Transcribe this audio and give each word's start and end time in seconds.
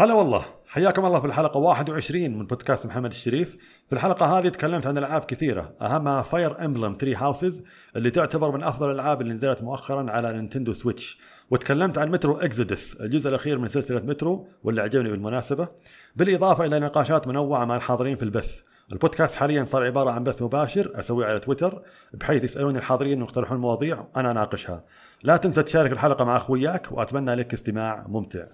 هلا 0.00 0.14
والله. 0.14 0.44
حياكم 0.66 1.06
الله 1.06 1.20
في 1.20 1.26
الحلقة 1.26 1.58
21 1.58 2.38
من 2.38 2.46
بودكاست 2.46 2.86
محمد 2.86 3.10
الشريف. 3.10 3.56
في 3.88 3.92
الحلقة 3.92 4.38
هذه 4.38 4.48
تكلمت 4.48 4.86
عن 4.86 4.98
ألعاب 4.98 5.24
كثيرة 5.24 5.72
أهمها 5.82 6.22
Fire 6.22 6.64
Emblem 6.64 6.92
3 6.92 7.26
Houses 7.26 7.62
اللي 7.96 8.10
تعتبر 8.10 8.50
من 8.50 8.62
أفضل 8.62 8.90
الألعاب 8.90 9.20
اللي 9.20 9.34
نزلت 9.34 9.62
مؤخرا 9.62 10.10
على 10.10 10.32
Nintendo 10.32 10.72
Switch. 10.72 11.18
وتكلمت 11.50 11.98
عن 11.98 12.10
Metro 12.10 12.36
Exodus 12.36 12.96
الجزء 13.00 13.28
الأخير 13.28 13.58
من 13.58 13.68
سلسلة 13.68 14.00
مترو 14.00 14.46
واللي 14.64 14.82
عجبني 14.82 15.10
بالمناسبة. 15.10 15.68
بالإضافة 16.16 16.64
إلى 16.64 16.78
نقاشات 16.78 17.28
منوعة 17.28 17.64
مع 17.64 17.76
الحاضرين 17.76 18.16
في 18.16 18.22
البث. 18.22 18.60
البودكاست 18.92 19.34
حاليا 19.34 19.64
صار 19.64 19.84
عبارة 19.84 20.10
عن 20.10 20.24
بث 20.24 20.42
مباشر 20.42 20.92
أسويه 20.94 21.26
على 21.26 21.38
تويتر 21.38 21.82
بحيث 22.14 22.44
يسألوني 22.44 22.78
الحاضرين 22.78 23.22
ويقترحون 23.22 23.58
مواضيع 23.58 24.04
وأنا 24.16 24.30
أناقشها. 24.30 24.84
لا 25.22 25.36
تنسى 25.36 25.62
تشارك 25.62 25.92
الحلقة 25.92 26.24
مع 26.24 26.36
أخوياك 26.36 26.92
وأتمنى 26.92 27.34
لك 27.34 27.54
استماع 27.54 28.06
ممتع. 28.08 28.44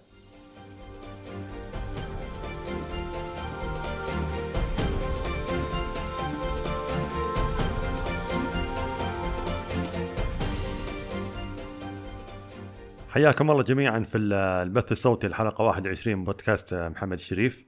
حياكم 13.15 13.51
الله 13.51 13.63
جميعا 13.63 14.01
في 14.01 14.19
البث 14.19 14.93
الصوتي 14.93 15.27
الحلقة 15.27 15.65
21 15.65 16.17
من 16.17 16.25
بودكاست 16.25 16.75
محمد 16.75 17.19
الشريف. 17.19 17.65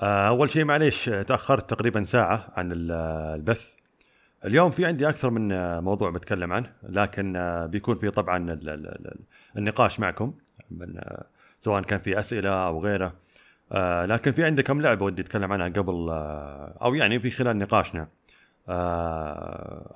آه، 0.00 0.28
أول 0.28 0.50
شيء 0.50 0.64
معليش 0.64 1.04
تأخرت 1.04 1.70
تقريبا 1.70 2.04
ساعة 2.04 2.52
عن 2.56 2.68
البث. 2.72 3.70
اليوم 4.44 4.70
في 4.70 4.86
عندي 4.86 5.08
أكثر 5.08 5.30
من 5.30 5.78
موضوع 5.78 6.10
بتكلم 6.10 6.52
عنه 6.52 6.72
لكن 6.82 7.36
آه، 7.36 7.66
بيكون 7.66 7.96
في 7.96 8.10
طبعا 8.10 8.60
النقاش 9.56 10.00
معكم 10.00 10.34
من 10.70 10.98
آه، 10.98 11.26
سواء 11.60 11.82
كان 11.82 12.00
في 12.00 12.18
أسئلة 12.18 12.66
أو 12.66 12.80
غيره. 12.80 13.14
لكن 14.04 14.32
في 14.32 14.44
عندي 14.44 14.62
كم 14.62 14.80
لعبة 14.80 15.04
ودي 15.04 15.22
أتكلم 15.22 15.52
عنها 15.52 15.68
قبل 15.68 16.06
أو 16.82 16.94
يعني 16.94 17.20
في 17.20 17.30
خلال 17.30 17.58
نقاشنا. 17.58 18.08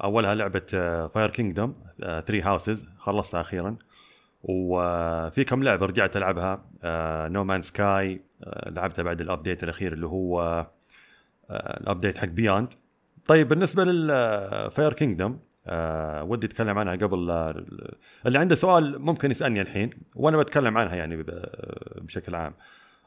أولها 0.04 0.34
لعبة 0.34 0.66
Fire 1.06 1.30
Kingdom 1.30 1.74
3 1.98 2.42
Houses 2.42 2.86
خلصتها 2.98 3.40
أخيراً. 3.40 3.76
وفي 4.42 5.44
كم 5.44 5.62
لعبه 5.62 5.86
رجعت 5.86 6.16
ألعبها؟ 6.16 6.64
No 7.28 7.44
Man's 7.44 7.62
Sky 7.62 8.20
لعبتها 8.66 9.02
بعد 9.02 9.20
ال 9.20 9.26
update 9.26 9.64
الأخير 9.64 9.92
اللي 9.92 10.06
هو 10.06 10.66
آه، 11.50 11.80
ال 11.80 11.86
update 11.86 12.18
حق 12.18 12.28
Beyond 12.28 12.74
طيب 13.26 13.48
بالنسبة 13.48 13.84
لل 13.84 14.21
Fire 14.21 14.94
آه 15.66 16.24
ودي 16.24 16.46
أتكلم 16.46 16.78
عنها 16.78 16.96
قبل 16.96 17.18
اللي 18.26 18.38
عنده 18.38 18.54
سؤال 18.54 18.98
ممكن 18.98 19.30
يسألني 19.30 19.60
الحين 19.60 19.90
وأنا 20.16 20.36
بتكلم 20.36 20.78
عنها 20.78 20.94
يعني 20.94 21.24
بشكل 21.96 22.34
عام. 22.34 22.54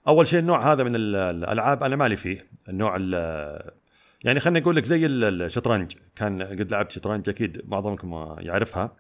أول 0.08 0.28
شيء 0.28 0.40
النوع 0.40 0.72
هذا 0.72 0.84
من 0.84 0.96
الألعاب 0.96 1.84
أنا 1.84 1.96
مالي 1.96 2.16
فيه. 2.16 2.46
النوع 2.70 2.98
يعني 4.24 4.40
خليني 4.40 4.60
أقول 4.60 4.76
لك 4.76 4.86
زي 4.86 5.06
الشطرنج 5.06 5.94
كان 6.16 6.42
قد 6.42 6.72
لعبت 6.72 6.92
شطرنج 6.92 7.30
أكيد 7.30 7.62
معظمكم 7.66 8.36
يعرفها. 8.40 8.96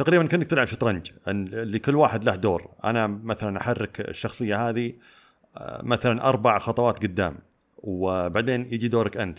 تقريبا 0.00 0.26
كأنك 0.26 0.46
تلعب 0.46 0.66
شطرنج 0.66 1.10
اللي 1.28 1.78
كل 1.78 1.96
واحد 1.96 2.24
له 2.24 2.36
دور. 2.36 2.70
أنا 2.84 3.06
مثلا 3.06 3.60
أحرك 3.60 4.00
الشخصية 4.00 4.68
هذه 4.68 4.92
آه، 5.56 5.82
مثلا 5.82 6.28
أربع 6.28 6.58
خطوات 6.58 7.02
قدام 7.02 7.38
وبعدين 7.78 8.72
يجي 8.72 8.88
دورك 8.88 9.16
أنت. 9.16 9.38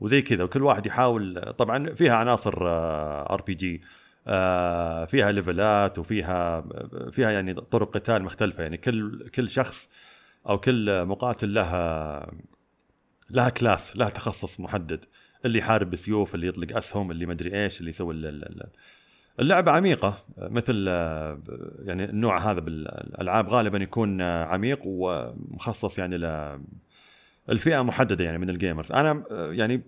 وزي 0.00 0.22
كذا 0.22 0.44
وكل 0.44 0.62
واحد 0.62 0.86
يحاول 0.86 1.52
طبعا 1.58 1.94
فيها 1.94 2.12
عناصر 2.12 2.54
RPG 3.32 3.82
فيها 5.10 5.32
ليفلات 5.32 5.98
وفيها 5.98 6.64
فيها 7.12 7.30
يعني 7.30 7.54
طرق 7.54 7.94
قتال 7.94 8.22
مختلفة. 8.22 8.62
يعني 8.62 8.76
كل 8.76 9.28
كل 9.34 9.48
شخص 9.48 9.88
أو 10.48 10.58
كل 10.58 11.04
مقاتل 11.04 11.54
لها 11.54 12.30
لها 13.30 13.48
class 13.48 13.96
لها 13.96 14.08
تخصص 14.08 14.60
محدد. 14.60 15.04
اللي 15.44 15.58
يحارب 15.58 15.90
بسيوف 15.90 16.34
اللي 16.34 16.46
يطلق 16.46 16.76
أسهم 16.76 17.10
اللي 17.10 17.26
مدري 17.26 17.64
إيش 17.64 17.80
اللي 17.80 17.90
يسوي 17.90 18.14
اللعبة 19.40 19.72
عميقة 19.72 20.24
مثل 20.38 20.86
يعني 21.82 22.04
النوع 22.04 22.50
هذا 22.50 22.60
بالألعاب 22.60 23.48
غالبا 23.48 23.78
يكون 23.78 24.22
عميق 24.22 24.80
ومخصص 24.84 25.98
يعني 25.98 26.16
للفئة 27.48 27.82
محددة 27.82 28.24
يعني 28.24 28.38
من 28.38 28.50
الجيمرز. 28.50 28.92
أنا 28.92 29.24
يعني 29.30 29.82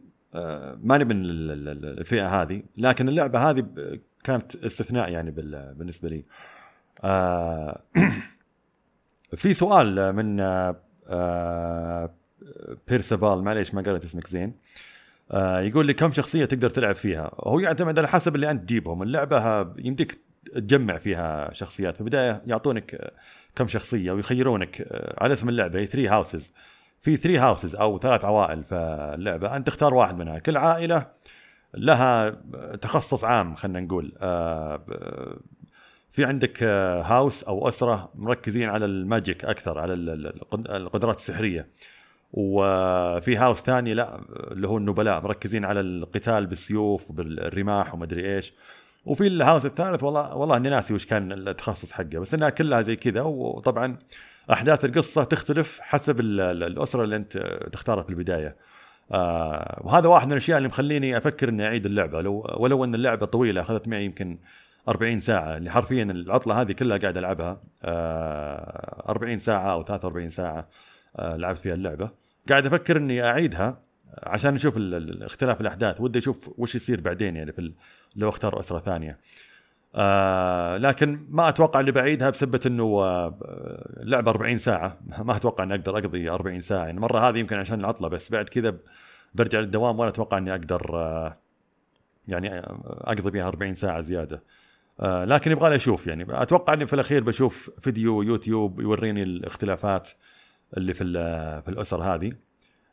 ماني 0.83 1.05
من 1.05 1.23
الفئة 1.23 2.43
هذه 2.43 2.63
لكن 2.77 3.09
اللعبة 3.09 3.51
هذه 3.51 3.67
كانت 4.25 4.57
استثناء 4.57 5.11
يعني 5.11 5.31
بالنسبة 5.79 6.09
لي. 6.09 6.25
في 9.37 9.55
سؤال 9.55 10.13
من 10.13 10.37
بيرسيفال 12.89 13.43
معليش 13.43 13.75
ما 13.75 13.83
قرأت 13.83 14.05
اسمك 14.05 14.27
زين. 14.27 14.57
آه 15.31 15.61
يقول 15.61 15.87
لي 15.87 15.95
كم 15.95 16.13
شخصية 16.13 16.45
تقدر 16.45 16.71
تلعب 16.71 16.95
فيها؟ 16.95 17.31
هو 17.41 17.59
يعتمد 17.61 17.99
على 17.99 18.09
حسب 18.09 18.35
اللي 18.35 18.51
أنت 18.51 18.63
تجيبهم. 18.63 19.03
اللعبة 19.03 19.61
يمديك 19.79 20.19
تجمع 20.55 20.99
فيها 20.99 21.55
شخصيات. 21.55 21.95
في 21.95 22.01
البداية 22.01 22.43
يعطونك 22.47 23.13
كم 23.57 23.69
شخصية 23.69 24.13
ويخيرونك 24.13 24.81
آه، 24.81 25.25
على 25.25 25.33
اسم 25.35 25.49
اللعبة. 25.49 25.79
هي 25.81 25.87
3 25.87 26.15
Houses 26.15 26.53
في 27.01 27.17
3 27.17 27.49
houses 27.49 27.75
أو 27.75 27.99
ثلاث 27.99 28.25
عوائل 28.25 28.65
في 28.65 28.75
اللعبة. 29.15 29.57
أنت 29.57 29.67
تختار 29.67 29.95
واحد 29.95 30.19
منها. 30.19 30.39
كل 30.39 30.57
عائلة 30.57 31.07
لها 31.75 32.31
تخصص 32.81 33.25
عام 33.25 33.55
خلينا 33.55 33.81
نقول. 33.81 34.13
آه 34.21 34.83
في 36.13 36.25
عندك 36.25 36.63
house 36.63 37.45
أو 37.45 37.69
أسرة 37.69 38.11
مركزين 38.15 38.69
على 38.69 38.85
ال 38.85 38.95
magic 38.95 39.45
أكثر 39.45 39.79
على 39.79 39.93
القدرات 40.55 41.17
السحرية. 41.17 41.69
وفي 42.33 43.37
house 43.37 43.61
ثاني 43.61 43.95
لا 43.95 44.21
اللي 44.51 44.69
هو 44.69 44.79
النبلاء 44.79 45.23
مركزين 45.23 45.65
على 45.65 45.81
القتال 45.81 46.47
بالسيوف 46.47 47.11
وبالرماح 47.11 47.95
ومدري 47.95 48.37
إيش. 48.37 48.53
وفي 49.05 49.27
الهاوس 49.27 49.67
الثالث 49.67 50.03
والله 50.03 50.37
والله 50.37 50.57
إني 50.57 50.69
ناسي 50.69 50.95
وش 50.95 51.07
كان 51.07 51.33
التخصص 51.33 51.93
حقه 51.93 52.19
بس 52.19 52.35
إنها 52.35 52.51
كلها 52.51 52.83
زي 52.83 52.97
كذا. 52.97 53.23
وطبعا 53.23 53.97
أحداث 54.53 54.85
القصة 54.85 55.25
تختلف 55.25 55.79
حسب 55.83 56.21
الأسرة 56.21 57.05
اللي 57.05 57.17
أنت 57.17 57.39
تختارها 57.73 58.03
في 58.03 58.11
البداية. 58.11 58.57
آه 59.13 59.81
وهذا 59.85 60.09
واحد 60.09 60.27
من 60.27 60.33
الأشياء 60.33 60.59
اللي 60.59 60.69
مخليني 60.69 61.17
أفكر 61.17 61.49
إني 61.49 61.67
أعيد 61.67 61.87
اللعبة. 61.87 62.21
لو 62.21 62.57
ولو 62.57 62.85
إن 62.85 62.95
اللعبة 62.95 63.27
طويلة 63.27 63.61
أخذت 63.61 63.89
معي 63.89 64.05
يمكن 64.05 64.39
40 64.89 65.21
ساعة 65.21 65.57
اللي 65.57 65.71
حرفيا 65.71 66.03
العطلة 66.05 66.61
هذه 66.61 66.73
كلها 66.73 66.97
قاعد 66.99 67.17
ألعبها 67.17 67.61
آه 67.85 69.05
40 69.09 69.39
ساعة 69.39 69.73
أو 69.73 69.83
43 69.83 70.31
ساعة. 70.31 70.59
آه، 70.59 70.67
لعبت 71.19 71.59
فيها 71.59 71.75
اللعبة. 71.75 72.11
قاعد 72.49 72.67
أفكر 72.67 72.97
إني 72.97 73.25
أعيدها 73.25 73.83
عشان 74.23 74.55
نشوف 74.55 74.75
اختلاف 75.23 75.61
الأحداث. 75.61 76.01
ودي 76.01 76.19
أشوف 76.19 76.51
وش 76.59 76.75
يصير 76.75 77.01
بعدين 77.01 77.37
يعني 77.37 77.53
في 77.53 77.73
لو 78.17 78.29
أختار 78.29 78.61
أسرة 78.61 78.79
ثانية. 78.79 79.19
آه 79.95 80.77
لكن 80.77 81.27
ما 81.31 81.49
أتوقع 81.49 81.81
إني 81.81 81.91
بعيدها 81.91 82.31
بسبة 82.31 82.61
إنه 82.67 82.85
آه 82.85 83.39
لعبه 83.97 84.31
40 84.31 84.59
ساعة. 84.59 84.99
ما 85.25 85.37
أتوقع 85.37 85.65
إني 85.65 85.75
أقدر 85.75 85.99
أقضي 85.99 86.31
40 86.31 86.61
ساعة. 86.61 86.85
يعني 86.85 86.97
المره 86.97 87.29
هذه 87.29 87.39
يمكن 87.39 87.57
عشان 87.59 87.81
العطلة 87.81 88.09
بس 88.09 88.31
بعد 88.31 88.49
كذا 88.49 88.75
برجع 89.35 89.61
للدوام 89.61 89.99
ولا 89.99 90.09
أتوقع 90.09 90.39
إني 90.39 90.51
أقدر 90.51 90.91
آه 90.95 91.33
يعني 92.29 92.59
أقضي 92.85 93.31
بها 93.31 93.49
40 93.49 93.75
ساعة 93.75 94.01
زيادة. 94.01 94.43
آه 95.01 95.25
لكن 95.25 95.53
يبغى 95.53 95.71
لي 95.71 95.77
أشوف 95.77 96.07
يعني. 96.07 96.27
أتوقع 96.43 96.73
إني 96.73 96.87
في 96.87 96.93
الأخير 96.93 97.25
بشوف 97.25 97.71
فيديو 97.81 98.23
يوتيوب 98.23 98.81
يوريني 98.81 99.23
الاختلافات. 99.23 100.09
اللي 100.77 100.95
في 100.95 101.05
في 101.65 101.69
الاسر 101.69 102.03
هذه. 102.03 102.33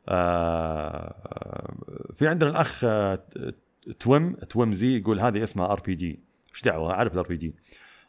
آه، 0.09 1.73
في 2.15 2.27
عندنا 2.27 2.49
الأخ 2.49 2.81
آه، 2.85 3.25
تويم 4.49 4.73
زي 4.73 4.97
يقول 4.97 5.19
هذه 5.19 5.43
اسمها 5.43 5.71
RPG 5.71 6.19
إيش 6.53 6.61
دعوة؟ 6.63 6.93
أعرف 6.93 7.13
ال 7.13 7.27
RPG 7.27 7.55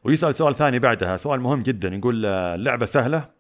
ويسأل 0.04 0.34
سؤال 0.34 0.54
ثاني 0.54 0.78
بعدها 0.78 1.16
سؤال 1.16 1.40
مهم 1.40 1.62
جدا. 1.62 1.88
يقول 1.88 2.26
آه، 2.26 2.54
اللعبة 2.54 2.86
سهلة؟ 2.86 3.36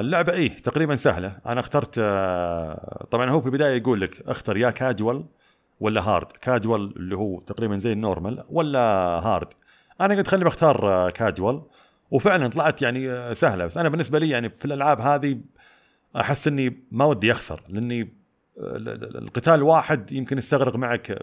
اللعبة 0.00 0.32
إيه 0.32 0.56
تقريبا 0.56 0.96
سهلة. 0.96 1.38
أنا 1.46 1.60
اخترت 1.60 1.94
طبعا 3.10 3.30
هو 3.30 3.40
في 3.40 3.46
البداية 3.46 3.76
يقول 3.76 4.00
لك 4.00 4.20
اختر 4.28 4.56
يا 4.56 4.70
كاجوال 4.70 5.24
ولا 5.80 6.00
hard 6.00 6.32
casual 6.32 6.96
اللي 6.96 7.16
هو 7.16 7.40
تقريبا 7.40 7.78
زي 7.78 7.92
ال 7.92 7.99
normal 7.99 8.44
ولا 8.48 8.80
hard 9.24 9.48
أنا 10.00 10.14
قلت 10.14 10.28
خليني 10.28 10.44
بختار 10.44 11.10
كاجوال 11.10 11.62
وفعلا 12.10 12.48
طلعت 12.48 12.82
يعني 12.82 13.34
سهلة. 13.34 13.66
بس 13.66 13.76
أنا 13.76 13.88
بالنسبة 13.88 14.18
لي 14.18 14.28
يعني 14.28 14.50
في 14.50 14.64
الألعاب 14.64 15.00
هذه 15.00 15.40
أحس 16.16 16.48
إني 16.48 16.82
ما 16.90 17.04
ودي 17.04 17.32
أخسر 17.32 17.62
لإني 17.68 18.12
القتال 18.58 19.54
الواحد 19.54 20.12
يمكن 20.12 20.38
يستغرق 20.38 20.76
معك 20.76 21.18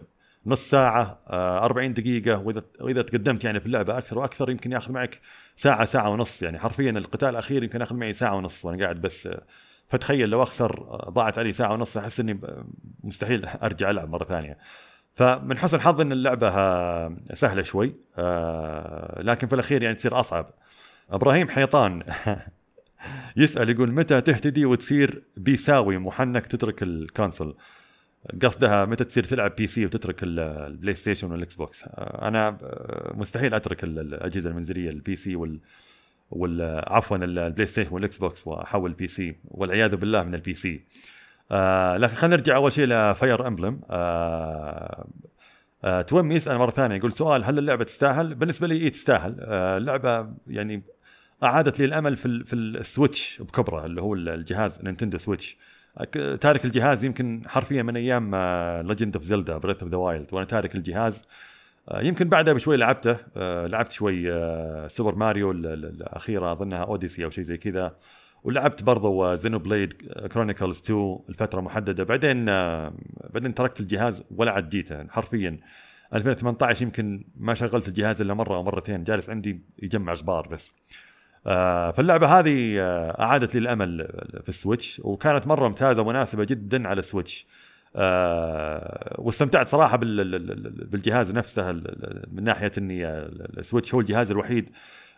نص 0.45 0.69
ساعة 0.69 1.21
40 1.29 1.93
دقيقة 1.93 2.39
وإذا 2.39 2.63
وإذا 2.81 3.01
تقدمت 3.01 3.43
يعني 3.43 3.59
في 3.59 3.65
اللعبة 3.65 3.97
أكثر 3.97 4.19
وأكثر 4.19 4.49
يمكن 4.49 4.71
ياخذ 4.71 4.93
معك 4.93 5.19
ساعة 5.55 5.85
ساعة 5.85 6.09
ونص. 6.09 6.43
يعني 6.43 6.59
حرفيا 6.59 6.91
القتال 6.91 7.29
الأخير 7.29 7.63
يمكن 7.63 7.79
ياخذ 7.79 7.95
معي 7.95 8.13
ساعة 8.13 8.35
ونص 8.35 8.65
وأنا 8.65 8.83
قاعد 8.83 9.01
بس 9.01 9.29
فتخيل 9.89 10.29
لو 10.29 10.43
أخسر 10.43 10.71
ضاعت 11.09 11.39
علي 11.39 11.51
ساعة 11.51 11.73
ونص 11.73 11.97
أحس 11.97 12.19
إني 12.19 12.39
مستحيل 13.03 13.45
أرجع 13.45 13.89
ألعب 13.89 14.09
مرة 14.09 14.23
ثانية. 14.23 14.57
فمن 15.15 15.57
حسن 15.57 15.81
حظي 15.81 16.03
إن 16.03 16.11
اللعبة 16.11 16.49
سهلة 17.33 17.63
شوي 17.63 17.95
لكن 19.19 19.47
في 19.47 19.53
الأخير 19.53 19.83
يعني 19.83 19.95
تصير 19.95 20.19
أصعب. 20.19 20.53
إبراهيم 21.09 21.49
حيطان 21.49 22.03
يسأل 23.37 23.69
يقول 23.69 23.91
متى 23.91 24.21
تهتدي 24.21 24.65
وتصير 24.65 25.23
بيسياوي 25.37 25.97
محنك 25.97 26.47
تترك 26.47 26.83
ال 26.83 26.92
console 26.92 27.55
قصدها 28.43 28.85
متى 28.85 29.03
تصير 29.03 29.23
تلعب 29.23 29.55
PC 29.55 29.85
وتترك 29.85 30.19
ال 30.23 30.93
PlayStation 30.93 31.31
وال 31.31 31.55
Xbox؟ 31.55 31.85
أنا 31.97 32.57
مستحيل 33.15 33.53
أترك 33.53 33.83
الأجهزة 33.83 34.49
المنزلية 34.49 34.89
ال 34.89 35.15
PC 35.15 35.35
وال 35.35 35.59
وال 36.31 36.83
عفوا 36.87 37.17
ال 37.17 37.67
PlayStation 37.67 37.93
وال 37.93 38.17
Xbox 38.17 38.47
وأحول 38.47 38.89
ال 38.89 39.07
PC 39.07 39.35
والعياذ 39.45 39.95
بالله 39.95 40.23
من 40.23 40.35
ال 40.35 40.53
PC. 40.53 40.83
آه 41.51 41.97
لكن 41.97 42.15
خلينا 42.15 42.35
نرجع 42.35 42.55
أول 42.55 42.73
شيء 42.73 42.85
ل 42.85 42.98
Fire 42.98 43.47
Emblem 43.47 43.81
آه 43.89 45.07
آه 45.83 46.01
تومي 46.01 46.35
يسأل 46.35 46.57
مرة 46.57 46.71
ثانية 46.71 46.95
يقول 46.95 47.13
سؤال 47.13 47.45
هل 47.45 47.57
اللعبة 47.59 47.83
تستاهل؟ 47.83 48.35
بالنسبة 48.35 48.67
لي 48.67 48.75
إيه 48.75 48.89
تستاهل. 48.89 49.37
آه 49.39 49.77
اللعبة 49.77 50.29
يعني 50.47 50.83
أعادت 51.43 51.79
لي 51.79 51.85
الأمل 51.85 52.17
في 52.17 52.43
في 52.45 52.53
ال 52.53 52.66
Switch 52.66 53.41
بكبرة 53.41 53.85
اللي 53.85 54.01
هو 54.01 54.13
الجهاز 54.13 54.81
Nintendo 54.83 55.17
Switch. 55.17 55.57
تارك 56.41 56.65
الجهاز 56.65 57.03
يمكن 57.03 57.41
حرفيا 57.47 57.83
من 57.83 57.97
أيام 57.97 58.35
Legend 58.87 59.15
of 59.15 59.25
Zelda 59.25 59.57
Breath 59.57 59.81
of 59.83 59.91
the 59.91 59.97
Wild 59.97 60.33
وأنا 60.33 60.45
تارك 60.45 60.75
الجهاز 60.75 61.21
آه، 61.89 62.01
يمكن 62.01 62.29
بعدها 62.29 62.53
بشوي 62.53 62.77
لعبته 62.77 63.17
آه، 63.37 63.67
لعبت 63.67 63.91
شوي 63.91 64.23
Super 64.89 65.15
Mario 65.15 65.51
الأخيرة 65.51 66.51
أظنها 66.51 66.83
Odyssey 66.83 67.25
أو 67.25 67.29
شيء 67.29 67.43
زي 67.43 67.57
كذا. 67.57 67.95
ولعبت 68.43 68.83
برضو 68.83 69.33
Xenoblade 69.33 69.93
Chronicles 70.33 70.79
2 70.79 71.19
لفتره 71.29 71.61
محددة. 71.61 72.03
بعدين 72.03 72.45
بعدين 73.33 73.53
تركت 73.55 73.79
الجهاز 73.79 74.23
ولا 74.31 74.51
عاد 74.51 74.69
جيته. 74.69 75.07
حرفيا 75.07 75.57
2018 76.13 76.81
يمكن 76.81 77.25
ما 77.35 77.53
شغلت 77.53 77.87
الجهاز 77.87 78.21
إلا 78.21 78.33
مرة 78.33 78.55
أو 78.55 78.63
مرتين. 78.63 79.03
جالس 79.03 79.29
عندي 79.29 79.61
يجمع 79.83 80.13
غبار 80.13 80.47
بس. 80.47 80.71
آه 80.71 81.06
فاللعبة 81.91 82.27
هذه 82.39 82.79
آه 82.81 83.21
أعادت 83.21 83.55
لي 83.55 83.59
الأمل 83.59 83.97
في 84.43 84.49
ال 84.49 84.57
Switch 84.57 85.01
وكانت 85.03 85.47
مرة 85.47 85.67
ممتازة 85.67 86.01
ومناسبة 86.01 86.43
جدا 86.43 86.87
على 86.87 86.99
ال 86.99 87.05
Switch. 87.05 87.47
آه 87.95 89.15
واستمتعت 89.19 89.67
صراحة 89.67 89.97
بالجهاز 89.97 91.31
نفسه 91.31 91.71
من 92.31 92.43
ناحية 92.43 92.71
إني 92.77 93.07
ال 93.57 93.62
Switch 93.62 93.93
هو 93.93 93.99
الجهاز 93.99 94.31
الوحيد 94.31 94.69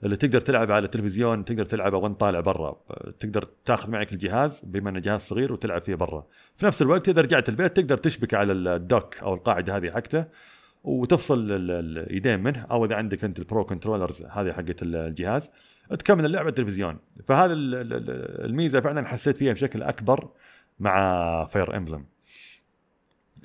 اللي 0.04 0.16
تقدر 0.16 0.42
تلعب 0.42 0.72
على 0.72 0.86
التلفزيون 0.86 1.46
تقدر 1.46 1.66
تلعبه 1.66 1.98
وأنت 1.98 2.20
طالع 2.20 2.40
برا. 2.40 2.82
تقدر 3.20 3.48
تاخذ 3.66 3.92
معك 3.92 4.14
الجهاز 4.14 4.62
بما 4.64 4.90
إنه 4.90 5.00
جهاز 5.00 5.22
صغير 5.22 5.54
وتلعب 5.54 5.82
فيه 5.82 5.96
برا. 5.96 6.26
في 6.58 6.66
نفس 6.66 6.82
الوقت 6.82 7.10
إذا 7.10 7.22
رجعت 7.22 7.50
البيت 7.50 7.76
تقدر 7.78 7.98
تشبك 7.98 8.34
على 8.34 8.52
ال 8.52 8.65
dock 8.65 9.18
أو 9.18 9.34
القاعدة 9.34 9.78
هذه 9.78 9.92
حقته 9.92 10.26
وتفصل 10.84 11.52
الايدين 11.52 12.40
منه 12.44 12.66
أو 12.72 12.86
إذا 12.86 12.96
عندك 12.96 13.24
أنت 13.24 13.40
ال 13.40 13.46
pro 13.46 13.66
controllers 13.66 14.22
هذه 14.22 14.52
حقت 14.54 14.84
الجهاز. 14.84 15.50
تكمل 15.96 16.26
اللعبة 16.26 16.50
التلفزيون. 16.50 16.98
فهذا 17.28 17.54
الميزة 17.54 18.82
فعلا 18.82 19.08
حسيت 19.08 19.38
فيها 19.38 19.54
بشكل 19.54 19.84
أكبر 19.84 20.30
مع 20.80 21.46
Fire 21.46 21.78
Emblem 21.78 22.06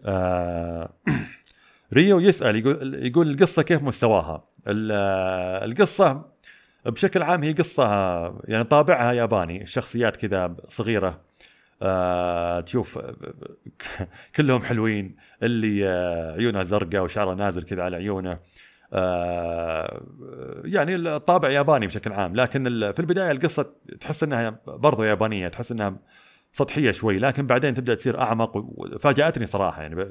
آه 0.05 0.93
ريو 1.94 2.20
يسأل 2.20 2.56
يقول 2.56 2.94
يقول 2.94 3.31
القصة 3.31 3.62
كيف 3.62 3.82
مستواها؟ 3.82 4.44
القصة 4.67 6.25
بشكل 6.87 7.23
عام 7.23 7.43
هي 7.43 7.52
قصة 7.52 7.85
يعني 8.44 8.64
طابعها 8.64 9.12
ياباني 9.12 9.62
الشخصيات 9.62 10.17
كذا 10.17 10.56
صغيرة. 10.69 11.20
آه 11.82 12.61
تشوف 12.61 12.99
كلهم 14.37 14.62
حلوين 14.62 15.17
اللي 15.43 15.88
آه 15.88 16.32
عيونها 16.32 16.62
زرقاء 16.62 17.02
وشعرها 17.02 17.35
نازل 17.35 17.62
كذا 17.62 17.82
على 17.82 17.96
عيونه. 17.96 18.38
يعني 20.64 20.96
الطابع 20.96 21.50
ياباني 21.50 21.86
بشكل 21.86 22.12
عام 22.12 22.36
لكن 22.36 22.64
في 22.92 23.00
البداية 23.00 23.31
القصة 23.31 23.72
تحس 24.00 24.22
إنها 24.22 24.60
برضو 24.66 25.02
يابانية 25.02 25.48
تحس 25.48 25.72
إنها 25.72 25.96
سطحية 26.54 26.92
شوي 26.92 27.19
لكن 27.19 27.46
بعدين 27.46 27.75
تبدأ 27.75 27.94
تصير 27.94 28.20
أعمق 28.20 28.52
وفاجأتني 28.56 29.46
صراحة. 29.46 29.82
يعني 29.82 30.08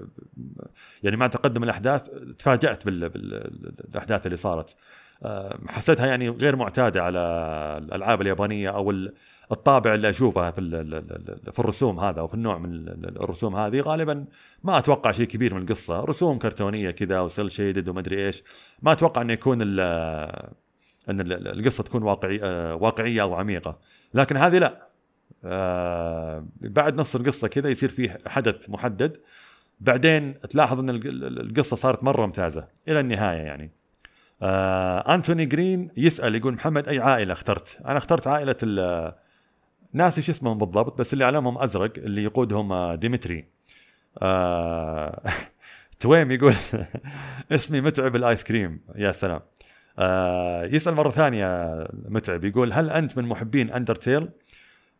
يعني 1.03 1.17
مع 1.17 1.27
تقدم 1.27 1.63
الأحداث 1.63 2.09
تفاجأت 2.39 2.85
بالأحداث 2.85 4.25
اللي 4.25 4.37
صارت. 4.37 4.69
آه، 4.69 4.75
حسيتها 5.67 6.07
يعني 6.07 6.29
غير 6.29 6.55
معتادة 6.55 7.03
على 7.03 7.19
الألعاب 7.83 8.21
اليابانية 8.21 8.69
أو 8.69 8.91
الطابع 9.51 9.93
اللي 9.93 10.09
أشوفه 10.09 10.51
في 10.51 10.61
في 11.51 11.59
الرسوم 11.59 11.99
هذا 11.99 12.19
أو 12.19 12.27
في 12.27 12.33
النوع 12.33 12.57
من 12.57 12.87
الرسوم 13.03 13.55
هذه 13.55 13.79
غالبا 13.81 14.25
ما 14.63 14.77
أتوقع 14.77 15.11
شيء 15.11 15.25
كبير 15.25 15.53
من 15.53 15.61
القصة. 15.61 15.99
رسوم 15.99 16.37
كرتونية 16.39 16.91
كذا 16.91 17.19
وسيل 17.19 17.51
شيدد 17.51 17.89
ومدري 17.89 18.27
إيش. 18.27 18.43
ما 18.81 18.91
أتوقع 18.91 19.21
إنه 19.21 19.33
يكون 19.33 19.61
إن 19.61 21.21
القصة 21.31 21.83
تكون 21.83 22.03
واقعي 22.03 22.39
آه، 22.43 22.75
واقعية 22.75 23.21
أو 23.21 23.33
عميقة. 23.35 23.79
لكن 24.13 24.37
هذه 24.37 24.57
لا. 24.57 24.87
آه، 25.45 26.45
بعد 26.61 26.95
نص 26.95 27.15
القصة 27.15 27.47
كذا 27.47 27.69
يصير 27.69 27.89
فيه 27.89 28.19
حدث 28.27 28.69
محدد. 28.69 29.17
بعدين 29.79 30.39
تلاحظ 30.39 30.79
إن 30.79 30.89
القصة 30.89 31.75
صارت 31.75 32.03
مرة 32.03 32.25
ممتازة 32.25 32.67
إلى 32.87 32.99
النهاية 32.99 33.41
يعني. 33.41 33.82
آه 34.43 35.15
أنتوني 35.15 35.45
جرين 35.45 35.89
يسأل 35.97 36.35
يقول 36.35 36.53
محمد 36.53 36.87
أي 36.87 36.99
عائلة 36.99 37.33
اخترت؟ 37.33 37.77
أنا 37.85 37.97
اخترت 37.97 38.27
عائلة 38.27 38.55
ناسي 39.93 40.21
شو 40.21 40.31
اسمهم 40.31 40.57
بالضبط 40.57 40.99
بس 40.99 41.13
اللي 41.13 41.25
علمهم 41.25 41.57
أزرق 41.57 41.93
اللي 41.97 42.23
يقودهم 42.23 42.71
آه، 42.71 42.95
ديمتري 42.95 43.45
آه 44.21 45.21
تويم 45.99 46.31
يقول 46.31 46.53
اسمي 47.51 47.81
متعب 47.81 48.15
الآيس 48.15 48.43
كريم 48.43 48.81
يا 48.95 49.11
سلام 49.11 49.39
آه 49.99 50.65
يسأل 50.65 50.95
مرة 50.95 51.09
ثانية 51.09 51.77
متعب 51.93 52.43
يقول 52.45 52.73
هل 52.73 52.89
أنت 52.89 53.17
من 53.17 53.25
محبين 53.25 53.71
Undertale؟ 53.71 54.29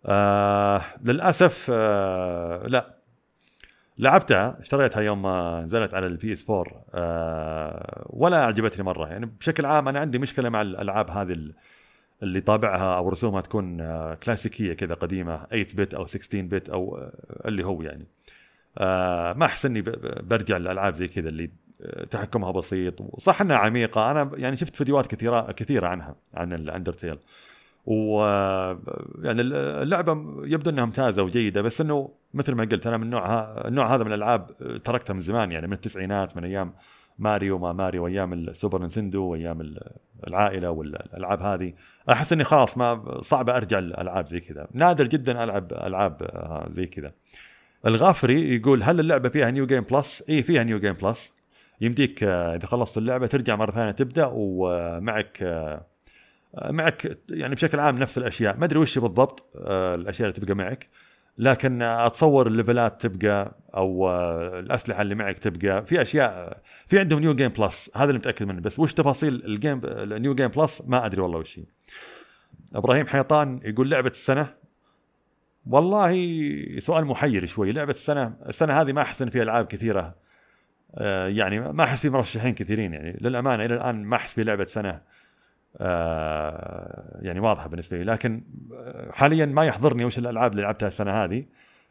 آه 0.06 0.82
للأسف 1.04 1.68
آه 1.74 2.68
لا 2.68 3.03
لعبتها 3.98 4.58
اشتريتها 4.60 5.02
يوم 5.02 5.22
ما 5.22 5.62
نزلت 5.62 5.94
على 5.94 6.08
ال 6.08 6.34
PS 6.34 6.50
4 6.50 6.86
آه 6.94 8.06
ولا 8.10 8.46
عجبتني 8.46 8.84
مرة. 8.86 9.08
يعني 9.08 9.26
بشكل 9.26 9.66
عام 9.66 9.88
أنا 9.88 10.00
عندي 10.00 10.20
مشكلة 10.20 10.50
مع 10.50 10.62
الألعاب 10.62 11.10
هذه 11.10 11.54
اللي 12.24 12.42
طابعها 12.42 12.98
أو 12.98 13.10
رسومها 13.10 13.42
تكون 13.42 13.82
آه 13.82 14.14
كلاسيكية 14.14 14.74
كذا 14.74 14.94
قديمة 14.94 15.46
8 15.46 15.66
bit 15.76 15.94
أو 15.94 16.08
16 16.08 16.42
bit 16.42 16.70
أو 16.70 16.98
آه 16.98 17.48
اللي 17.48 17.66
هو 17.66 17.82
يعني. 17.82 18.08
آه 18.78 19.34
ما 19.34 19.46
أحس 19.46 19.66
إني 19.66 19.82
برجع 20.22 20.58
للألعاب 20.58 20.94
زي 20.94 21.08
كذا 21.08 21.30
اللي 21.30 21.52
آه، 21.82 22.06
تحكمها 22.06 22.52
بسيط. 22.52 23.02
وصح 23.02 23.42
إنها 23.42 23.58
عميقة. 23.58 24.12
أنا 24.12 24.32
يعني 24.38 24.56
شفت 24.56 24.76
فيديوهات 24.76 25.08
كثيرة 25.08 25.52
كثيرة 25.52 25.88
عنها 25.88 26.16
عن 26.34 26.54
ال 26.54 26.60
Undertale 26.60 27.18
و 27.86 28.24
يعني 29.24 29.42
اللعبة 29.42 30.12
يبدو 30.44 30.70
إنها 30.70 30.86
ممتازة 30.86 31.24
وجيدة 31.24 31.62
بس 31.62 31.82
إنه 31.82 32.10
مثل 32.34 32.54
ما 32.54 32.64
قلت 32.64 32.88
أنا 32.88 32.98
من 32.98 33.10
نوع 33.10 33.44
النوع 33.68 33.96
هذا 33.96 34.04
من 34.04 34.14
الألعاب 34.14 34.52
تركتها 34.84 35.14
من 35.14 35.20
زمان 35.20 35.52
يعني 35.52 35.68
من 35.68 35.74
التسعينات 35.74 36.38
من 36.38 36.44
أيام 36.44 36.74
ماريو 37.20 37.58
ما 37.60 37.74
ماريو 37.74 38.04
وأيام 38.04 38.34
ال 38.34 38.41
Super 38.41 38.80
Nintendo 38.80 39.24
وأيام 39.24 39.76
العائلة 40.28 40.70
والألعاب 40.70 41.42
هذه. 41.42 41.74
أحس 42.10 42.34
إني 42.34 42.44
خلاص 42.44 42.78
ما 42.78 43.22
صعب 43.22 43.50
أرجع 43.50 43.80
الالعاب 43.80 44.28
زي 44.28 44.40
كذا. 44.40 44.68
نادر 44.74 45.08
جدا 45.08 45.44
ألعب 45.44 45.74
ألعاب 45.74 46.30
زي 46.70 46.86
كذا. 46.86 47.12
الغافري 47.86 48.56
يقول 48.56 48.84
هل 48.84 49.00
اللعبة 49.00 49.30
فيها 49.30 49.52
New 49.52 49.66
Game 49.66 49.84
Plus 49.84 50.24
اي 50.30 50.44
فيها 50.44 50.64
New 50.64 50.80
Game 50.80 50.94
Plus 50.94 51.34
يمديك 51.82 52.24
إذا 52.24 52.66
خلصت 52.66 52.98
اللعبة 52.98 53.28
ترجع 53.28 53.56
مرة 53.56 53.72
ثانية 53.72 53.92
تبدأ 53.92 54.30
ومعك 54.34 55.44
معك 56.62 57.18
يعني 57.30 57.56
بشكل 57.56 57.80
عام 57.80 57.98
نفس 57.98 58.18
الأشياء. 58.18 58.58
ما 58.58 58.66
أدري 58.66 58.80
وش 58.80 59.00
بالضبط 59.00 59.52
آه، 59.56 59.96
الأشياء 59.96 60.30
اللي 60.30 60.40
تبقى 60.40 60.56
معك 60.56 60.90
لكن 61.38 61.82
أتصور 61.82 62.48
الليفلات 62.48 63.06
تبقى 63.06 63.58
أو 63.76 64.10
آه، 64.10 64.60
الأسلحة 64.60 65.02
اللي 65.02 65.16
معك 65.16 65.38
تبقى 65.38 65.86
في 65.86 66.02
أشياء 66.02 66.62
في 66.88 67.00
عندهم 67.00 67.20
New 67.20 67.36
Game 67.36 67.50
Plus 67.50 67.92
هذا 67.96 68.04
اللي 68.04 68.18
متأكد 68.20 68.46
منه. 68.46 68.62
بس 68.62 68.80
وش 68.80 68.94
تفاصيل 68.94 69.46
ال 69.46 69.53
game 69.53 69.82
ال 69.84 69.97
New 69.97 70.36
Game 70.36 70.48
Plus 70.48 70.84
ما 70.88 71.06
أدري 71.06 71.22
والله 71.22 71.40
وش 71.40 71.60
هي. 71.60 71.64
إبراهيم 72.76 73.08
حيطان 73.08 73.60
يقول 73.64 73.90
لعبة 73.90 74.10
السنة. 74.10 74.54
والله 75.68 76.40
سؤال 76.80 77.06
محير 77.06 77.46
شوي. 77.46 77.72
لعبة 77.72 77.92
السنة 77.92 78.34
السنة 78.50 78.82
هذه 78.82 78.94
ما 78.94 79.02
احس 79.02 79.24
فيها 79.24 79.44
ألعاب 79.44 79.66
كثيرة. 79.66 80.16
آه، 80.96 81.28
يعني 81.28 81.60
ما 81.60 81.84
أحس 81.84 82.02
في 82.02 82.10
مرشحين 82.10 82.54
كثيرين 82.54 82.94
يعني. 82.94 83.18
للأمانة 83.22 83.66
إلى 83.66 83.76
الآن 83.76 84.04
ما 84.04 84.16
أحس 84.16 84.34
في 84.34 84.44
لعبة 84.44 84.66
سنة. 84.66 84.90
آه، 84.90 85.02
يعني 87.22 87.40
واضحة 87.40 87.68
بالنسبة 87.68 87.98
لي. 87.98 88.04
لكن 88.04 88.44
حاليا 89.12 89.46
ما 89.46 89.66
يحضرني 89.66 90.06
وش 90.06 90.18
الألعاب 90.18 90.52
اللي 90.52 90.62
لعبتها 90.64 90.88
السنة 90.88 91.12
هذه. 91.12 91.46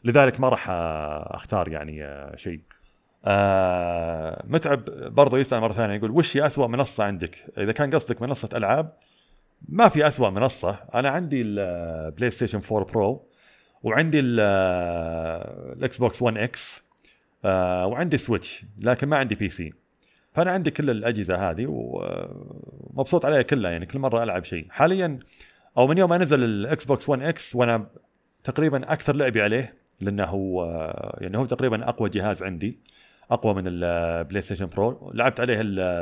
لذلك 0.05 0.41
ما 0.41 0.49
راح 0.49 0.67
أختار 0.71 1.69
يعني 1.69 2.05
آه، 2.05 2.37
شيء. 2.37 2.61
آه 3.25 4.45
متعب 4.49 4.85
برضو 5.15 5.37
يسأل 5.37 5.61
مرة 5.61 5.73
ثانية 5.73 5.95
يقول 5.95 6.11
وش 6.11 6.37
هي 6.37 6.47
اسوء 6.47 6.67
منصة 6.69 7.05
عندك؟ 7.05 7.45
إذا 7.59 7.73
كان 7.73 7.95
قصدك 7.95 8.23
منصة 8.23 8.49
ألعاب 8.55 8.93
ما 9.69 9.89
في 9.89 10.07
اسوء 10.07 10.31
منصة. 10.31 10.79
أنا 10.95 11.11
عندي 11.11 11.43
ال 11.43 12.31
PlayStation 12.31 12.61
4 12.73 12.93
Pro 12.93 13.29
وعندي 13.83 14.21
ال 14.21 15.99
Xbox 15.99 16.23
1 16.23 16.37
X 16.37 16.83
وعندي 17.45 18.19
Switch 18.19 18.65
لكن 18.79 19.09
ما 19.09 19.17
عندي 19.17 19.35
PC 19.35 19.73
فأنا 20.33 20.51
عندي 20.51 20.71
كل 20.71 20.91
الأجهزة 20.91 21.51
هذه 21.51 21.67
ومبسوط 21.69 23.25
عليها 23.25 23.43
كلها 23.43 23.71
يعني 23.71 23.87
كل 23.87 23.99
مرة 23.99 24.23
ألعب 24.23 24.45
شيء. 24.45 24.67
حاليا 24.71 25.19
أو 25.79 25.87
من 25.87 25.99
يوم 25.99 26.11
ما 26.11 26.19
نزل 26.19 26.45
ال 26.45 26.85
Xbox 26.85 27.09
1 27.09 27.23
X 27.23 27.57
وأنا 27.57 27.87
تقريبا 28.45 28.93
أكثر 28.93 29.17
لعبي 29.17 29.43
عليه 29.43 29.75
لأنه 30.01 30.25
هو 30.25 30.65
يعني 31.21 31.39
هو 31.39 31.45
تقريبا 31.47 31.89
أقوى 31.89 32.11
جهاز 32.11 32.43
عندي 32.43 32.79
أقوى 33.31 33.55
من 33.55 33.63
ال 33.67 34.43
PlayStation 34.43 34.67
Pro 34.67 35.11
لعبت 35.15 35.41
عليه 35.41 35.61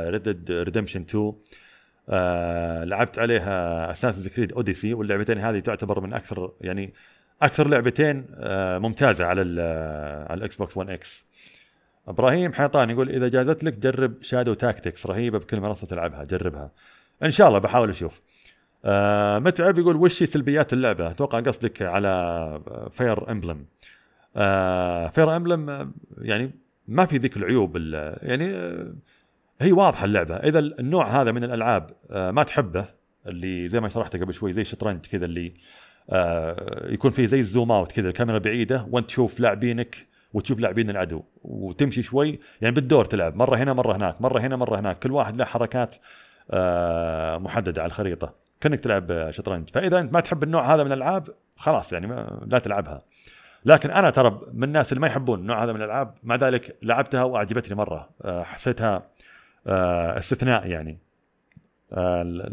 Red 0.09 0.51
Redemption 0.51 1.01
2 1.01 1.33
آه 2.09 2.83
لعبت 2.83 3.19
عليها 3.19 3.91
Assassin's 3.91 4.29
Creed 4.29 4.53
Odyssey 4.53 4.93
واللعبتين 4.93 5.37
هذه 5.37 5.59
تعتبر 5.59 5.99
من 5.99 6.13
أكثر 6.13 6.51
يعني 6.61 6.93
أكثر 7.41 7.67
لعبتين 7.67 8.25
آه 8.35 8.77
ممتازة 8.77 9.25
على 9.25 9.41
على 10.29 10.37
ال 10.37 10.55
Xbox 10.55 10.77
1 10.77 10.89
X 10.89 11.23
إبراهيم 12.07 12.53
حيطان 12.53 12.89
يقول 12.89 13.09
إذا 13.09 13.27
جازت 13.27 13.63
لك 13.63 13.79
جرب 13.79 14.13
Shadow 14.21 14.53
Tactics 14.53 15.05
رهيبة 15.05 15.39
بكل 15.39 15.59
منصة 15.61 15.87
تلعبها 15.87 16.23
جربها. 16.23 16.71
إن 17.23 17.31
شاء 17.31 17.47
الله 17.47 17.59
بحاول 17.59 17.89
أشوف. 17.89 18.19
آه 18.85 19.39
متعب 19.39 19.77
يقول 19.77 19.95
وش 19.95 20.23
سلبيات 20.23 20.73
اللعبة؟ 20.73 21.11
أتوقع 21.11 21.39
قصدك 21.39 21.81
على 21.81 22.61
Fire 22.91 23.31
Emblem 23.31 23.65
آه 24.35 25.07
Fire 25.07 25.35
Emblem 25.35 25.91
يعني 26.17 26.51
ما 26.87 27.05
في 27.05 27.17
ذيك 27.17 27.37
العيوب 27.37 27.77
يعني 28.21 28.55
آه 28.55 28.93
هي 29.61 29.71
واضحة 29.71 30.05
اللعبة. 30.05 30.35
إذا 30.35 30.59
النوع 30.59 31.21
هذا 31.21 31.31
من 31.31 31.43
الألعاب 31.43 31.91
آه 32.11 32.31
ما 32.31 32.43
تحبه 32.43 32.85
اللي 33.27 33.67
زي 33.67 33.79
ما 33.79 33.89
شرحت 33.89 34.15
قبل 34.15 34.33
شوي 34.33 34.53
زي 34.53 34.63
شطرنج 34.63 35.05
كذا 35.05 35.25
اللي 35.25 35.53
آه 36.09 36.91
يكون 36.93 37.11
فيه 37.11 37.25
زي 37.25 37.39
الزوم 37.39 37.71
اوت 37.71 37.91
كذا 37.91 38.09
الكاميرا 38.09 38.37
بعيدة 38.37 38.87
وانت 38.91 39.07
تشوف 39.07 39.39
لاعبينك 39.39 40.10
وتشوف 40.33 40.59
لاعبين 40.59 40.89
العدو 40.89 41.23
وتمشي 41.43 42.03
شوي. 42.03 42.39
يعني 42.61 42.75
بالدور 42.75 43.05
تلعب 43.05 43.35
مرة 43.35 43.55
هنا 43.55 43.73
مرة 43.73 43.95
هناك 43.95 44.21
مرة 44.21 44.39
هنا 44.39 44.55
مرة 44.55 44.79
هناك. 44.79 44.99
كل 44.99 45.11
واحد 45.11 45.37
له 45.37 45.45
حركات 45.45 45.95
آه 46.51 47.37
محددة 47.37 47.81
على 47.81 47.89
الخريطة. 47.89 48.33
كأنك 48.61 48.79
تلعب 48.79 49.31
شطرنج. 49.31 49.69
فإذا 49.69 49.99
أنت 49.99 50.13
ما 50.13 50.19
تحب 50.19 50.43
النوع 50.43 50.75
هذا 50.75 50.83
من 50.83 50.91
الألعاب 50.91 51.27
خلاص 51.55 51.93
يعني 51.93 52.07
لا 52.47 52.59
تلعبها. 52.59 53.01
لكن 53.65 53.91
أنا 53.91 54.09
ترى 54.09 54.41
من 54.53 54.63
الناس 54.63 54.91
اللي 54.91 55.01
ما 55.01 55.07
يحبون 55.07 55.39
النوع 55.39 55.63
هذا 55.63 55.73
من 55.73 55.79
الألعاب 55.79 56.15
مع 56.23 56.35
ذلك 56.35 56.77
لعبتها 56.83 57.23
وأعجبتني 57.23 57.75
مرة. 57.75 58.09
آه، 58.21 58.43
حسيتها 58.43 59.05
آه، 59.67 60.17
استثناء 60.17 60.67
يعني. 60.67 60.99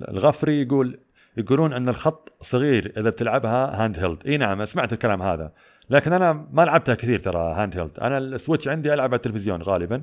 الغفري 0.09 0.63
يقول 0.63 1.01
يقولون 1.37 1.73
إن 1.73 1.89
الخط 1.89 2.33
صغير 2.41 2.93
إذا 2.97 3.11
بتلعبها 3.11 3.85
handheld 3.85 4.27
إي 4.27 4.37
نعم 4.37 4.65
سمعت 4.65 4.93
الكلام 4.93 5.23
هذا. 5.23 5.53
لكن 5.91 6.13
أنا 6.13 6.49
ما 6.53 6.63
لعبتها 6.63 6.95
كثير 6.95 7.19
ترى 7.19 7.55
handheld 7.57 7.99
أنا 8.01 8.19
ال 8.19 8.26
Switch 8.26 8.69
عندي 8.69 8.95
ألعب 8.95 9.09
على 9.09 9.17
التلفزيون 9.17 9.63
غالبا 9.63 10.03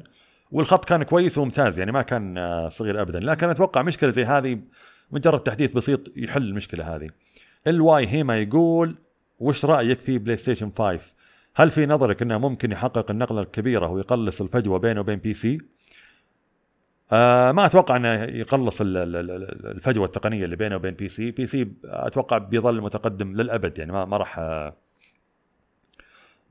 والخط 0.52 0.86
كان 0.86 1.04
كويس 1.04 1.38
وممتاز 1.38 1.80
يعني 1.80 1.92
ما 1.92 2.02
كان 2.02 2.40
صغير 2.70 3.02
ابدا. 3.02 3.20
لكن 3.20 3.50
أتوقع 3.50 3.82
مشكلة 3.82 4.10
زي 4.10 4.26
هذه 4.26 4.60
مجرد 5.12 5.40
تحديث 5.40 5.72
بسيط 5.72 6.18
يحل 6.18 6.44
المشكلة 6.44 6.96
هذه. 6.96 7.10
الواي 7.68 8.08
هيما 8.08 8.42
يقول 8.42 8.96
وش 9.40 9.66
رأيك 9.66 10.00
في 10.00 10.18
PlayStation 10.18 10.72
5 10.78 11.00
هل 11.56 11.72
في 11.72 11.86
نظرك 11.86 12.22
إنه 12.22 12.38
ممكن 12.38 12.72
يحقق 12.72 13.12
النقلة 13.12 13.42
الكبيرة 13.42 13.88
ويقلص 13.88 14.42
الفجوة 14.42 14.80
بينه 14.80 15.00
وبين 15.00 15.20
PC 15.20 15.58
آه 17.12 17.52
ما 17.52 17.66
أتوقع 17.66 17.96
إنه 17.96 18.24
يقلص 18.24 18.78
الفجوة 18.82 20.06
التقنية 20.06 20.46
اللي 20.46 20.56
بينه 20.56 20.76
وبين 20.76 20.94
PC 20.94 21.32
PC 21.32 21.72
أتوقع 21.86 22.38
بيظل 22.38 22.82
متقدم 22.82 23.34
للأبد 23.34 23.78
يعني 23.78 23.92
ما 23.92 24.06
ما 24.06 24.18
راح 24.18 24.40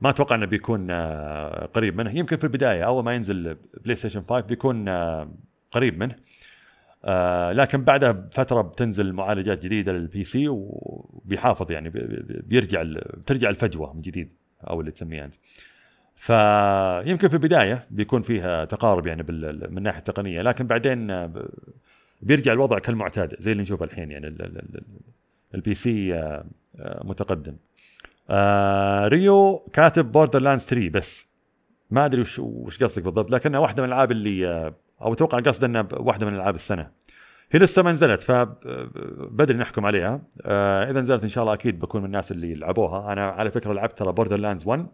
ما 0.01 0.09
أتوقع 0.09 0.35
انه 0.35 0.45
بيكون 0.45 0.91
آه، 0.91 1.65
قريب 1.65 1.97
منه 1.97 2.17
يمكن 2.17 2.37
في 2.37 2.43
البدايه 2.43 2.83
اول 2.83 3.03
ما 3.03 3.15
ينزل 3.15 3.57
PlayStation 3.83 4.23
5 4.29 4.41
بيكون 4.41 4.87
آه، 4.89 5.31
قريب 5.71 5.99
منه 5.99 6.15
آه 7.05 7.51
لكن 7.51 7.83
بعدها 7.83 8.11
بفتره 8.11 8.61
بتنزل 8.61 9.13
معالجات 9.13 9.63
جديده 9.63 9.91
لل 9.91 10.23
PC 10.23 10.47
وبيحافظ 10.47 11.71
يعني 11.71 11.89
بيرجع 12.47 12.83
بترجع 13.13 13.49
الفجوه 13.49 13.93
من 13.93 14.01
جديد 14.01 14.29
أو 14.69 14.79
اللي 14.79 14.91
تسميها 14.91 15.25
انت. 15.25 15.35
فيمكن 16.15 17.27
في 17.27 17.33
البدايه 17.33 17.87
بيكون 17.91 18.21
فيها 18.21 18.65
تقارب 18.65 19.07
يعني 19.07 19.23
من 19.69 19.77
الناحيه 19.77 19.99
التقنيه 19.99 20.41
لكن 20.41 20.67
بعدين 20.67 21.31
بيرجع 22.21 22.53
الوضع 22.53 22.79
كالمعتاد 22.79 23.35
زي 23.39 23.51
اللي 23.51 23.63
نشوفه 23.63 23.85
الحين 23.85 24.11
يعني 24.11 24.37
ال 25.55 25.73
PC 25.73 26.13
آه، 26.13 26.45
آه، 26.79 27.01
متقدم. 27.05 27.55
آه 28.29 29.07
ريو 29.07 29.65
كاتب 29.73 30.11
Borderlands 30.11 30.63
3 30.65 30.89
بس. 30.89 31.27
ما 31.91 32.05
أدري 32.05 32.21
وش 32.21 32.39
وش 32.39 32.83
قصدك 32.83 33.03
بالضبط 33.03 33.31
لكنها 33.31 33.59
واحدة 33.59 33.83
من 33.83 33.89
الألعاب 33.89 34.11
اللي 34.11 34.73
أو 35.01 35.13
أتوقع 35.13 35.39
قصد 35.39 35.63
إنها 35.63 35.87
واحدة 35.93 36.25
من 36.25 36.35
ألعاب 36.35 36.55
السنة. 36.55 36.91
هي 37.51 37.59
لسه 37.59 37.81
ما 37.81 37.91
نزلت 37.91 38.21
فبدري 38.21 39.57
نحكم 39.57 39.85
عليها. 39.85 40.21
آه 40.45 40.91
إذا 40.91 41.01
نزلت 41.01 41.23
إن 41.23 41.29
شاء 41.29 41.43
الله 41.43 41.53
أكيد 41.53 41.79
بكون 41.79 42.01
من 42.01 42.07
الناس 42.07 42.31
اللي 42.31 42.55
لعبوها. 42.55 43.13
أنا 43.13 43.29
على 43.29 43.51
فكرة 43.51 43.73
لعبت 43.73 43.97
ترى 43.97 44.11
Borderlands 44.11 44.67
1 44.67 44.87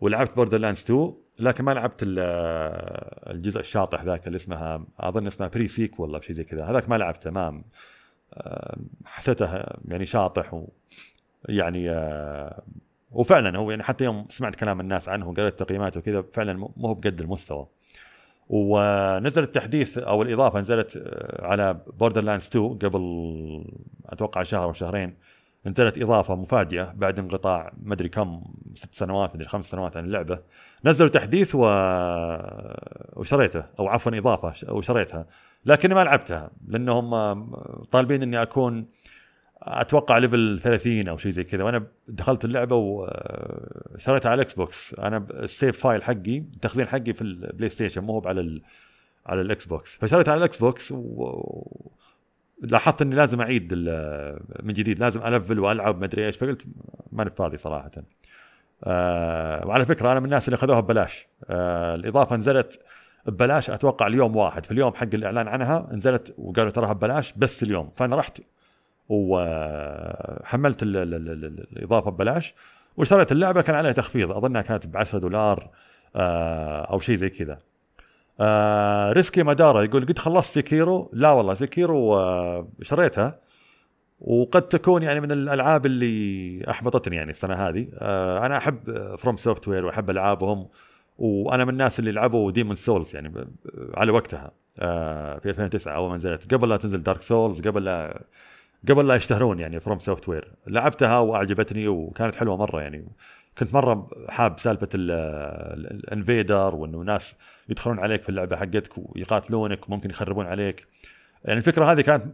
ولعبت 0.00 0.36
Borderlands 0.36 0.82
2 0.82 1.14
لكن 1.40 1.64
ما 1.64 1.70
لعبت 1.74 1.96
الجزء 2.02 3.60
الشاطح 3.60 4.04
ذاك 4.04 4.26
اللي 4.26 4.36
اسمها 4.36 4.86
أظن 5.00 5.26
اسمها 5.26 5.48
Pre-Sequel 5.48 6.00
ولا 6.00 6.20
شيء 6.20 6.36
زي 6.36 6.44
كذا. 6.44 6.64
هذاك 6.64 6.88
ما 6.88 6.98
لعبته 6.98 7.30
ما 7.30 7.62
آه، 8.34 8.76
حسيته 9.04 9.64
يعني 9.84 10.06
شاطح 10.06 10.62
يعني 11.48 11.90
آه 11.90 12.62
وفعلا 13.10 13.58
هو 13.58 13.70
يعني 13.70 13.82
حتى 13.82 14.04
يوم 14.04 14.26
سمعت 14.30 14.54
كلام 14.54 14.80
الناس 14.80 15.08
عنه 15.08 15.28
وقريت 15.28 15.58
تقييماته 15.58 16.00
وكذا 16.00 16.24
فعلا 16.32 16.52
مو 16.52 16.88
هو 16.88 16.94
بقد 16.94 17.20
المستوى. 17.20 17.66
ونزل 18.48 19.42
التحديث 19.42 19.98
أو 19.98 20.22
الإضافة 20.22 20.60
نزلت 20.60 20.96
آه، 20.96 21.46
على 21.46 21.80
Borderlands 21.98 22.46
2 22.46 22.78
قبل 22.78 23.64
أتوقع 24.06 24.42
شهر 24.42 24.64
أو 24.64 24.72
شهرين 24.72 25.14
نزلت 25.66 25.98
إضافة 25.98 26.36
مفاجئة 26.36 26.92
بعد 26.96 27.18
انقطاع 27.18 27.72
ما 27.82 27.94
أدري 27.94 28.08
كم 28.08 28.42
ست 28.74 28.94
سنوات 28.94 29.34
مدري 29.34 29.48
خمس 29.48 29.66
سنوات 29.66 29.96
عن 29.96 30.04
اللعبة. 30.04 30.38
نزلوا 30.84 31.08
تحديث 31.10 31.54
و... 31.54 31.60
وشريته 33.16 33.64
أو 33.78 33.88
عفوا 33.88 34.18
إضافة 34.18 34.72
وشريتها 34.72 35.26
لكني 35.64 35.94
ما 35.94 36.04
لعبتها 36.04 36.50
لأنهم 36.68 37.34
طالبين 37.82 38.22
إني 38.22 38.42
أكون 38.42 38.86
أتوقع 39.66 40.18
level 40.18 40.58
30 40.62 41.08
أو 41.08 41.16
شيء 41.16 41.32
زي 41.32 41.44
كذا 41.44 41.64
وأنا 41.64 41.86
دخلت 42.08 42.44
اللعبة 42.44 42.76
وشريتها 42.76 44.28
على 44.28 44.34
ال 44.34 44.54
Xbox 44.54 44.94
أنا 44.94 45.26
ال 45.30 45.40
save 45.40 45.80
file 45.80 46.02
حقي 46.02 46.38
التخزين 46.38 46.86
حقي 46.86 47.12
في 47.12 47.22
ال 47.22 47.68
PlayStation 47.68 48.02
مو 48.02 48.22
على 48.26 48.40
ال 48.40 48.62
على 49.26 49.40
ال 49.40 49.66
Xbox 49.66 49.96
فشريتها 49.96 50.32
على 50.32 50.38
ال 50.38 50.56
Xbox 50.56 50.92
و 50.92 51.86
لاحظت 52.62 53.02
إني 53.02 53.14
لازم 53.14 53.40
أعيد 53.40 53.74
من 54.62 54.72
جديد 54.74 54.98
لازم 54.98 55.22
ألفل 55.22 55.58
وألعب 55.58 55.98
ما 55.98 56.04
أدري 56.04 56.26
إيش 56.26 56.36
فقلت 56.36 56.66
ماني 57.12 57.30
فاضي 57.30 57.56
صراحة. 57.56 57.90
آه 58.84 59.66
وعلى 59.66 59.86
فكرة 59.86 60.12
أنا 60.12 60.20
من 60.20 60.26
الناس 60.26 60.48
اللي 60.48 60.54
اخذوها 60.54 60.80
ببلاش. 60.80 61.26
آه 61.44 61.94
الإضافة 61.94 62.36
نزلت 62.36 62.80
ببلاش 63.26 63.70
أتوقع 63.70 64.06
اليوم 64.06 64.36
واحد. 64.36 64.64
في 64.66 64.70
اليوم 64.70 64.94
حق 64.94 65.08
الإعلان 65.14 65.48
عنها 65.48 65.88
نزلت 65.92 66.34
وقالوا 66.38 66.70
تراها 66.70 66.92
ببلاش 66.92 67.32
بس 67.36 67.62
اليوم. 67.62 67.90
فأنا 67.96 68.16
رحت 68.16 68.40
وحملت 69.08 70.78
الإضافة 70.82 72.10
ببلاش 72.10 72.54
واشتريت 72.96 73.32
اللعبة 73.32 73.62
كان 73.62 73.76
عليها 73.76 73.92
تخفيض 73.92 74.30
أظنها 74.32 74.62
كانت 74.62 74.86
ب 74.86 74.96
10 74.96 75.18
دولار 75.18 75.70
آه، 76.16 76.80
أو 76.80 76.98
شيء 77.00 77.16
زي 77.16 77.30
كذا. 77.30 77.58
آه 78.40 79.12
ريسكي 79.12 79.42
مدارا 79.42 79.82
يقول 79.82 80.06
قد 80.06 80.18
خلصت 80.18 80.54
Sekiro؟ 80.54 81.10
لا 81.12 81.30
والله 81.30 81.54
Sekiro 81.54 82.16
آه 82.16 82.68
شريتها 82.82 83.40
وقد 84.20 84.62
تكون 84.62 85.02
يعني 85.02 85.20
من 85.20 85.32
الألعاب 85.32 85.86
اللي 85.86 86.70
أحبطتني 86.70 87.16
يعني 87.16 87.30
السنة 87.30 87.54
هذه. 87.54 87.88
أنا 88.46 88.56
أحب 88.56 88.96
FromSoftware 89.18 89.86
وأحب 89.86 90.10
ألعابهم 90.10 90.68
وأنا 91.18 91.64
من 91.64 91.70
الناس 91.70 91.98
اللي 91.98 92.12
لعبوا 92.12 92.50
Demon's 92.50 92.76
Souls 92.76 93.14
يعني 93.14 93.48
على 93.94 94.12
وقتها 94.12 94.52
في 95.38 95.50
2009 95.50 95.94
أول 95.96 96.10
ما 96.10 96.16
نزلت. 96.16 96.54
قبل 96.54 96.68
لا 96.68 96.76
تنزل 96.76 97.02
Dark 97.02 97.22
Souls 97.22 97.60
قبل 97.60 97.84
لا 97.84 98.24
قبل 98.88 99.06
لا 99.06 99.14
يشتهرون 99.14 99.58
يعني 99.58 99.80
FromSoftware 99.80 100.52
لعبتها 100.66 101.18
وأعجبتني 101.18 101.88
وكانت 101.88 102.34
حلوة 102.34 102.56
مرة 102.56 102.80
يعني. 102.80 103.08
كنت 103.58 103.74
مرة 103.74 104.08
حاب 104.28 104.60
سالفة 104.60 104.88
الانفيدر 104.94 106.74
وإنه 106.74 106.98
ناس 106.98 107.34
يدخلون 107.68 107.98
عليك 107.98 108.22
في 108.22 108.28
اللعبة 108.28 108.56
حقتك 108.56 108.92
ويقاتلونك 108.96 109.88
وممكن 109.88 110.10
يخربون 110.10 110.46
عليك. 110.46 110.86
يعني 111.44 111.58
الفكرة 111.58 111.92
هذه 111.92 112.00
كانت 112.00 112.24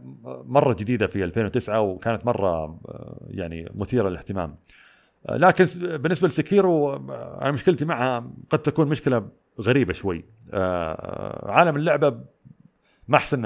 مرة 0.45 0.73
جديدة 0.73 1.07
في 1.07 1.23
2009 1.23 1.81
وكانت 1.81 2.25
مرة 2.25 2.79
يعني 3.27 3.71
مثيرة 3.75 4.09
للاهتمام. 4.09 4.55
لكن 5.29 5.65
بالنسبة 5.97 6.27
لسكيرو 6.27 6.95
أنا 7.41 7.51
مشكلتي 7.51 7.85
معها 7.85 8.31
قد 8.49 8.59
تكون 8.59 8.87
مشكلة 8.87 9.29
غريبة 9.61 9.93
شوي. 9.93 10.25
عالم 11.43 11.75
اللعبة 11.75 12.19
ما 13.07 13.17
أحس 13.17 13.37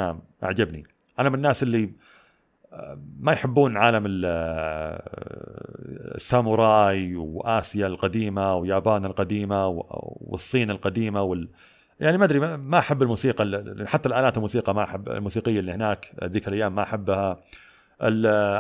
أعجبني. 0.44 0.84
أنا 1.20 1.30
من 1.30 1.36
الناس 1.36 1.64
اللي 1.64 1.90
ما 3.20 3.32
يحبون 3.32 3.78
عالم 3.78 4.04
الساموراي 6.16 7.16
وآسيا 7.16 7.88
القديمة 7.88 8.56
ويابان 8.56 9.06
القديمة 9.06 9.68
والصين 10.22 10.72
القديمة 10.72 11.22
وال 11.22 11.50
يعني 12.00 12.18
ما 12.18 12.26
أدري 12.26 12.40
ما 12.58 12.80
أحب 12.80 13.02
الموسيقى 13.02 13.64
حتى 13.86 14.10
الآلات 14.10 14.38
الموسيقى 14.38 14.76
ما 14.76 14.84
أحب 14.84 15.10
الموسيقية 15.10 15.60
اللي 15.60 15.72
هناك 15.72 16.12
ذيك 16.24 16.48
الأيام 16.48 16.76
ما 16.76 16.84
أحبها. 16.84 17.40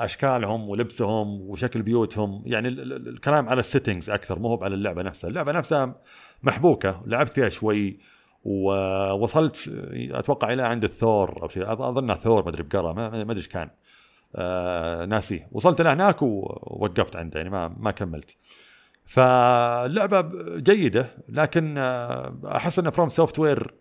أشكالهم 0.03 0.69
ولبسهم 0.69 1.41
وشكل 1.41 1.81
بيوتهم 1.81 2.43
يعني 2.45 2.67
الكلام 2.67 3.49
على 3.49 3.59
ال 3.59 3.65
settings 3.65 4.09
أكثر 4.09 4.39
مو 4.39 4.59
على 4.61 4.75
اللعبة 4.75 5.01
نفسها. 5.01 5.29
اللعبة 5.29 5.51
نفسها 5.51 5.95
محبوكة 6.43 7.01
لعبت 7.05 7.33
فيها 7.33 7.49
شوي 7.49 7.99
ووصلت 8.43 9.71
أتوقع 9.93 10.53
إلى 10.53 10.63
عند 10.63 10.83
الثور 10.83 11.41
أو 11.43 11.47
شيء 11.47 11.71
أظنها 11.71 12.15
ثور 12.15 12.43
ما 12.43 12.49
أدري 12.49 12.63
بقرة 12.63 12.93
ما 12.93 13.07
أدري 13.21 13.37
إيش 13.37 13.47
كان. 13.47 13.69
ناسيه. 15.05 15.47
وصلت 15.51 15.81
لهناك 15.81 16.21
ووقفت 16.21 17.15
عنده 17.15 17.39
يعني 17.39 17.49
ما 17.49 17.75
ما 17.79 17.91
كملت. 17.91 18.35
فاللعبة 19.05 20.31
جيدة 20.55 21.09
لكن 21.29 21.77
آه، 21.77 22.39
أحس 22.45 22.79
إن 22.79 22.89
FromSoftware 22.89 23.73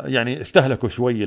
يعني 0.00 0.40
استهلكوا 0.40 0.88
شوي 0.88 1.24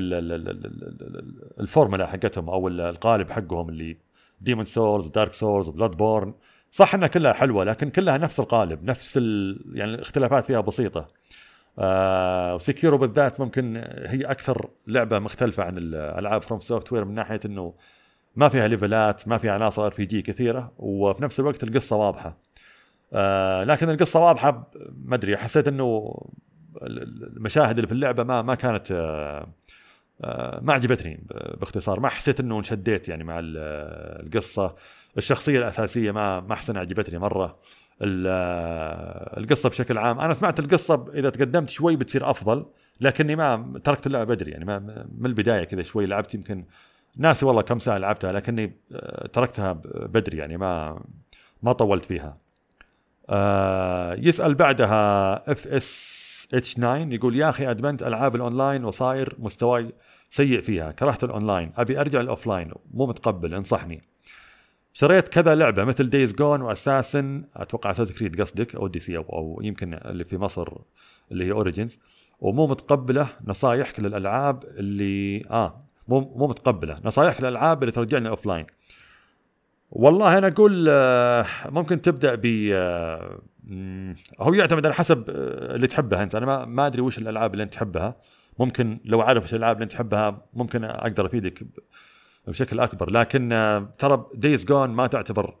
الفورمولا 1.60 2.06
حقتهم 2.06 2.50
أو 2.50 2.68
القالب 2.68 3.30
حقهم 3.30 3.68
اللي 3.68 3.96
Demon's 4.40 4.64
Souls 4.64 5.06
Dark 5.06 5.32
Souls 5.32 5.68
Bloodborne 5.68 6.34
صح 6.70 6.94
إنها 6.94 7.08
كلها 7.08 7.32
حلوة 7.32 7.64
لكن 7.64 7.90
كلها 7.90 8.18
نفس 8.18 8.40
القالب 8.40 8.84
نفس 8.84 9.16
ال... 9.16 9.60
يعني 9.74 9.94
الاختلافات 9.94 10.44
فيها 10.44 10.60
بسيطة. 10.60 11.08
آه 11.78 12.54
و 12.54 12.60
Sekiro 12.60 12.98
بالذات 12.98 13.40
ممكن 13.40 13.76
هي 14.06 14.24
أكثر 14.24 14.70
لعبة 14.86 15.18
مختلفة 15.18 15.62
عن 15.62 15.78
الالعاب 15.78 16.42
FromSoftware 16.42 17.04
من 17.04 17.14
ناحية 17.14 17.40
إنه 17.44 17.74
ما 18.36 18.48
فيها 18.48 18.68
ليفلات 18.68 19.28
ما 19.28 19.38
فيها 19.38 19.52
عناصر 19.52 19.86
RPG 19.86 20.22
كثيرة 20.22 20.72
وفي 20.78 21.22
نفس 21.22 21.40
الوقت 21.40 21.62
القصة 21.62 21.96
واضحة. 21.96 22.38
آه 23.12 23.64
لكن 23.64 23.90
القصة 23.90 24.20
واضحة 24.20 24.70
ما 25.04 25.14
أدري 25.14 25.36
حسيت 25.36 25.68
إنه 25.68 26.16
المشاهد 26.82 27.76
اللي 27.76 27.86
في 27.86 27.92
اللعبة 27.92 28.22
ما 28.22 28.42
ما 28.42 28.54
كانت 28.54 28.92
آه 28.92 29.48
آه 30.24 30.60
ما 30.62 30.72
عجبتني 30.72 31.26
باختصار. 31.60 32.00
ما 32.00 32.08
حسيت 32.08 32.40
إنه 32.40 32.58
انشديت 32.58 33.08
يعني 33.08 33.24
مع 33.24 33.40
القصة. 33.42 34.74
الشخصية 35.18 35.58
الأساسية 35.58 36.12
ما 36.12 36.40
ما 36.40 36.52
أحسن 36.52 36.76
عجبتني 36.76 37.18
مرة. 37.18 37.56
القصة 39.38 39.68
بشكل 39.68 39.98
عام 39.98 40.20
أنا 40.20 40.34
سمعت 40.34 40.58
القصة 40.58 41.06
إذا 41.14 41.30
تقدمت 41.30 41.70
شوي 41.70 41.96
بتصير 41.96 42.30
أفضل 42.30 42.66
لكني 43.00 43.36
ما 43.36 43.80
تركت 43.84 44.06
اللعبة 44.06 44.34
بدري 44.34 44.50
يعني 44.50 44.64
ما 44.64 44.78
من 45.18 45.26
البداية 45.26 45.64
كذا 45.64 45.82
شوي 45.82 46.06
لعبت 46.06 46.34
يمكن 46.34 46.64
ناسي 47.16 47.46
والله 47.46 47.62
كم 47.62 47.78
ساعة 47.78 47.98
لعبتها 47.98 48.32
لكني 48.32 48.76
آه، 48.92 49.26
تركتها 49.26 49.72
بدري 49.84 50.38
يعني 50.38 50.56
ما 50.56 51.02
ما 51.62 51.72
طولت 51.72 52.04
فيها. 52.04 52.38
آه 53.30 54.14
يسأل 54.14 54.54
بعدها 54.54 55.34
FSH 55.52 56.74
9 56.74 56.96
يقول 56.96 57.36
يا 57.36 57.48
أخي 57.48 57.70
أدمنت 57.70 58.02
ألعاب 58.02 58.34
الأونلاين 58.36 58.84
وصاير 58.84 59.36
مستواي 59.38 59.92
سيء 60.30 60.60
فيها 60.60 60.92
كرهت 60.92 61.24
الأونلاين 61.24 61.72
أبي 61.76 62.00
أرجع 62.00 62.20
ال 62.20 62.26
offline 62.26 62.72
مو 62.94 63.06
متقبل 63.06 63.54
انصحني. 63.54 64.02
شريت 64.92 65.28
كذا 65.28 65.54
لعبة 65.54 65.84
مثل 65.84 66.10
Days 66.10 66.32
Gone 66.32 66.62
و 66.62 66.71
Assassin 66.71 67.44
أتوقع 67.56 67.90
Assassin's 67.90 68.12
Creed 68.12 68.40
قصدك 68.40 68.74
أو, 68.74 68.86
أو 69.16 69.60
يمكن 69.62 69.94
اللي 69.94 70.24
في 70.24 70.38
مصر 70.38 70.68
اللي 71.32 71.44
هي 71.44 71.52
Origins 71.52 71.98
ومو 72.40 72.66
متقبله 72.66 73.28
نصايحك 73.44 74.00
للألعاب 74.00 74.64
اللي 74.64 75.44
آه 75.50 75.84
مو 76.08 76.20
مو 76.20 76.46
متقبلة. 76.46 76.96
نصايحك 77.04 77.40
للالعاب 77.40 77.82
اللي 77.82 77.92
ترجعنا 77.92 78.28
offline 78.28 78.66
والله 79.90 80.38
أنا 80.38 80.46
أقول 80.46 80.86
آه، 80.90 81.46
ممكن 81.66 82.02
تبدأ 82.02 82.34
ب 82.34 82.70
آه، 82.72 83.38
هو 84.40 84.54
يعتمد 84.54 84.86
على 84.86 84.94
حسب 84.94 85.24
آه، 85.30 85.74
اللي 85.74 85.86
تحبها 85.86 86.22
أنت. 86.22 86.34
أنا 86.34 86.64
ما 86.64 86.86
أدري 86.86 87.02
وش 87.02 87.18
الألعاب 87.18 87.52
اللي 87.52 87.62
أنت 87.62 87.72
تحبها. 87.72 88.16
ممكن 88.58 89.00
لو 89.04 89.20
عارف 89.20 89.44
وش 89.44 89.52
الألعاب 89.52 89.76
اللي 89.76 89.84
أنت 89.84 89.92
تحبها 89.92 90.46
ممكن 90.54 90.84
أقدر 90.84 91.26
أفيدك 91.26 91.62
بشكل 92.46 92.80
أكبر. 92.80 93.10
لكن 93.10 93.48
ترى 93.98 94.26
Days 94.34 94.64
Gone 94.64 94.90
ما 94.90 95.06
تعتبر 95.06 95.54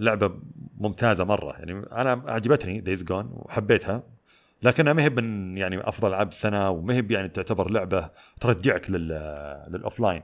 لعبة 0.00 0.34
ممتازة 0.78 1.24
مرة. 1.24 1.52
يعني 1.52 1.72
أنا 1.92 2.22
عجبتني 2.26 2.80
Days 2.80 3.04
Gone 3.04 3.30
وحبيتها. 3.32 4.02
لكنها 4.62 4.92
ما 4.92 5.02
هي 5.02 5.10
يعني 5.60 5.88
أفضل 5.88 6.08
العاب 6.08 6.28
السنة 6.28 6.84
هي 6.90 7.06
يعني 7.10 7.28
تعتبر 7.28 7.70
لعبة 7.70 8.10
ترجعك 8.40 8.90
لل 8.90 9.08
لل 9.68 10.00
offline 10.00 10.22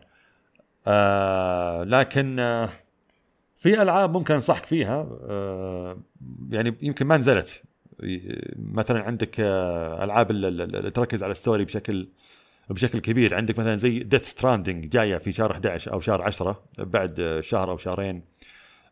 آه 0.87 1.85
لكن 1.85 2.39
آه 2.41 2.69
في 3.59 3.83
ألعاب 3.83 4.13
ممكن 4.13 4.35
أنصحك 4.35 4.65
فيها. 4.65 5.09
آه 5.23 5.99
يعني 6.51 6.75
يمكن 6.83 7.07
ما 7.07 7.17
نزلت. 7.17 7.63
مثلا 8.57 9.03
عندك 9.03 9.41
آه 9.41 10.05
ألعاب 10.05 10.31
اللي 10.31 10.91
تركز 10.91 11.23
على 11.23 11.33
ال 11.33 11.38
story 11.38 11.65
بشكل 11.65 12.09
بشكل 12.71 12.99
كبير. 12.99 13.35
عندك 13.35 13.59
مثلا 13.59 13.77
زي 13.77 13.99
Death 13.99 14.25
Stranding 14.25 14.87
جاية 14.89 15.19
في 15.19 15.33
شهر 15.33 15.53
11 15.53 15.93
أو 15.93 16.01
شهر 16.01 16.23
10 16.23 16.63
بعد 16.79 17.41
شهر 17.43 17.71
أو 17.71 17.77
شهرين. 17.77 18.23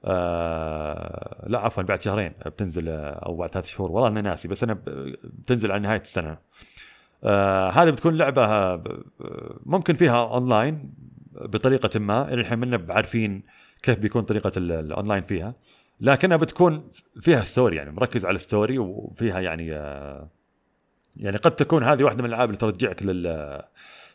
آه 0.06 1.44
لا 1.48 1.58
عفوا 1.58 1.82
بعد 1.82 2.02
شهرين 2.02 2.32
بتنزل 2.46 2.88
أو 2.88 3.36
بعد 3.36 3.50
ثلاث 3.50 3.66
شهور 3.66 3.92
والله 3.92 4.08
أنا 4.08 4.20
ناسي 4.20 4.48
بس 4.48 4.62
أنا 4.62 4.78
بتنزل 5.24 5.72
على 5.72 5.82
نهاية 5.82 6.00
السنة. 6.00 6.38
آه 7.24 7.70
هذه 7.70 7.90
بتكون 7.90 8.16
لعبة 8.16 8.76
ممكن 9.66 9.94
فيها 9.94 10.26
أونلاين 10.26 10.94
بطريقة 11.32 11.98
ما 11.98 12.34
الحين 12.34 12.58
منا 12.58 12.76
بعارفين 12.76 13.42
كيف 13.82 13.98
بيكون 13.98 14.22
طريقة 14.22 14.52
الأونلاين 14.56 15.22
فيها. 15.22 15.54
لكنها 16.00 16.36
بتكون 16.36 16.90
فيها 17.20 17.40
story 17.40 17.76
يعني 17.76 17.90
مركز 17.90 18.24
على 18.26 18.34
ال 18.34 18.42
story 18.42 18.78
وفيها 18.78 19.40
يعني 19.40 19.76
آه 19.76 20.28
يعني 21.16 21.36
قد 21.36 21.56
تكون 21.56 21.82
هذه 21.82 22.04
واحدة 22.04 22.22
من 22.22 22.28
الألعاب 22.28 22.48
اللي 22.48 22.58
ترجعك 22.58 23.02
لل 23.02 23.62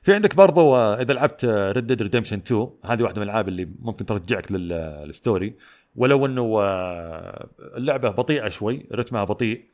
في 0.01 0.13
عندك 0.13 0.35
برضو 0.35 0.75
آه، 0.75 1.01
إذا 1.01 1.13
لعبت 1.13 1.45
Red 1.45 1.87
Dead 1.87 2.01
Redemption 2.01 2.37
2 2.37 2.69
هذه 2.85 3.03
واحدة 3.03 3.21
من 3.21 3.23
الألعاب 3.23 3.47
اللي 3.47 3.69
ممكن 3.79 4.05
ترجعك 4.05 4.51
لل 4.51 4.81
story 4.81 5.55
ولو 5.95 6.25
إنه 6.25 6.61
آه، 6.61 7.47
اللعبة 7.77 8.09
بطيئة 8.09 8.49
شوي 8.49 8.85
رتمها 8.93 9.23
بطيء 9.23 9.65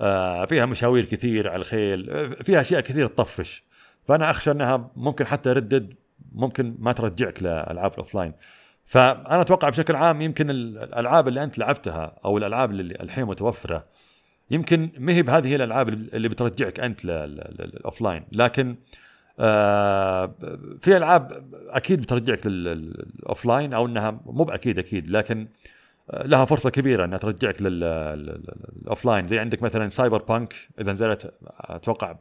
آه، 0.00 0.44
فيها 0.44 0.66
مشاوير 0.66 1.04
كثير 1.04 1.48
على 1.48 1.60
الخيل 1.60 2.34
فيها 2.44 2.60
أشياء 2.60 2.80
كثير 2.80 3.06
تطفش. 3.06 3.64
فأنا 4.04 4.30
أخشى 4.30 4.50
إنها 4.50 4.90
ممكن 4.96 5.26
حتى 5.26 5.52
Red 5.52 5.94
ممكن 6.32 6.76
ما 6.78 6.92
ترجعك 6.92 7.42
لألعاب 7.42 7.92
ال 7.92 7.96
offline. 7.96 8.32
فأنا 8.90 9.40
أتوقع 9.40 9.68
بشكل 9.68 9.96
عام 9.96 10.22
يمكن 10.22 10.50
الألعاب 10.50 11.28
اللي 11.28 11.44
أنت 11.44 11.58
لعبتها 11.58 12.18
أو 12.24 12.38
الألعاب 12.38 12.70
اللي 12.70 12.94
الحين 12.94 13.24
متوفرة 13.24 13.84
يمكن 14.50 14.90
ما 14.98 15.12
هي 15.12 15.22
بهذه 15.22 15.54
الألعاب 15.54 15.88
اللي 15.88 16.28
بترجعك 16.28 16.80
أنت 16.80 17.04
لل 17.04 18.00
offline 18.00 18.24
لكن 18.32 18.68
آه 18.68 18.76
في 20.80 20.96
ألعاب 20.96 21.44
أكيد 21.68 22.00
بترجعك 22.00 22.46
لل 22.46 23.46
offline 23.46 23.74
أو 23.74 23.86
إنها 23.86 24.20
مو 24.26 24.44
بأكيد 24.44 24.78
أكيد 24.78 25.10
لكن 25.10 25.48
آه، 26.10 26.26
لها 26.26 26.44
فرصة 26.44 26.70
كبيرة 26.70 27.04
إنها 27.04 27.18
ترجعك 27.18 27.62
لل 27.62 29.04
offline 29.04 29.28
زي 29.28 29.38
عندك 29.38 29.62
مثلا 29.62 29.88
Cyberpunk 29.88 30.54
إذا 30.80 30.92
نزلت 30.92 31.34
أتوقع 31.60 32.16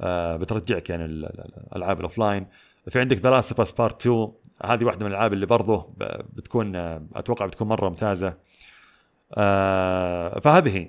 آه 0.00 0.36
بترجعك 0.36 0.90
يعني 0.90 1.04
الألعاب 1.04 1.98
ال 1.98 2.18
offline 2.18 2.46
في 2.88 3.00
عندك 3.00 3.16
The 3.16 3.30
Last 3.30 3.60
of 3.60 3.78
Part 3.78 4.06
2 4.06 4.28
هذه 4.64 4.84
واحدة 4.84 5.06
من 5.06 5.12
الألعاب 5.12 5.32
اللي 5.32 5.46
برضه 5.46 5.92
بتكون 6.32 6.76
آه، 6.76 7.02
أتوقع 7.14 7.46
بتكون 7.46 7.68
مرة 7.68 7.88
ممتازة. 7.88 8.34
آه 9.34 10.40
فهذه 10.40 10.88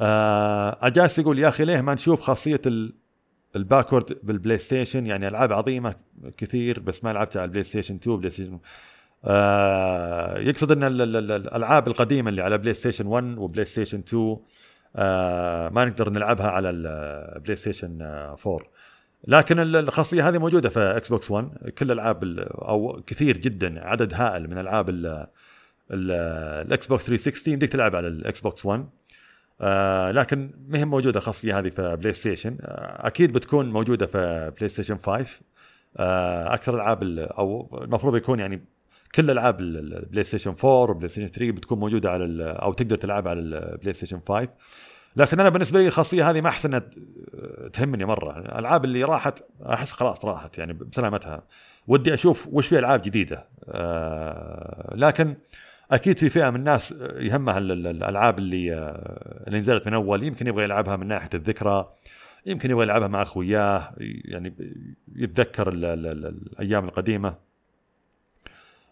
آه 0.00 0.78
أجاس 0.80 1.18
يقول 1.18 1.38
يا 1.38 1.48
أخي 1.48 1.64
ليه 1.64 1.80
ما 1.80 1.94
نشوف 1.94 2.20
خاصية 2.20 2.60
ال 3.56 3.63
backward 3.63 4.18
بال 4.22 4.58
PlayStation 4.58 5.06
يعني 5.06 5.28
ألعاب 5.28 5.52
عظيمة 5.52 5.94
كثير 6.36 6.80
بس 6.80 7.04
ما 7.04 7.12
لعبتها 7.12 7.40
على 7.40 7.48
ال 7.48 7.64
PlayStation 7.64 7.94
2 7.94 8.16
PlayStation 8.16 8.58
آه 9.24 10.38
يقصد 10.38 10.72
إن 10.72 10.82
الألعاب 10.84 11.88
القديمة 11.88 12.30
اللي 12.30 12.42
على 12.42 12.58
PlayStation 12.58 13.06
1 13.06 13.38
و 13.38 13.64
PlayStation 13.64 13.98
2 13.98 14.36
آه 14.96 15.68
ما 15.68 15.84
نقدر 15.84 16.10
نلعبها 16.10 16.46
على 16.50 16.70
ال 16.70 17.56
PlayStation 17.56 18.02
4 18.02 18.58
لكن 19.28 19.58
الخاصية 19.58 20.28
هذه 20.28 20.38
موجودة 20.38 20.68
في 20.68 20.80
Xbox 20.80 21.30
1 21.30 21.48
كل 21.78 21.86
الألعاب 21.86 22.38
أو 22.48 23.02
كثير 23.06 23.36
جدا 23.36 23.86
عدد 23.86 24.14
هائل 24.14 24.50
من 24.50 24.58
ألعاب 24.58 24.88
ال 25.90 26.86
Xbox 26.86 27.06
360 27.06 27.52
يمديك 27.52 27.72
تلعب 27.72 27.96
على 27.96 28.08
ال 28.08 28.40
Xbox 28.40 28.66
1 28.66 28.88
آه 29.60 30.10
لكن 30.10 30.50
ما 30.68 30.78
هي 30.78 30.84
موجودة 30.84 31.18
الخاصيه 31.18 31.58
هذه 31.58 31.68
في 31.68 31.96
PlayStation 31.96 32.56
آه 32.60 33.06
أكيد 33.06 33.32
بتكون 33.32 33.70
موجودة 33.70 34.06
في 34.06 34.52
PlayStation 34.56 34.98
5 34.98 35.26
آه 35.96 36.54
أكثر 36.54 36.74
العاب 36.74 37.18
أو 37.18 37.80
المفروض 37.84 38.16
يكون 38.16 38.40
يعني 38.40 38.64
كل 39.14 39.30
العاب 39.30 39.60
ال 39.60 40.24
PlayStation 40.24 40.54
4 40.64 40.70
و 40.70 41.08
PlayStation 41.08 41.28
3 41.28 41.52
بتكون 41.52 41.78
موجودة 41.78 42.10
على 42.10 42.56
أو 42.62 42.72
تقدر 42.72 42.96
تلعبها 42.96 43.30
على 43.30 43.40
ال 43.40 43.94
PlayStation 43.94 44.20
5 44.28 44.48
لكن 45.16 45.40
أنا 45.40 45.48
بالنسبة 45.48 45.78
لي 45.80 45.86
الخاصية 45.86 46.30
هذه 46.30 46.40
ما 46.40 46.48
أحس 46.48 46.66
إنها 46.66 46.82
تهمني 47.72 48.04
مرة. 48.04 48.38
الألعاب 48.38 48.84
اللي 48.84 49.04
راحت 49.04 49.42
أحس 49.66 49.92
خلاص 49.92 50.24
راحت 50.24 50.58
يعني 50.58 50.72
بسلامتها. 50.72 51.42
ودي 51.86 52.14
أشوف 52.14 52.48
وش 52.52 52.66
في 52.66 52.78
ألعاب 52.78 53.02
جديدة. 53.02 53.44
آه 53.68 54.96
لكن 54.96 55.36
أكيد 55.92 56.18
في 56.18 56.30
فئة 56.30 56.50
من 56.50 56.56
الناس 56.56 56.94
يهمها 57.16 57.58
الألعاب 57.58 58.38
اللي 58.38 58.78
اللي 59.46 59.58
نزلت 59.58 59.86
من 59.86 59.94
أول. 59.94 60.22
يمكن 60.24 60.46
يبغى 60.46 60.64
يلعبها 60.64 60.96
من 60.96 61.06
ناحية 61.06 61.30
الذكرى 61.34 61.92
يمكن 62.46 62.70
يبغى 62.70 62.82
يلعبها 62.84 63.08
مع 63.08 63.22
أخوياه 63.22 63.94
يعني 63.98 64.54
يتذكر 65.16 65.68
ال 65.68 65.84
ال 65.84 66.06
ال 66.06 66.26
الأيام 66.26 66.84
القديمة. 66.84 67.34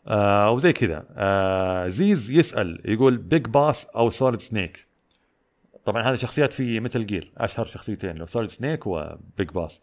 آه 0.09 0.51
وزي 0.51 0.73
كذا. 0.73 1.05
آه 1.17 1.89
زيز 1.89 2.31
يسأل 2.31 2.81
يقول 2.85 3.17
Big 3.17 3.47
Boss 3.47 3.85
أو 3.85 4.11
Solid 4.11 4.41
Snake 4.41 4.87
طبعا 5.85 6.03
هذه 6.03 6.17
شخصيات 6.17 6.53
في 6.53 6.81
Metal 6.81 7.07
Gear 7.07 7.33
أشهر 7.37 7.67
شخصيتين 7.67 8.17
لو 8.17 8.27
Solid 8.27 8.51
Snake 8.51 8.87
و 8.87 9.02
Big 9.02 9.49
Boss 9.49 9.81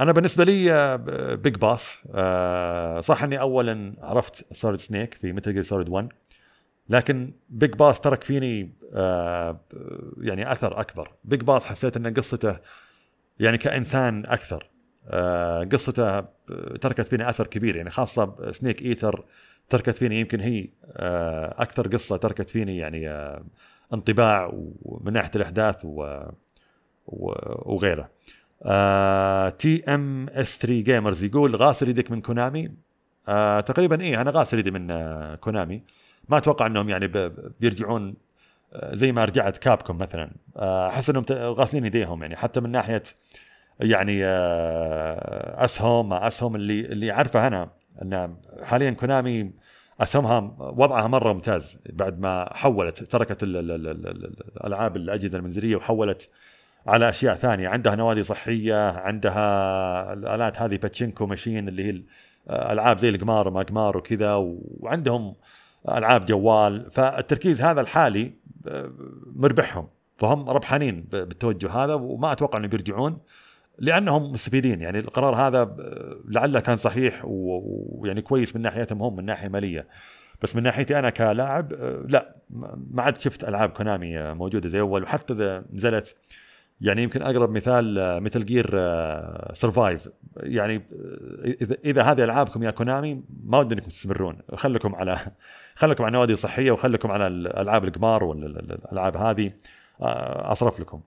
أنا 0.00 0.12
بالنسبة 0.12 0.44
لي 0.44 0.98
بيج 1.36 1.56
باس 1.56 1.96
آه 2.14 3.00
صح 3.00 3.22
إني 3.22 3.40
اولا 3.40 3.94
عرفت 4.02 4.54
سوليد 4.54 4.80
سنيك 4.80 5.14
في 5.14 5.32
ميتل 5.32 5.52
جير 5.52 5.62
سوليد 5.62 5.88
1 5.88 6.08
لكن 6.88 7.32
بيج 7.48 7.70
باس 7.70 8.00
ترك 8.00 8.24
فيني 8.24 8.72
آه 8.94 9.60
يعني 10.20 10.52
أثر 10.52 10.80
أكبر. 10.80 11.12
بيج 11.24 11.40
باس 11.42 11.64
حسيت 11.64 11.96
إن 11.96 12.14
قصته 12.14 12.56
يعني 13.40 13.58
كإنسان 13.58 14.24
أكثر. 14.26 14.70
آه 15.08 15.64
قصته 15.64 16.20
تركت 16.80 17.08
فيني 17.08 17.28
أثر 17.28 17.46
كبير. 17.46 17.76
يعني 17.76 17.90
خاصة 17.90 18.50
سنيك 18.50 18.82
ايتر 18.82 19.24
تركت 19.68 19.96
فيني 19.96 20.20
يمكن 20.20 20.40
هي 20.40 20.68
آه 20.86 21.62
أكثر 21.62 21.88
قصة 21.88 22.16
تركت 22.16 22.50
فيني 22.50 22.76
يعني 22.76 23.08
آه 23.08 23.44
انطباع 23.94 24.50
ومن 24.82 25.12
ناحية 25.12 25.30
الأحداث 25.36 25.84
و 25.84 26.22
وغيره. 27.06 28.10
آه 28.64 29.48
تي 29.48 29.84
ام 29.94 30.28
اس 30.28 30.58
3 30.58 30.80
gamers 30.82 31.24
يقول 31.24 31.56
غاسل 31.56 31.88
يدك 31.88 32.10
من 32.10 32.20
كونامي؟ 32.20 32.70
آه 33.28 33.60
تقريبا 33.60 34.00
إيه 34.00 34.20
أنا 34.20 34.30
غاسل 34.30 34.58
يدي 34.58 34.70
من 34.70 34.90
آه 34.90 35.34
كونامي. 35.34 35.82
ما 36.28 36.38
أتوقع 36.38 36.66
إنهم 36.66 36.88
يعني 36.88 37.06
بيرجعون 37.60 38.14
آه 38.72 38.94
زي 38.94 39.12
ما 39.12 39.24
رجعت 39.24 39.58
كابكوم 39.58 39.98
مثلا. 39.98 40.30
آه، 40.56 40.88
أحس 40.88 41.10
إنهم 41.10 41.24
غاسلين 41.30 41.86
يديهم 41.86 42.22
يعني 42.22 42.36
حتى 42.36 42.60
من 42.60 42.70
ناحية 42.70 43.02
يعني 43.80 44.24
آه 44.24 45.64
أسهم 45.64 46.08
ما 46.08 46.26
أسهم 46.26 46.56
اللي 46.56 46.80
اللي 46.80 47.10
عارفه 47.10 47.46
أنا 47.46 47.70
إن 48.02 48.36
حاليا 48.62 48.90
كونامي 48.90 49.52
أسهمها 50.00 50.56
وضعها 50.58 51.08
مرة 51.08 51.32
ممتاز 51.32 51.78
بعد 51.86 52.20
ما 52.20 52.48
حولت 52.52 53.02
تركت 53.02 53.42
الألعاب 53.42 54.96
الأجهزة 54.96 55.38
المنزلية 55.38 55.76
وحولت 55.76 56.30
على 56.86 57.08
أشياء 57.08 57.34
ثانية. 57.34 57.68
عندها 57.68 57.94
نوادي 57.94 58.22
صحية 58.22 58.90
عندها 58.90 60.12
الآلات 60.12 60.62
هذه 60.62 60.76
باتشينكو 60.76 61.26
ماشين 61.26 61.68
اللي 61.68 61.84
هي 61.84 62.02
ألعاب 62.50 62.98
زي 62.98 63.08
القمار 63.08 63.48
وما 63.48 63.62
قمار 63.62 63.96
وكذا 63.96 64.34
وعندهم 64.80 65.34
ألعاب 65.88 66.26
جوال 66.26 66.90
فالتركيز 66.90 67.60
هذا 67.60 67.80
الحالي 67.80 68.32
مربحهم 69.36 69.88
فهم 70.16 70.50
ربحانين 70.50 71.02
بالتوجه 71.10 71.70
هذا 71.70 71.94
وما 71.94 72.32
أتوقع 72.32 72.58
انه 72.58 72.68
بيرجعون 72.68 73.18
لأنهم 73.78 74.32
مستفيدين. 74.32 74.80
يعني 74.80 74.98
القرار 74.98 75.34
هذا 75.34 75.76
لعله 76.28 76.60
كان 76.60 76.76
صحيح 76.76 77.22
ويعني 77.24 78.22
كويس 78.22 78.56
من 78.56 78.62
ناحيتهم 78.62 79.02
هم 79.02 79.16
من 79.16 79.24
ناحية 79.24 79.48
مالية. 79.48 79.86
بس 80.42 80.56
من 80.56 80.62
ناحيتي 80.62 80.98
أنا 80.98 81.10
كلاعب 81.10 81.72
لا 82.08 82.36
ما 82.90 83.02
عاد 83.02 83.18
شفت 83.18 83.44
ألعاب 83.44 83.70
كونامي 83.70 84.34
موجودة 84.34 84.68
زي 84.68 84.80
أول 84.80 85.02
وحتى 85.02 85.32
إذا 85.32 85.64
نزلت 85.72 86.14
يعني 86.82 87.02
يمكن 87.02 87.22
أقرب 87.22 87.50
مثال 87.50 88.22
ميتل 88.22 88.44
جير 88.44 88.66
سرفايف. 89.52 90.08
يعني 90.36 90.82
إذا 91.44 91.76
إذا 91.84 92.02
هذه 92.02 92.24
ألعابكم 92.24 92.62
يا 92.62 92.70
كونامي 92.70 93.22
ما 93.44 93.58
ودي 93.58 93.74
إنكم 93.74 93.88
تستمرون. 93.88 94.38
خليكم 94.54 94.94
على 94.94 95.18
خليكم 95.80 96.04
على 96.04 96.12
نوادي 96.12 96.36
صحية 96.36 96.70
وخليكم 96.70 97.10
على 97.10 97.26
الالعاب 97.26 97.84
القمار 97.84 98.24
والالعاب 98.24 99.16
هذه 99.16 99.52
أصرف 100.00 100.80
لكم. 100.80 101.00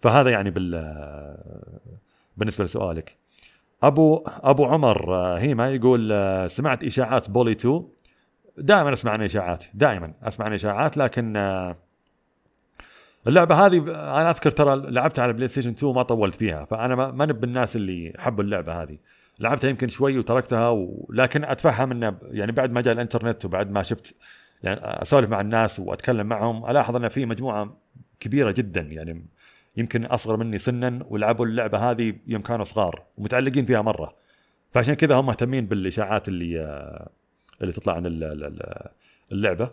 فهذا 0.00 0.30
يعني 0.30 0.50
بال 0.50 0.70
بالنسبة 2.36 2.64
لسؤالك. 2.64 3.18
أبو 3.82 4.24
أبو 4.26 4.64
عمر 4.64 5.14
آه، 5.14 5.38
هيما 5.38 5.68
يقول 5.70 6.12
آه، 6.12 6.46
سمعت 6.46 6.84
إشاعات 6.84 7.30
Bully 7.30 7.52
2 7.52 7.82
دائما 8.58 8.92
أسمع 8.92 9.12
عن 9.12 9.22
إشاعات 9.22 9.64
دائما 9.74 10.12
أسمع 10.22 10.46
عن 10.46 10.52
إشاعات 10.52 10.96
لكن 10.96 11.36
آه، 11.36 11.76
اللعبة 13.26 13.66
هذه 13.66 13.78
أنا 13.88 14.30
أذكر 14.30 14.50
ترى 14.50 14.90
لعبتها 14.90 15.22
على 15.22 15.32
بلاي 15.32 15.48
ستيشن 15.48 15.70
2 15.70 15.94
ما 15.94 16.02
طولت 16.02 16.34
فيها 16.34 16.64
فأنا 16.64 16.94
ما 17.10 17.26
نب 17.26 17.44
الناس 17.44 17.76
اللي 17.76 18.12
حبوا 18.18 18.44
اللعبة 18.44 18.82
هذه. 18.82 18.98
لعبتها 19.38 19.70
يمكن 19.70 19.88
شوي 19.88 20.18
وتركتها 20.18 20.68
ولكن 20.68 21.44
أتفهم 21.44 21.90
إنه 21.90 22.18
يعني 22.22 22.52
بعد 22.52 22.72
ما 22.72 22.80
جاء 22.80 22.94
الإنترنت 22.94 23.44
وبعد 23.44 23.70
ما 23.70 23.82
شفت 23.82 24.14
يعني 24.62 24.80
أسولف 24.82 25.30
مع 25.30 25.40
الناس 25.40 25.80
وأتكلم 25.80 26.26
معهم 26.26 26.70
ألاحظ 26.70 26.96
إن 26.96 27.08
في 27.08 27.26
مجموعة 27.26 27.76
كبيرة 28.20 28.50
جدا 28.50 28.80
يعني 28.80 29.26
يمكن 29.76 30.04
أصغر 30.04 30.36
مني 30.36 30.58
سنا 30.58 31.06
ولعبوا 31.08 31.46
اللعبة 31.46 31.90
هذه 31.90 32.14
يوم 32.26 32.42
كانوا 32.42 32.64
صغار 32.64 33.02
ومتعلقين 33.18 33.64
فيها 33.64 33.82
مرة. 33.82 34.14
فعشان 34.72 34.94
كذا 34.94 35.14
هم 35.14 35.26
مهتمين 35.26 35.66
بالإشاعات 35.66 36.28
اللي 36.28 36.60
اللي 37.62 37.72
تطلع 37.72 37.92
عن 37.92 38.02
اللعبة. 39.32 39.70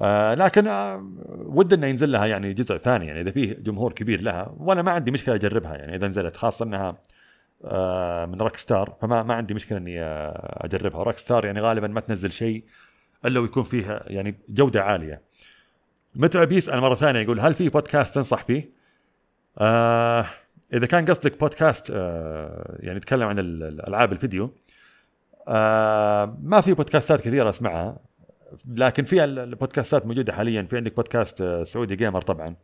آه 0.00 0.34
لكن 0.34 0.66
آه 0.66 1.10
ود 1.28 1.72
إنه 1.72 1.86
ينزل 1.86 2.12
لها 2.12 2.26
يعني 2.26 2.52
جزء 2.52 2.76
ثاني 2.76 3.06
يعني 3.06 3.20
إذا 3.20 3.30
فيه 3.30 3.54
جمهور 3.54 3.92
كبير 3.92 4.20
لها 4.20 4.54
وأنا 4.58 4.82
ما 4.82 4.90
عندي 4.90 5.10
مشكلة 5.10 5.34
أجربها 5.34 5.76
يعني 5.76 5.96
إذا 5.96 6.06
نزلت 6.06 6.36
خاصة 6.36 6.64
إنها 6.64 6.94
آه 7.64 8.26
من 8.26 8.40
روك 8.40 8.56
ستار 8.56 8.96
فما 9.00 9.22
ما 9.22 9.34
عندي 9.34 9.54
مشكلة 9.54 9.78
إني 9.78 10.02
أجربها. 10.02 11.02
روك 11.02 11.16
ستار 11.16 11.44
يعني 11.44 11.60
غالبا 11.60 11.88
ما 11.88 12.00
تنزل 12.00 12.32
شيء 12.32 12.64
إلا 13.24 13.40
ويكون 13.40 13.62
فيه 13.62 14.00
يعني 14.06 14.38
جودة 14.48 14.82
عالية. 14.82 15.22
متعب 16.14 16.52
يسال 16.52 16.80
مرة 16.80 16.94
ثانية 16.94 17.20
يقول 17.20 17.40
هل 17.40 17.54
في 17.54 17.68
بودكاست 17.68 18.14
تنصح 18.14 18.44
فيه؟ 18.44 18.70
آه 19.58 20.26
إذا 20.72 20.86
كان 20.86 21.04
قصدك 21.04 21.40
بودكاست 21.40 21.90
آه 21.94 22.76
يعني 22.80 22.96
يتكلم 22.96 23.28
عن 23.28 23.38
الألعاب 23.38 24.12
الفيديو 24.12 24.54
آه 25.48 26.38
ما 26.42 26.60
في 26.60 26.74
بودكاستات 26.74 27.20
كثيرة 27.20 27.50
أسمعها. 27.50 28.05
لكن 28.74 29.04
في 29.04 29.24
البودكاستات 29.24 30.06
موجودة 30.06 30.32
حاليا. 30.32 30.62
في 30.62 30.76
عندك 30.76 30.96
بودكاست 30.96 31.40
آه، 31.40 31.62
سعودي 31.62 31.96
جيمر 31.96 32.22
طبعا. 32.22 32.56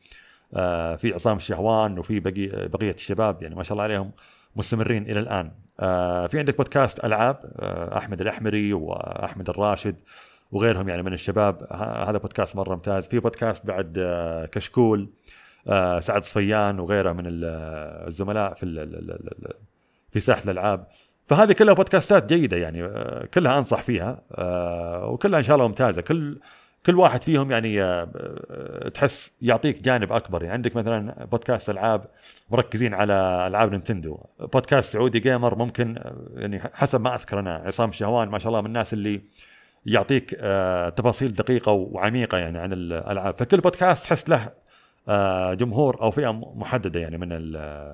آه 0.55 0.97
في 0.97 1.13
عصام 1.15 1.37
الشهوان 1.37 1.99
وفي 1.99 2.21
بقي 2.21 2.69
بقية 2.69 2.95
الشباب 2.95 3.43
يعني 3.43 3.55
ما 3.55 3.63
شاء 3.63 3.73
الله 3.73 3.83
عليهم 3.83 4.13
مستمرين 4.57 5.03
إلى 5.03 5.21
الآن. 5.21 5.53
آه 5.81 6.27
في 6.27 6.39
عندك 6.39 6.57
بودكاست 6.57 7.05
ألعاب 7.05 7.53
آه 7.59 7.99
أحمد 7.99 8.21
الأحمري 8.21 8.73
وأحمد 8.73 9.49
الراشد 9.49 9.97
وغيرهم 10.53 10.89
يعني 10.89 11.03
من 11.03 11.13
الشباب. 11.13 11.67
هذا 12.09 12.19
بودكاست 12.19 12.57
مرة 12.57 12.75
ممتاز. 12.75 13.09
في 13.09 13.19
بودكاست 13.21 13.67
بعد 13.67 13.99
آه 13.99 14.47
كشكول 14.47 15.11
آه، 15.69 16.01
سعد 16.01 16.25
صفيان 16.25 16.81
وغيره 16.81 17.13
من 17.13 17.23
الزملاء 17.27 18.55
في 18.55 18.67
في 20.11 20.21
ساحة 20.21 20.43
الألعاب. 20.45 20.87
فهذه 21.29 21.53
كلها 21.53 21.75
بودكاستات 21.75 22.33
جيدة 22.33 22.57
يعني 22.57 22.85
آه، 22.85 23.27
كلها 23.35 23.59
أنصح 23.59 23.83
فيها 23.83 24.23
آه، 24.33 25.07
وكلها 25.09 25.39
إن 25.39 25.45
شاء 25.45 25.57
الله 25.57 25.69
ممتازة. 25.69 26.03
كل 26.03 26.39
كل 26.87 26.99
واحد 26.99 27.23
فيهم 27.23 27.51
يعني 27.51 28.07
تحس 28.95 29.33
يعطيك 29.43 29.83
جانب 29.83 30.13
أكبر 30.13 30.43
يعني. 30.43 30.55
عندك 30.55 30.77
مثلا 30.77 31.25
بودكاست 31.25 31.71
ألعاب 31.71 32.05
مركزين 32.51 32.95
على 32.95 33.47
ألعاب 33.49 33.71
نينتندو. 33.71 34.19
بودكاست 34.41 34.93
سعودي 34.93 35.21
جيمر 35.21 35.55
ممكن 35.55 35.99
يعني 36.37 36.61
حسب 36.75 37.01
ما 37.01 37.15
أذكر 37.15 37.39
أنا 37.39 37.55
عصام 37.55 37.89
الشهوان 37.89 38.29
ما 38.29 38.39
شاء 38.39 38.49
الله 38.49 38.61
من 38.61 38.67
الناس 38.67 38.93
اللي 38.93 39.23
يعطيك 39.87 40.31
تفاصيل 40.97 41.33
دقيقة 41.35 41.73
وعميقة 41.73 42.39
يعني 42.39 42.59
عن 42.59 42.73
الألعاب. 42.73 43.39
فكل 43.39 43.61
بودكاست 43.61 44.05
تحس 44.05 44.29
له 44.29 44.53
آه، 45.09 45.55
جمهور 45.55 46.01
أو 46.03 46.11
فئة 46.11 46.33
محددة 46.33 47.01
يعني 47.01 47.19
من 47.19 47.29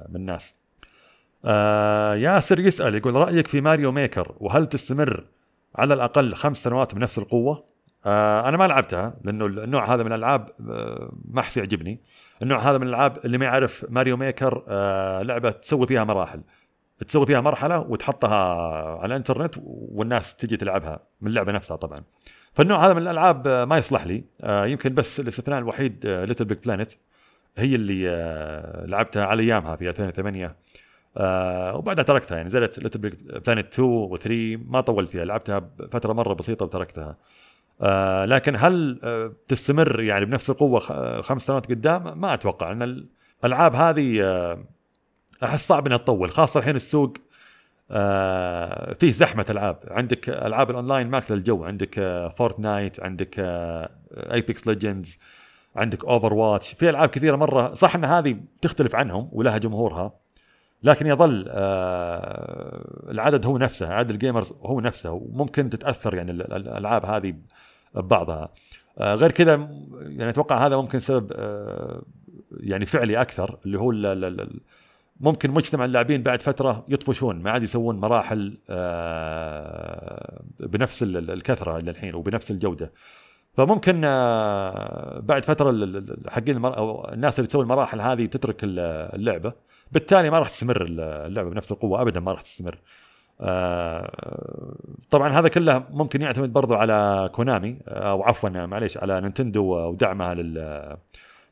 من 0.08 0.16
الناس. 0.16 0.54
آه، 1.44 2.14
ياسر 2.14 2.60
يسأل 2.60 2.94
يقول 2.94 3.14
رأيك 3.14 3.46
في 3.46 3.60
ماريو 3.60 3.92
ميكر 3.92 4.34
وهل 4.40 4.68
تستمر 4.68 5.24
على 5.76 5.94
الأقل 5.94 6.34
خمس 6.34 6.62
سنوات 6.62 6.94
بنفس 6.94 7.18
القوة؟ 7.18 7.64
آه، 8.06 8.48
أنا 8.48 8.56
ما 8.56 8.66
لعبتها 8.66 9.14
لأنه 9.24 9.46
النوع 9.46 9.94
هذا 9.94 10.02
من 10.02 10.12
الألعاب 10.12 10.48
ما 11.24 11.40
احس 11.40 11.56
يعجبني. 11.56 12.00
النوع 12.42 12.58
هذا 12.58 12.78
من 12.78 12.82
الألعاب 12.82 13.18
اللي 13.24 13.38
ما 13.38 13.44
يعرف 13.44 13.86
ماريو 13.88 14.16
ميكر 14.16 14.64
لعبة 15.22 15.50
تسوي 15.50 15.86
فيها 15.86 16.04
مراحل. 16.04 16.42
تسوي 17.08 17.26
فيها 17.26 17.40
مرحلة 17.40 17.78
وتحطها 17.78 18.44
على 18.98 19.06
الإنترنت 19.06 19.54
والناس 19.66 20.36
تجي 20.36 20.56
تلعبها 20.56 21.00
من 21.20 21.28
اللعبة 21.28 21.52
نفسها 21.52 21.76
طبعا. 21.76 22.02
فالنوع 22.58 22.86
هذا 22.86 22.94
من 22.94 23.02
الألعاب 23.02 23.48
ما 23.48 23.78
يصلح 23.78 24.06
لي 24.06 24.24
آه، 24.42 24.66
يمكن 24.66 24.94
بس 24.94 25.20
الاستثناء 25.20 25.58
الوحيد 25.58 26.06
ليتل 26.06 26.44
بيج 26.44 26.58
بلانت 26.58 26.92
هي 27.56 27.74
اللي 27.74 28.10
آه، 28.10 28.86
لعبتها 28.86 29.24
على 29.24 29.42
أيامها 29.42 29.76
في 29.76 29.90
2008 29.90 30.56
آه، 31.18 31.76
وبعدها 31.76 32.04
تركتها 32.04 32.36
يعني 32.36 32.48
نزلت 32.48 32.78
ليتل 32.78 32.98
بيج 32.98 33.14
بلانت 33.46 33.72
2 33.72 33.88
و 33.88 34.16
3 34.16 34.56
ما 34.66 34.80
طولت 34.80 35.10
فيها 35.10 35.24
لعبتها 35.24 35.70
فترة 35.92 36.12
مرة 36.12 36.34
بسيطة 36.34 36.64
وتركتها. 36.64 37.16
لكن 38.26 38.56
هل 38.56 39.00
تستمر 39.48 40.00
يعني 40.00 40.24
بنفس 40.24 40.50
القوة 40.50 40.80
خمس 41.20 41.42
سنوات 41.42 41.66
قدام؟ 41.66 42.20
ما 42.20 42.34
أتوقع 42.34 42.72
ان 42.72 43.06
الألعاب 43.44 43.74
هذه 43.74 44.22
أحس 45.42 45.68
صعب 45.68 45.86
إنها 45.86 45.98
تطول 45.98 46.30
خاصة 46.30 46.60
الحين 46.60 46.76
السوق 46.76 47.16
آه 47.90 48.92
فيه 48.92 49.10
زحمة 49.12 49.46
ألعاب. 49.50 49.78
عندك 49.90 50.28
ألعاب 50.28 50.70
الأونلاين 50.70 51.08
ماكلة 51.08 51.36
الجو 51.36 51.64
عندك 51.64 51.98
آه 51.98 52.28
فورتنايت 52.28 53.00
عندك 53.00 53.34
آه 53.38 53.90
ايبكس 54.12 54.66
ليجندز 54.66 55.18
عندك 55.76 56.04
اوفر 56.04 56.34
واتش 56.34 56.72
في 56.72 56.90
ألعاب 56.90 57.08
كثيرة 57.08 57.36
مرة 57.36 57.74
صح 57.74 57.94
إن 57.94 58.04
هذه 58.04 58.40
تختلف 58.62 58.94
عنهم 58.94 59.28
ولها 59.32 59.58
جمهورها 59.58 60.12
لكن 60.82 61.06
يظل 61.06 61.46
آه 61.48 63.10
العدد 63.10 63.46
هو 63.46 63.58
نفسه 63.58 63.92
عدد 63.92 64.10
ال 64.10 64.16
gamers 64.16 64.52
هو 64.62 64.80
نفسه 64.80 65.10
وممكن 65.12 65.70
تتأثر 65.70 66.14
يعني 66.14 66.30
الألعاب 66.30 67.06
هذه 67.06 67.34
ببعضها. 67.94 68.48
آه 68.98 69.14
غير 69.14 69.30
كذا 69.32 69.68
يعني 70.00 70.30
أتوقع 70.30 70.66
هذا 70.66 70.76
ممكن 70.76 70.98
سبب 70.98 71.32
آه 71.36 72.02
يعني 72.60 72.86
فعلي 72.86 73.20
أكثر 73.20 73.58
اللي 73.66 73.78
هو 73.78 73.92
ممكن 75.20 75.50
مجتمع 75.50 75.84
اللاعبين 75.84 76.22
بعد 76.22 76.42
فترة 76.42 76.84
يطفشون 76.88 77.42
ما 77.42 77.50
عاد 77.50 77.62
يسوون 77.62 77.96
مراحل 78.00 78.58
بنفس 80.60 81.02
الكثرة 81.02 81.78
إلى 81.78 81.90
الحين 81.90 82.14
وبنفس 82.14 82.50
الجودة. 82.50 82.92
فممكن 83.56 84.00
بعد 85.20 85.44
فترة 85.44 85.70
حقين 86.28 86.64
الناس 87.12 87.38
اللي 87.38 87.48
تسوي 87.48 87.62
المراحل 87.62 88.00
هذه 88.00 88.26
تترك 88.26 88.56
اللعبة. 88.64 89.52
بالتالي 89.92 90.30
ما 90.30 90.38
راح 90.38 90.48
تستمر 90.48 90.86
اللعبة 90.88 91.50
بنفس 91.50 91.72
القوة 91.72 92.02
ابدا 92.02 92.20
ما 92.20 92.32
راح 92.32 92.42
تستمر. 92.42 92.78
آه 93.40 94.76
طبعا 95.10 95.28
هذا 95.28 95.48
كله 95.48 95.84
ممكن 95.90 96.22
يعتمد 96.22 96.52
برضو 96.52 96.74
على 96.74 97.30
كونامي 97.32 97.78
أو 97.88 98.22
عفوا 98.22 98.66
معليش 98.66 98.98
على 98.98 99.20
نينتندو 99.20 99.62
ودعمها 99.62 100.34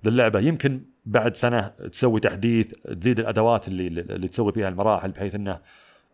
للعبة. 0.04 0.40
يمكن 0.40 0.80
بعد 1.06 1.36
سنة 1.36 1.68
تسوي 1.68 2.20
تحديث 2.20 2.66
تزيد 3.00 3.18
الأدوات 3.18 3.68
اللي 3.68 3.86
اللي 3.86 4.28
تسوي 4.28 4.52
فيها 4.52 4.68
المراحل 4.68 5.10
بحيث 5.10 5.34
إنه 5.34 5.60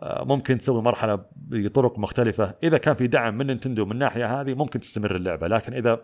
آه، 0.03 0.25
ممكن 0.25 0.59
تسوي 0.59 0.83
مرحلة 0.83 1.25
بطرق 1.37 1.99
مختلفة. 1.99 2.55
إذا 2.63 2.79
كان 2.79 2.95
في 2.95 3.07
دعم 3.07 3.39
من 3.39 3.47
نينتندو 3.47 3.85
من 3.85 3.93
الناحية 3.93 4.41
هذه 4.41 4.55
ممكن 4.55 4.81
تستمر 4.81 5.17
اللعبة. 5.17 5.49
لكن 5.49 5.75
إذا 5.75 5.93
آه، 5.93 6.01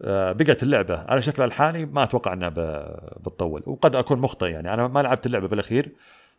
بقت 0.00 0.62
اللعبة 0.62 0.98
على 0.98 1.22
شكلها 1.22 1.46
الحالي 1.46 1.86
ما 1.86 2.02
أتوقع 2.02 2.32
إنها 2.32 2.48
بتطول 2.48 3.62
وقد 3.66 3.96
أكون 3.96 4.18
مخطئ 4.18 4.46
يعني 4.46 4.74
أنا 4.74 4.88
ما 4.88 5.02
لعبت 5.02 5.26
اللعبة 5.26 5.48
بالأخير 5.48 5.92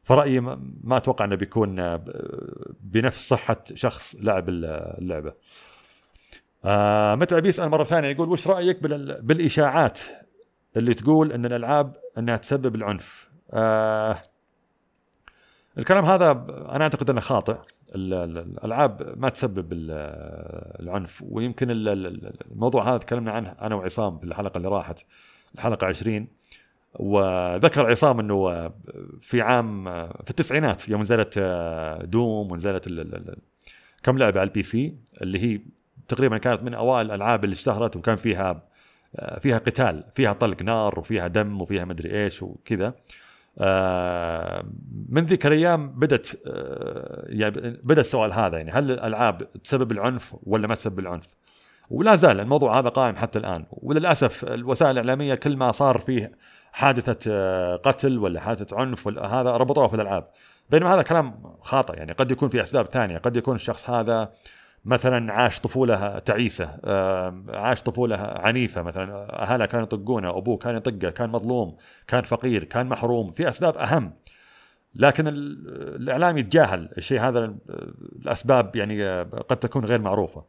فرأيي 0.04 0.39
ما 0.84 0.98
أتوقع 0.98 1.26
إنه 1.26 1.36
بيكون 1.36 1.80
آه، 1.80 2.04
بنفس 2.82 3.30
صحة 3.30 3.58
شخص 3.74 4.15
لعب 4.20 4.50
اللعبة. 4.50 5.34
آه 6.65 7.15
متى 7.15 7.41
بيسال 7.41 7.70
مرة 7.70 7.84
ثانية 7.84 8.10
يقول 8.10 8.30
وش 8.30 8.48
رأيك 8.48 8.84
بالإشاعات 9.24 10.00
اللي 10.78 10.94
تقول 10.94 11.32
إن 11.32 11.46
الألعاب 11.46 11.96
إنها 12.18 12.38
تسبب 12.38 12.76
العنف؟ 12.76 13.30
آه 13.52 14.22
الكلام 15.78 16.06
هذا 16.06 16.32
أنا 16.50 16.84
أعتقد 16.84 17.10
إنه 17.10 17.22
خاطئ 17.22 17.58
الألعاب 17.95 19.13
ما 19.17 19.30
تسبب 19.30 19.67
العنف 20.80 21.24
ويمكن 21.30 21.67
الموضوع 21.71 22.89
هذا 22.89 22.98
تكلمنا 22.98 23.32
عنه 23.32 23.56
أنا 23.62 23.76
وعصام 23.76 24.19
في 24.19 24.24
الحلقة 24.24 24.58
اللي 24.58 24.67
راحت 24.67 25.00
الحلقة 25.56 25.88
20 25.88 26.28
وذكر 26.93 27.89
عصام 27.89 28.19
إنه 28.19 28.69
في 29.21 29.41
عام 29.41 29.86
في 30.24 30.30
التسعينات 30.30 30.89
يوم 30.89 31.02
نزلت 31.02 31.39
دوم 32.04 32.52
ونزلت 32.52 32.88
كم 34.04 34.17
لعبة 34.17 34.39
على 34.39 34.48
ال 34.47 34.63
PC 34.63 34.95
اللي 35.21 35.39
هي 35.39 35.62
تقريبا 36.08 36.38
كانت 36.38 36.63
من 36.63 36.74
أوائل 36.74 37.06
الألعاب 37.06 37.43
اللي 37.43 37.54
اشتهرت 37.54 37.95
وكان 37.95 38.15
فيها 38.15 38.63
فيها 39.39 39.58
قتال 39.58 40.04
فيها 40.15 40.34
طلق 40.34 40.62
نار 40.62 41.00
وفيها 41.00 41.28
دم 41.28 41.62
وفيها 41.62 41.86
مدري 41.86 42.24
إيش 42.24 42.43
وكذا. 42.43 42.88
آه، 42.88 42.95
من 45.10 45.26
ذيك 45.26 45.46
الأيام 45.46 46.00
بدت 46.00 46.41
آه، 46.48 47.26
يعني 47.28 47.80
بدأ 47.84 48.02
السؤال 48.02 48.34
هذا 48.34 48.58
يعني 48.58 48.72
هل 48.72 48.91
الألعاب 48.91 49.54
تسبب 49.63 49.91
العنف 49.91 50.36
ولا 50.44 50.68
ما 50.68 50.76
تسبب 50.76 51.00
العنف؟ 51.00 51.28
ولا 51.89 52.15
زال 52.15 52.39
الموضوع 52.39 52.80
هذا 52.80 52.89
قائم 52.89 53.15
حتى 53.15 53.39
الآن 53.39 53.65
وللأسف 53.72 54.44
الوسائل 54.44 54.91
الإعلامية 54.91 55.36
كل 55.36 55.58
ما 55.58 55.72
صار 55.72 55.98
فيه 55.98 56.32
حادثة 56.72 57.32
آه، 57.32 57.76
قتل 57.76 58.18
ولا 58.18 58.39
حادثة 58.39 58.78
عنف 58.78 59.08
ولا 59.08 59.26
هذا 59.41 59.52
ربطوها 59.52 59.88
في 59.88 59.96
الألعاب 59.96 60.28
بينما 60.70 60.94
هذا 60.96 61.02
كلام 61.02 61.56
خاطئ 61.62 61.98
يعني 61.98 62.12
قد 62.12 62.32
يكون 62.32 62.50
في 62.50 62.63
أسباب 62.63 62.86
ثانية 62.86 63.18
قد 63.18 63.38
يكون 63.38 63.56
الشخص 63.56 63.89
هذا 63.89 64.32
مثلا 64.86 65.34
عاش 65.34 65.60
طفولة 65.60 66.19
تعيسة 66.19 66.80
عاش 67.50 67.84
طفولة 67.84 68.15
عنيفة 68.17 68.82
مثلا 68.82 69.41
اهله 69.41 69.65
كانوا 69.65 69.86
يطقونه 69.86 70.38
أبوه 70.38 70.58
كان 70.58 70.76
يطقه 70.76 71.10
كان 71.10 71.30
مظلوم 71.30 71.78
كان 72.08 72.24
فقير 72.24 72.63
كان 72.63 72.89
محروم 72.89 73.32
في 73.32 73.50
أسباب 73.50 73.78
أهم. 73.78 74.13
لكن 74.95 75.24
الإعلام 75.28 76.38
يتجاهل 76.38 76.89
الشيء 76.98 77.19
هذا 77.19 77.56
الأسباب 78.21 78.76
يعني 78.76 79.21
قد 79.21 79.58
تكون 79.58 79.86
غير 79.86 80.02
معروفة. 80.02 80.43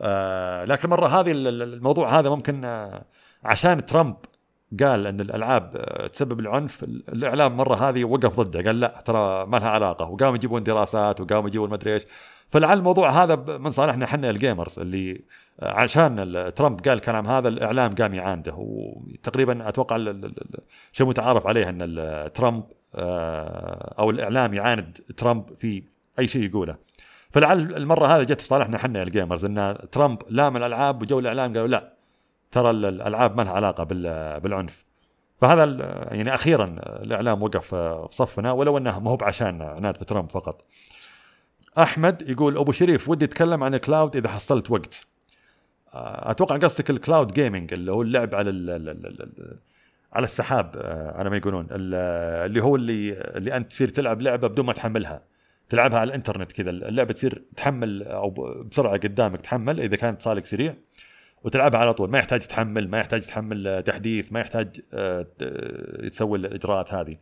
آه، 0.00 0.64
لكن 0.64 0.84
المره 0.84 1.06
هذه 1.06 1.30
الموضوع 1.32 2.18
هذا 2.18 2.30
ممكن 2.30 2.64
آه، 2.64 3.04
عشان 3.44 3.84
ترامب 3.84 4.16
قال 4.80 5.06
إن 5.06 5.20
الألعاب 5.20 5.76
آه، 5.76 6.06
تسبب 6.06 6.40
العنف 6.40 6.84
الإعلام 6.84 7.56
مرة 7.56 7.88
هذه 7.88 8.04
وقف 8.04 8.40
ضده 8.40 8.62
قال 8.62 8.80
لا 8.80 9.02
ترى 9.04 9.46
ما 9.46 9.56
لها 9.56 9.68
علاقة. 9.68 10.10
وقاموا 10.10 10.34
يجيبون 10.36 10.62
دراسات 10.62 11.20
وقاموا 11.20 11.48
يجيبون 11.48 11.70
مدري 11.70 11.94
إيش. 11.94 12.02
فلعل 12.50 12.78
الموضوع 12.78 13.10
هذا 13.10 13.36
من 13.36 13.70
صالحنا 13.70 14.04
إحنا 14.04 14.30
الجيمرز 14.30 14.78
اللي 14.78 15.20
آه، 15.60 15.72
عشان 15.72 16.34
ترامب 16.56 16.80
قال 16.80 16.98
الكلام 16.98 17.26
هذا 17.26 17.48
الإعلام 17.48 17.94
قام 17.94 18.14
يعانده. 18.14 18.54
وتقريبا 18.56 19.68
أتوقع 19.68 20.14
شيء 20.92 21.06
متعارف 21.06 21.46
عليه 21.46 21.68
أن 21.68 22.30
ترامب 22.34 22.64
آه، 22.94 23.94
أو 23.98 24.10
الإعلام 24.10 24.54
يعاند 24.54 24.98
ترامب 25.16 25.44
في 25.58 25.82
أي 26.18 26.28
شيء 26.28 26.42
يقوله. 26.42 26.76
فلعل 27.30 27.76
المرة 27.76 28.06
هذه 28.06 28.22
جت 28.22 28.40
في 28.40 28.46
صالحنا 28.46 28.76
إحنا 28.76 29.02
ال 29.02 29.08
gamers 29.08 29.44
أن 29.44 29.76
ترامب 29.92 30.18
لام 30.28 30.56
الألعاب 30.56 31.02
وجو 31.02 31.18
الإعلام 31.18 31.52
قالوا 31.52 31.68
لا 31.68 31.92
ترى 32.50 32.70
الألعاب 32.70 33.36
ما 33.36 33.42
لها 33.42 33.52
علاقة 33.52 33.84
بالعنف. 34.38 34.84
فهذا 35.40 35.64
يعني 36.12 36.34
أخيرا 36.34 36.76
الإعلام 36.84 37.42
وقف 37.42 37.74
في 37.74 38.08
صفنا 38.10 38.52
ولو 38.52 38.78
أنه 38.78 39.00
ما 39.00 39.10
هو 39.10 39.16
بعشان 39.16 39.62
عناد 39.62 39.94
ترامب 39.94 40.30
فقط. 40.30 40.64
أحمد 41.78 42.28
يقول 42.28 42.58
أبو 42.58 42.72
شريف 42.72 43.08
ودي 43.08 43.24
أتكلم 43.24 43.64
عن 43.64 43.74
ال 43.74 43.81
cloud 43.81 44.16
إذا 44.16 44.28
حصلت 44.28 44.70
وقت. 44.70 45.06
أتوقع 45.92 46.56
قصدك 46.56 46.90
ال 46.90 46.97
cloud 46.97 47.32
gaming 47.32 47.72
اللي 47.72 47.92
هو 47.92 48.02
اللعب 48.02 48.34
على 48.34 48.50
على 50.12 50.24
السحاب 50.24 50.82
على 51.16 51.30
ما 51.30 51.36
يقولون 51.36 51.66
اللي 51.70 52.62
هو 52.62 52.76
اللي 52.76 53.12
اللي 53.12 53.56
أنت 53.56 53.70
تصير 53.70 53.88
تلعب 53.88 54.22
لعبة 54.22 54.48
بدون 54.48 54.66
ما 54.66 54.72
تحملها. 54.72 55.22
تلعبها 55.68 55.98
على 55.98 56.08
الإنترنت 56.08 56.52
كذا 56.52 56.70
اللعبة 56.70 57.12
تصير 57.12 57.42
تحمل 57.56 58.02
أو 58.02 58.30
بسرعة 58.70 58.96
قدامك 58.96 59.40
تحمل 59.40 59.80
إذا 59.80 59.96
كانت 59.96 60.22
اتصالك 60.22 60.44
سريع 60.44 60.74
وتلعبها 61.44 61.80
على 61.80 61.94
طول 61.94 62.10
ما 62.10 62.18
يحتاج 62.18 62.40
تحمل 62.40 62.88
ما 62.88 62.98
يحتاج 62.98 63.22
تحمل 63.22 63.82
تحديث 63.82 64.32
ما 64.32 64.40
يحتاج 64.40 64.80
آه، 64.92 65.26
تسوي 66.12 66.38
الإجراءات 66.38 66.94
هذه 66.94 67.16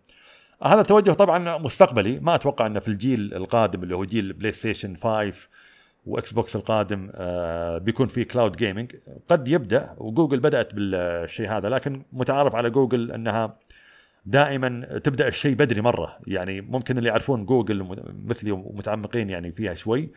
هذا 0.63 0.83
توجه 0.83 1.13
طبعا 1.13 1.59
مستقبلي. 1.59 2.21
ما 2.21 2.35
أتوقع 2.35 2.67
إنه 2.67 2.81
في 2.81 2.89
الجيل 2.89 3.35
القادم 3.35 3.83
اللي 3.83 3.97
هو 3.97 4.05
جيل 4.05 4.33
بلاي 4.33 4.53
ستيشن 4.53 4.97
5 4.97 5.49
واكس 6.07 6.33
بوكس 6.33 6.57
القادم 6.57 7.11
آه، 7.15 7.79
بيكون 7.79 8.09
في 8.09 8.25
cloud 8.25 8.57
gaming 8.57 8.93
قد 9.29 9.49
يبدأ 9.49 9.95
وجوجل 9.99 10.41
بدأت 10.41 10.75
بالشيء 10.75 11.51
هذا 11.51 11.69
لكن 11.69 12.03
متعارف 12.13 12.55
على 12.55 12.71
جوجل 12.71 13.13
إنها 13.13 13.59
دائما 14.27 14.99
تبدأ 14.99 15.29
الشيء 15.29 15.55
بدري 15.55 15.81
مرة. 15.81 16.19
يعني 16.27 16.61
ممكن 16.61 16.99
اللي 16.99 17.09
يعرفون 17.09 17.45
جوجل 17.45 18.05
مثلي 18.25 18.51
ومتعمقين 18.51 19.31
يعني 19.31 19.53
فيها 19.53 19.75
شوي. 19.75 20.13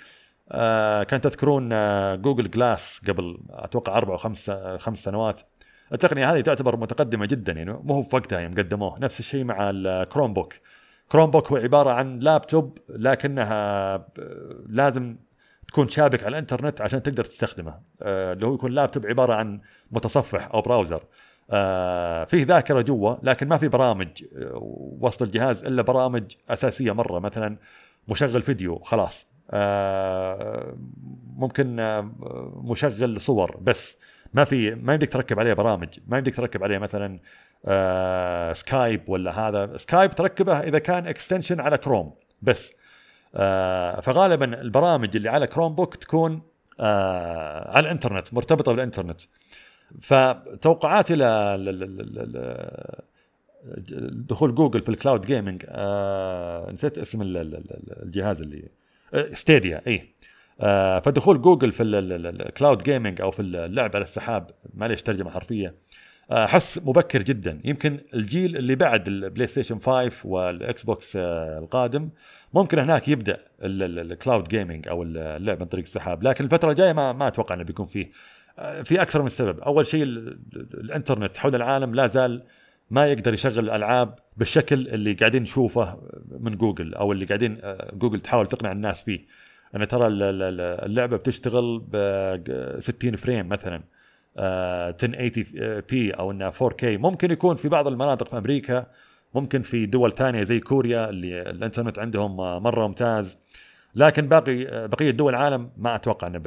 آه 0.52 1.04
كان 1.04 1.22
تذكرون 1.22 1.74
آه 1.74 2.16
جوجل 2.16 2.52
جلاس 2.52 3.02
قبل 3.08 3.40
أتوقع 3.50 3.98
أربع 3.98 4.14
أو 4.14 4.18
خمس 4.18 4.52
خمس 4.78 5.04
سنوات. 5.04 5.42
التقنية 5.94 6.34
هذه 6.34 6.42
تعتبر 6.42 6.78
متقدمة 6.78 7.26
جدا 7.26 7.54
يعني 7.54 7.74
مو 7.74 7.94
هو 7.94 8.06
وقتها 8.14 8.40
يوم 8.40 8.54
قدموه 8.54 9.00
نفس 9.00 9.20
الشيء 9.20 9.44
مع 9.44 9.70
الكروم 9.70 10.34
بوك 10.34 10.54
كروم 11.12 11.32
بوك 11.32 11.52
هو 11.52 11.58
عبارة 11.58 11.90
عن 11.90 12.20
لابتوب 12.20 12.78
لكنها 12.90 14.06
لازم 14.70 15.16
تكون 15.68 15.90
شابك 15.90 16.24
على 16.24 16.30
الإنترنت 16.30 16.82
عشان 16.82 17.04
تقدر 17.04 17.26
تستخدمه. 17.26 17.80
آه 18.02 18.34
اللي 18.34 18.46
هو 18.46 18.54
يكون 18.54 18.72
لابتوب 18.72 19.06
عبارة 19.06 19.34
عن 19.34 19.62
متصفح 19.92 20.50
أو 20.54 20.62
browser. 20.62 21.04
آه 21.52 22.26
فيه 22.26 22.46
ذاكرة 22.46 22.82
جوا 22.82 23.16
لكن 23.24 23.48
ما 23.48 23.58
في 23.58 23.68
برامج 23.68 24.08
آه، 24.36 24.52
وسط 25.02 25.22
الجهاز 25.22 25.64
إلا 25.66 25.82
برامج 25.82 26.24
أساسية 26.50 26.92
مرة 26.92 27.20
مثلا 27.20 27.58
مشغل 28.08 28.42
فيديو 28.42 28.80
خلاص. 28.80 29.28
ممكن 31.38 31.76
مشغل 32.56 33.22
صور 33.22 33.58
بس. 33.62 33.98
ما 34.34 34.44
في 34.44 34.76
ما 34.76 34.94
يمديك 34.94 35.14
تركب 35.14 35.40
عليه 35.40 35.54
برامج. 35.54 35.88
ما 36.08 36.18
يمديك 36.18 36.36
تركب 36.36 36.64
عليه 36.64 36.78
مثلا 36.78 37.20
آه 37.66 38.54
سكايب 38.54 39.10
ولا 39.10 39.40
هذا. 39.40 39.78
سكايب 39.78 40.12
تركبه 40.12 40.60
إذا 40.60 40.80
كان 40.80 41.08
extension 41.08 41.60
على 41.60 41.78
كروم 41.78 42.14
بس. 42.42 42.74
آه 43.36 44.00
فغالبا 44.00 44.62
البرامج 44.62 45.16
اللي 45.16 45.30
على 45.30 45.48
Chromebook 45.48 45.96
تكون 45.96 46.42
آه 46.80 47.72
على 47.78 47.86
الإنترنت 47.86 48.34
مرتبطة 48.34 48.72
بالإنترنت. 48.72 49.22
فتوقعاتي 50.02 51.16
ل 51.16 51.22
دخول 54.28 54.56
جوجل 54.56 54.82
في 54.82 54.90
ال 54.90 54.96
cloud 54.96 55.26
gaming 55.26 55.66
آه 55.68 56.72
نسيت 56.72 56.98
اسم 56.98 57.22
الجهاز 57.22 58.42
اللي 58.42 58.70
Stadia 59.34 59.82
اي 59.88 59.96
آه 59.96 60.02
فدخول 60.60 61.42
جوجل 61.42 61.72
في 61.72 61.84
ال 61.84 62.01
cloud 62.01 62.84
gaming 62.84 63.22
أو 63.22 63.32
في 63.32 63.42
اللعب 63.42 63.92
على 63.96 64.04
السحاب 64.04 64.52
معليش 64.74 65.04
ترجمة 65.04 65.32
حرفية. 65.32 65.76
احس 66.32 66.80
مبكر 66.86 67.22
جدا. 67.22 67.62
يمكن 67.64 68.00
الجيل 68.14 68.58
اللي 68.58 68.76
بعد 68.76 69.08
البلاي 69.08 69.48
ستيشن 69.48 69.80
5 69.80 70.12
والاكس 70.24 70.84
بوكس 70.84 71.16
آه، 71.16 71.60
القادم 71.60 72.10
ممكن 72.54 72.80
هناك 72.80 73.08
يبدأ 73.08 73.38
ال 73.62 73.76
cloud 73.76 74.48
gaming 74.48 74.88
أو 74.88 75.04
اللعب 75.04 75.62
عن 75.62 75.68
طريق 75.68 75.84
السحاب. 75.84 76.24
لكن 76.24 76.44
الفترة 76.44 76.70
الجاية 76.70 76.94
ما 76.94 77.14
ما 77.14 77.28
أتوقع 77.28 77.56
إنه 77.56 77.64
بيكون 77.64 77.86
فيه. 77.86 78.12
آه، 78.60 78.82
في 78.82 79.02
أكثر 79.02 79.22
من 79.22 79.30
سبب. 79.30 79.60
أول 79.60 79.88
شيء 79.88 80.04
الإنترنت 80.74 81.38
حول 81.38 81.56
العالم 81.56 81.96
لا 81.96 82.08
زال 82.08 82.44
ما 82.90 83.08
يقدر 83.08 83.34
يشغل 83.34 83.60
الألعاب 83.60 84.16
بالشكل 84.38 84.88
اللي 84.88 85.14
قاعدين 85.14 85.42
نشوفه 85.42 86.00
من 86.40 86.58
جوجل 86.58 86.94
أو 86.94 87.12
اللي 87.12 87.26
قاعدين 87.26 87.58
آه، 87.64 87.92
جوجل 87.96 88.22
تحاول 88.22 88.48
تقنع 88.48 88.72
الناس 88.72 89.04
فيه. 89.04 89.26
ان 89.76 89.88
ترى 89.88 90.08
اللعبة 90.08 91.18
بتشتغل 91.18 91.80
ب 91.88 91.96
60 92.80 93.16
frame 93.16 93.50
مثلا 93.50 93.84
1080 94.40 95.82
p 95.90 96.12
أو 96.12 96.32
إنها 96.32 96.52
4K 96.52 96.84
ممكن 96.84 97.32
يكون 97.32 97.56
في 97.56 97.70
بعض 97.70 97.88
المناطق 97.88 98.28
في 98.28 98.38
أمريكا 98.38 98.88
ممكن 99.36 99.62
في 99.62 99.86
دول 99.86 100.12
ثانية 100.12 100.44
زي 100.44 100.60
كوريا 100.60 101.10
اللي 101.10 101.42
الإنترنت 101.42 102.00
عندهم 102.00 102.36
مرة 102.38 102.88
ممتاز. 102.88 103.38
لكن 103.96 104.28
باقي 104.28 104.88
بقية 104.88 105.12
دول 105.12 105.36
العالم 105.36 105.72
ما 105.78 105.96
أتوقع 105.96 106.28
إنه 106.28 106.42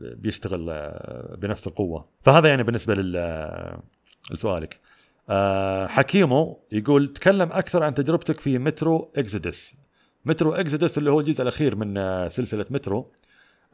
بيشتغل 0.00 0.70
آه، 0.70 1.34
بنفس 1.36 1.66
القوة. 1.66 2.04
فهذا 2.22 2.48
يعني 2.48 2.62
بالنسبة 2.62 2.94
لسؤالك. 4.30 4.80
آه، 5.30 5.86
حكيمو 5.86 6.60
يقول 6.72 7.08
تكلم 7.08 7.48
أكثر 7.52 7.82
عن 7.82 7.94
تجربتك 7.94 8.40
في 8.40 8.58
مترو 8.58 9.12
إكزيدس. 9.16 9.74
مترو 10.24 10.52
إكزيدس 10.52 10.98
اللي 10.98 11.10
هو 11.10 11.20
الجزء 11.20 11.42
الأخير 11.42 11.76
من 11.76 11.98
آه، 11.98 12.28
سلسلة 12.28 12.66
مترو. 12.70 13.12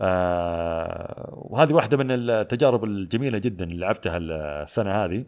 آه 0.00 1.46
وهذه 1.50 1.72
واحدة 1.72 1.96
من 1.96 2.10
التجارب 2.10 2.84
الجميلة 2.84 3.38
جدا 3.38 3.64
اللي 3.64 3.76
لعبتها 3.76 4.16
السنة 4.18 4.90
هذه. 4.90 5.24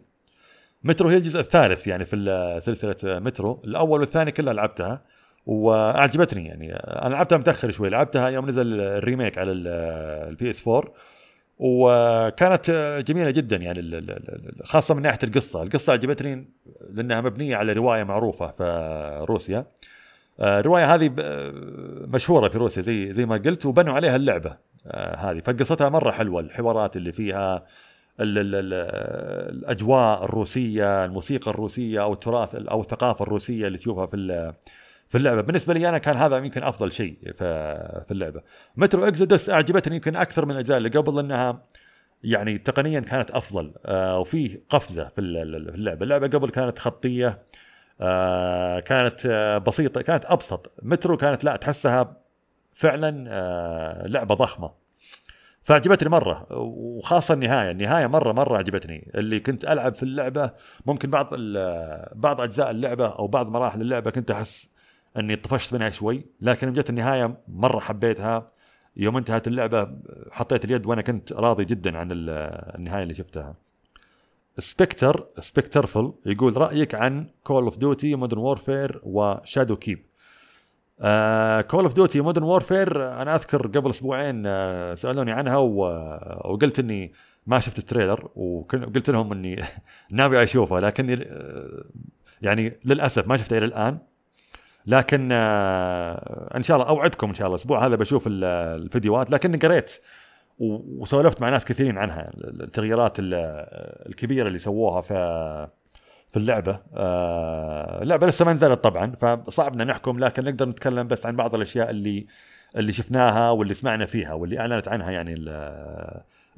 مترو 0.83 1.09
هي 1.09 1.17
الجزء 1.17 1.39
الثالث 1.39 1.87
يعني 1.87 2.05
في 2.05 2.59
سلسلة 2.63 3.19
مترو. 3.19 3.61
الأول 3.63 3.99
والثاني 3.99 4.31
كلها 4.31 4.53
لعبتها 4.53 5.03
وأعجبتني 5.45 6.45
يعني. 6.47 6.73
أنا 6.75 7.13
لعبتها 7.13 7.37
متأخر 7.37 7.71
شوي. 7.71 7.89
لعبتها 7.89 8.29
يوم 8.29 8.45
نزل 8.49 8.81
ال 8.81 8.89
remake 8.89 9.37
على 9.37 9.51
ال 9.51 10.49
PS 10.49 10.67
4 10.67 10.93
وكانت 11.59 12.71
جميلة 13.07 13.31
جدا 13.31 13.55
يعني 13.55 14.05
خاصة 14.63 14.93
من 14.93 15.01
ناحية 15.01 15.19
القصة، 15.23 15.63
القصة 15.63 15.93
عجبتني 15.93 16.49
لأنها 16.89 17.21
مبنية 17.21 17.55
على 17.55 17.73
رواية 17.73 18.03
معروفة 18.03 18.47
في 18.47 19.25
روسيا. 19.29 19.57
آه، 19.57 19.65
الرواية 20.41 20.95
هذه 20.95 21.11
مشهورة 22.07 22.49
في 22.49 22.57
روسيا 22.57 22.81
زي 22.81 23.13
زي 23.13 23.25
ما 23.25 23.37
قلت 23.37 23.65
وبنوا 23.65 23.93
عليها 23.93 24.15
اللعبة 24.15 24.57
آه، 24.87 25.15
هذه. 25.15 25.39
فقصتها 25.39 25.89
مرة 25.89 26.11
حلوة 26.11 26.41
الحوارات 26.41 26.97
اللي 26.97 27.11
فيها 27.11 27.65
ال 28.19 28.37
ال 28.37 28.55
ال 28.55 28.73
الأجواء 29.55 30.23
الروسية 30.23 31.05
الموسيقى 31.05 31.51
الروسية 31.51 32.01
أو 32.01 32.13
التراث 32.13 32.55
أو 32.55 32.81
الثقافة 32.81 33.23
الروسية 33.23 33.67
اللي 33.67 33.77
تشوفها 33.77 34.05
في 34.05 34.53
في 35.09 35.17
اللعبة. 35.17 35.41
بالنسبة 35.41 35.73
لي 35.73 35.89
أنا 35.89 35.97
كان 35.97 36.17
هذا 36.17 36.37
يمكن 36.37 36.63
أفضل 36.63 36.91
شيء 36.91 37.17
في 37.37 38.11
اللعبة. 38.11 38.41
مترو 38.77 39.07
اكزودس 39.07 39.49
أعجبتني 39.49 39.95
يمكن 39.95 40.15
أكثر 40.15 40.45
من 40.45 40.51
الأجزاء 40.51 40.77
اللي 40.77 40.89
قبل 40.89 41.19
انها 41.19 41.65
يعني 42.23 42.57
تقنيا 42.57 42.99
كانت 42.99 43.31
أفضل 43.31 43.73
آه 43.85 44.19
وفي 44.19 44.59
قفزة 44.69 45.09
في 45.15 45.21
اللعبة. 45.21 46.03
اللعبة 46.03 46.27
قبل 46.27 46.49
كانت 46.49 46.79
خطية 46.79 47.39
آه 48.01 48.79
كانت 48.79 49.25
آه 49.25 49.57
بسيطة 49.57 50.01
كانت 50.01 50.25
أبسط. 50.25 50.71
مترو 50.81 51.17
كانت 51.17 51.43
لا 51.43 51.55
تحسها 51.55 52.17
فعلا 52.73 53.25
آه 53.29 54.07
لعبة 54.07 54.35
ضخمة. 54.35 54.71
فعجبتني 55.63 56.09
مرة 56.09 56.47
وخاصة 56.51 57.33
النهاية. 57.33 57.71
النهاية 57.71 58.07
مرة 58.07 58.33
مرة 58.33 58.57
عجبتني. 58.57 59.11
اللي 59.15 59.39
كنت 59.39 59.65
ألعب 59.65 59.95
في 59.95 60.03
اللعبة 60.03 60.51
ممكن 60.85 61.09
بعض 61.09 61.29
بعض 62.15 62.41
أجزاء 62.41 62.71
اللعبة 62.71 63.07
أو 63.07 63.27
بعض 63.27 63.49
مراحل 63.49 63.81
اللعبة 63.81 64.11
كنت 64.11 64.31
أحس 64.31 64.69
إني 65.17 65.35
طفشت 65.35 65.73
منها 65.73 65.89
شوي. 65.89 66.25
لكن 66.41 66.67
يوم 66.67 66.75
جت 66.75 66.89
النهاية 66.89 67.37
مرة 67.47 67.79
حبيتها. 67.79 68.51
يوم 68.97 69.17
انتهت 69.17 69.47
اللعبة 69.47 69.89
حطيت 70.31 70.65
اليد 70.65 70.85
وأنا 70.85 71.01
كنت 71.01 71.33
راضي 71.33 71.65
جدا 71.65 71.97
عن 71.97 72.07
النهاية 72.11 73.03
اللي 73.03 73.13
شفتها. 73.13 73.55
سبكتر 74.57 75.27
سبكترفل 75.39 76.13
يقول 76.25 76.57
رأيك 76.57 76.95
عن 76.95 77.27
Call 77.43 77.63
of 77.63 77.77
Duty 77.77 78.15
Modern 78.15 78.39
Warfare 78.39 79.01
و 79.03 79.75
Shadowkeep 79.75 80.05
Call 81.69 81.83
of 81.83 81.93
Duty 81.93 82.21
Modern 82.21 82.43
Warfare 82.43 83.21
أنا 83.21 83.35
أذكر 83.35 83.67
قبل 83.67 83.89
أسبوعين 83.89 84.43
آه, 84.43 84.95
سألوني 84.95 85.31
عنها 85.31 85.57
و... 85.57 85.77
وقلت 86.45 86.79
إني 86.79 87.13
ما 87.47 87.59
شفت 87.59 87.77
ال 87.77 87.84
trailer 87.84 88.29
وقلت 88.35 89.09
لهم 89.09 89.31
إني 89.31 89.63
ناوي 90.11 90.43
اشوفها 90.43 90.81
لكني 90.81 91.17
آه, 91.17 91.21
يعني 92.41 92.79
للأسف 92.85 93.27
ما 93.27 93.37
شفتها 93.37 93.57
إلى 93.57 93.65
الآن. 93.65 93.97
لكن 94.85 95.29
آه 95.31 96.57
إن 96.57 96.63
شاء 96.63 96.77
الله 96.77 96.89
أوعدكم 96.89 97.27
إن 97.27 97.33
شاء 97.33 97.47
الله 97.47 97.55
الأسبوع 97.55 97.85
هذا 97.85 97.95
بشوف 97.95 98.23
الفيديوهات 98.27 99.31
لكني 99.31 99.57
قريت 99.57 99.91
وسولفت 100.59 101.41
مع 101.41 101.49
ناس 101.49 101.65
كثيرين 101.65 101.97
عنها. 101.97 102.31
التغييرات 102.37 103.13
الكبيرة 103.19 104.47
اللي 104.47 104.59
سووها 104.59 105.01
في 105.01 105.13
في 106.31 106.37
اللعبة. 106.37 106.79
آه 106.95 108.03
اللعبة 108.03 108.27
لسه 108.27 108.45
ما 108.45 108.53
نزلت 108.53 108.83
طبعا 108.83 109.15
فصعب 109.21 109.81
إن 109.81 109.87
نحكم 109.87 110.19
لكن 110.19 110.43
نقدر 110.43 110.69
نتكلم 110.69 111.07
بس 111.07 111.25
عن 111.25 111.35
بعض 111.35 111.55
الأشياء 111.55 111.89
اللي 111.89 112.27
اللي 112.77 112.93
شفناها 112.93 113.51
واللي 113.51 113.73
سمعنا 113.73 114.05
فيها 114.05 114.33
واللي 114.33 114.59
أعلنت 114.59 114.87
عنها 114.87 115.11
يعني 115.11 115.35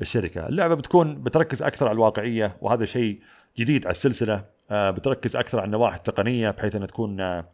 الشركة. 0.01 0.47
اللعبة 0.47 0.75
بتكون 0.75 1.23
بتركز 1.23 1.63
أكثر 1.63 1.87
على 1.87 1.95
الواقعية 1.95 2.57
وهذا 2.61 2.85
شيء 2.85 3.19
جديد 3.57 3.85
على 3.85 3.91
السلسلة. 3.91 4.43
آه 4.71 4.91
بتركز 4.91 5.35
أكثر 5.35 5.57
على 5.59 5.65
النواحي 5.65 5.97
التقنية 5.97 6.51
بحيث 6.51 6.75
إنها 6.75 6.87
تكون 6.87 7.21
آه 7.21 7.45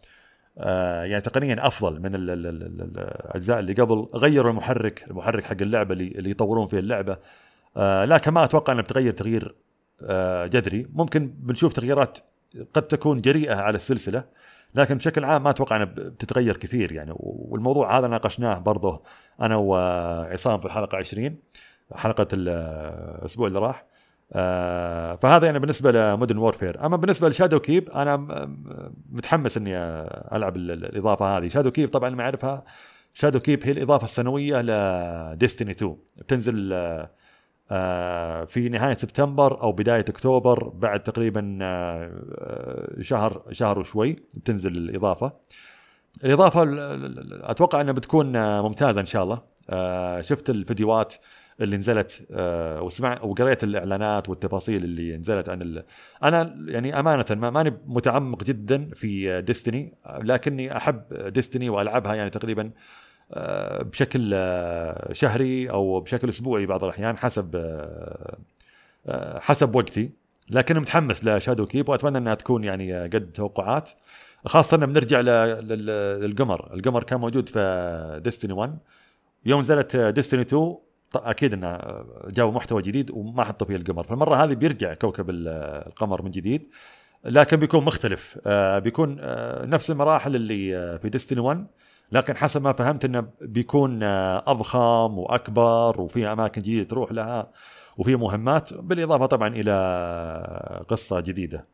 يعني 1.04 1.22
تقنيا 1.22 1.68
أفضل 1.68 2.02
من 2.02 2.12
الأجزاء 2.16 3.60
اللي 3.60 3.74
قبل. 3.74 4.08
غيروا 4.16 4.52
المحرك 4.52 5.06
المحرك 5.08 5.46
حق 5.46 5.58
اللعبة 5.62 5.94
اللي, 5.94 6.08
اللي 6.08 6.30
يطورون 6.30 6.68
فيه 6.68 6.80
اللعبة. 6.80 7.18
آه، 7.78 8.06
لكن 8.06 8.32
ما 8.32 8.44
أتوقع 8.44 8.74
انها 8.74 8.84
بتغير 8.84 9.14
تغيير 9.14 9.56
آه، 10.02 10.48
جذري. 10.48 10.88
ممكن 10.94 11.28
بنشوف 11.28 11.74
تغييرات 11.74 12.18
قد 12.74 12.82
تكون 12.82 13.22
جريئة 13.22 13.56
على 13.56 13.76
السلسلة 13.76 14.24
لكن 14.76 14.98
بشكل 14.98 15.24
عام 15.24 15.44
ما 15.44 15.50
أتوقع 15.50 15.76
إنها 15.76 15.86
بتتغير 15.86 16.58
كثير 16.58 16.92
يعني. 16.92 17.14
والموضوع 17.18 18.00
هذا 18.00 18.08
ناقشناه 18.08 18.60
برضه 18.60 19.04
أنا 19.42 19.56
وعصام 19.56 20.60
في 20.60 20.66
الحلقة 20.66 20.98
20 20.98 21.36
حلقة 21.96 22.28
الأسبوع 22.34 23.48
اللي 23.48 23.60
راح. 23.60 23.86
آه 24.34 25.16
فهذا 25.16 25.46
يعني 25.46 25.60
بالنسبة 25.60 25.92
ل 25.92 25.98
Modern 25.98 26.38
Warfare. 26.38 26.86
أما 26.86 26.98
بالنسبة 26.98 27.30
ل 27.30 27.60
Shadowkeep 27.60 27.90
أنا 27.90 28.18
متحمس 29.10 29.58
إني 29.58 29.78
ألعب 30.36 30.56
الإضافة 30.56 31.38
هذه. 31.38 31.48
Shadowkeep 31.48 31.90
طبعا 31.90 32.10
ما 32.10 32.24
اعرفها 32.24 32.64
Shadowkeep 33.14 33.66
هي 33.66 33.72
الإضافة 33.72 34.06
السنوية 34.06 34.62
ل 34.62 34.75
Destiny 34.76 35.72
2 35.72 35.98
بتنزل 36.18 36.74
آه 37.72 38.46
في 38.46 38.70
نهاية 38.70 38.98
سبتمبر 38.98 39.62
أو 39.62 39.72
بداية 39.72 40.06
أكتوبر 40.10 40.70
بعد 40.70 41.04
تقريبا 41.04 41.60
آه 41.62 42.12
شهر 43.02 43.44
شهر 43.52 43.80
وشوي 43.80 44.16
بتنزل 44.36 44.72
الإضافة. 44.78 45.32
الإضافة 46.24 46.64
أتوقع 47.52 47.82
إنها 47.82 47.94
بتكون 47.94 48.60
ممتازة 48.62 49.02
إن 49.02 49.06
شاء 49.06 49.24
الله. 49.24 49.42
آه 49.70 50.22
شفت 50.22 50.50
الفيديوهات 50.50 51.14
اللي 51.62 51.78
نزلت 51.78 52.28
آه 52.32 52.82
وسمع 52.82 53.22
وقريت 53.22 53.64
الإعلانات 53.64 54.30
والتفاصيل 54.30 54.84
اللي 54.84 55.18
نزلت 55.18 55.50
عن 55.50 55.62
ال... 55.62 55.84
أنا 56.24 56.56
يعني 56.68 57.00
أمانة 57.00 57.26
ما 57.30 57.50
ماني 57.50 57.78
متعمق 57.86 58.44
جدا 58.44 58.90
في 58.94 59.42
ديستني 59.42 59.94
لكني 60.20 60.78
أحب 60.78 61.02
ديستني 61.14 61.70
وألعبها 61.70 62.16
يعني 62.16 62.30
تقريبا 62.30 62.72
آه 63.34 63.82
بشكل 63.84 64.32
آه 64.34 65.14
شهري 65.14 65.70
أو 65.70 66.00
بشكل 66.00 66.30
أسبوعي 66.30 66.66
بعض 66.66 66.84
الأحيان 66.84 67.18
حسب 67.18 67.56
حسب 69.40 69.76
وقتي. 69.76 70.10
لكن 70.50 70.80
متحمس 70.80 71.26
لشادو 71.26 71.66
كيب 71.66 71.90
وأتمنى 71.90 72.18
أنها 72.18 72.36
تكون 72.36 72.64
يعني 72.64 73.04
قد 73.04 73.32
توقعات. 73.34 73.90
خاصة 74.46 74.78
انه 74.78 74.86
بنرجع 74.86 75.22
للقمر. 75.22 76.74
القمر 76.74 77.04
كان 77.04 77.20
موجود 77.20 77.50
في 77.50 78.22
ديستني 78.24 78.54
1 78.54 78.78
يوم 79.46 79.60
نزلت 79.60 79.96
ديستني 79.96 80.42
2 80.42 80.76
أكيد 81.16 81.54
إنه 81.54 81.80
جابوا 82.28 82.52
محتوى 82.52 82.82
جديد 82.82 83.12
وما 83.12 83.44
حطوا 83.44 83.68
فيه 83.68 83.76
القمر 83.76 84.04
فالمرة 84.04 84.36
هذه 84.36 84.54
بيرجع 84.54 84.94
كوكب 84.94 85.30
القمر 85.30 86.22
من 86.22 86.32
جديد 86.32 86.70
لكن 87.26 87.58
بيكون 87.58 87.86
مختلف 87.86 88.40
آه، 88.46 88.80
بيكون 88.80 89.18
آه، 89.20 89.66
نفس 89.66 89.92
المراحل 89.92 90.36
اللي 90.36 90.78
آه، 90.78 90.98
في 90.98 91.10
ديستني 91.10 91.40
1 91.40 91.68
لكن 92.12 92.38
حسب 92.38 92.62
ما 92.62 92.74
فهمت 92.74 93.06
إنه 93.06 93.28
بيكون 93.42 94.04
أضخم 94.04 95.18
وأكبر 95.18 96.02
وفي 96.02 96.28
أماكن 96.28 96.62
جديدة 96.62 96.84
تروح 96.84 97.12
لها 97.12 97.52
وفي 97.98 98.16
مهمات 98.16 98.74
بالإضافة 98.74 99.26
طبعا 99.26 99.48
إلى 99.48 100.86
قصة 100.88 101.20
جديدة. 101.20 101.66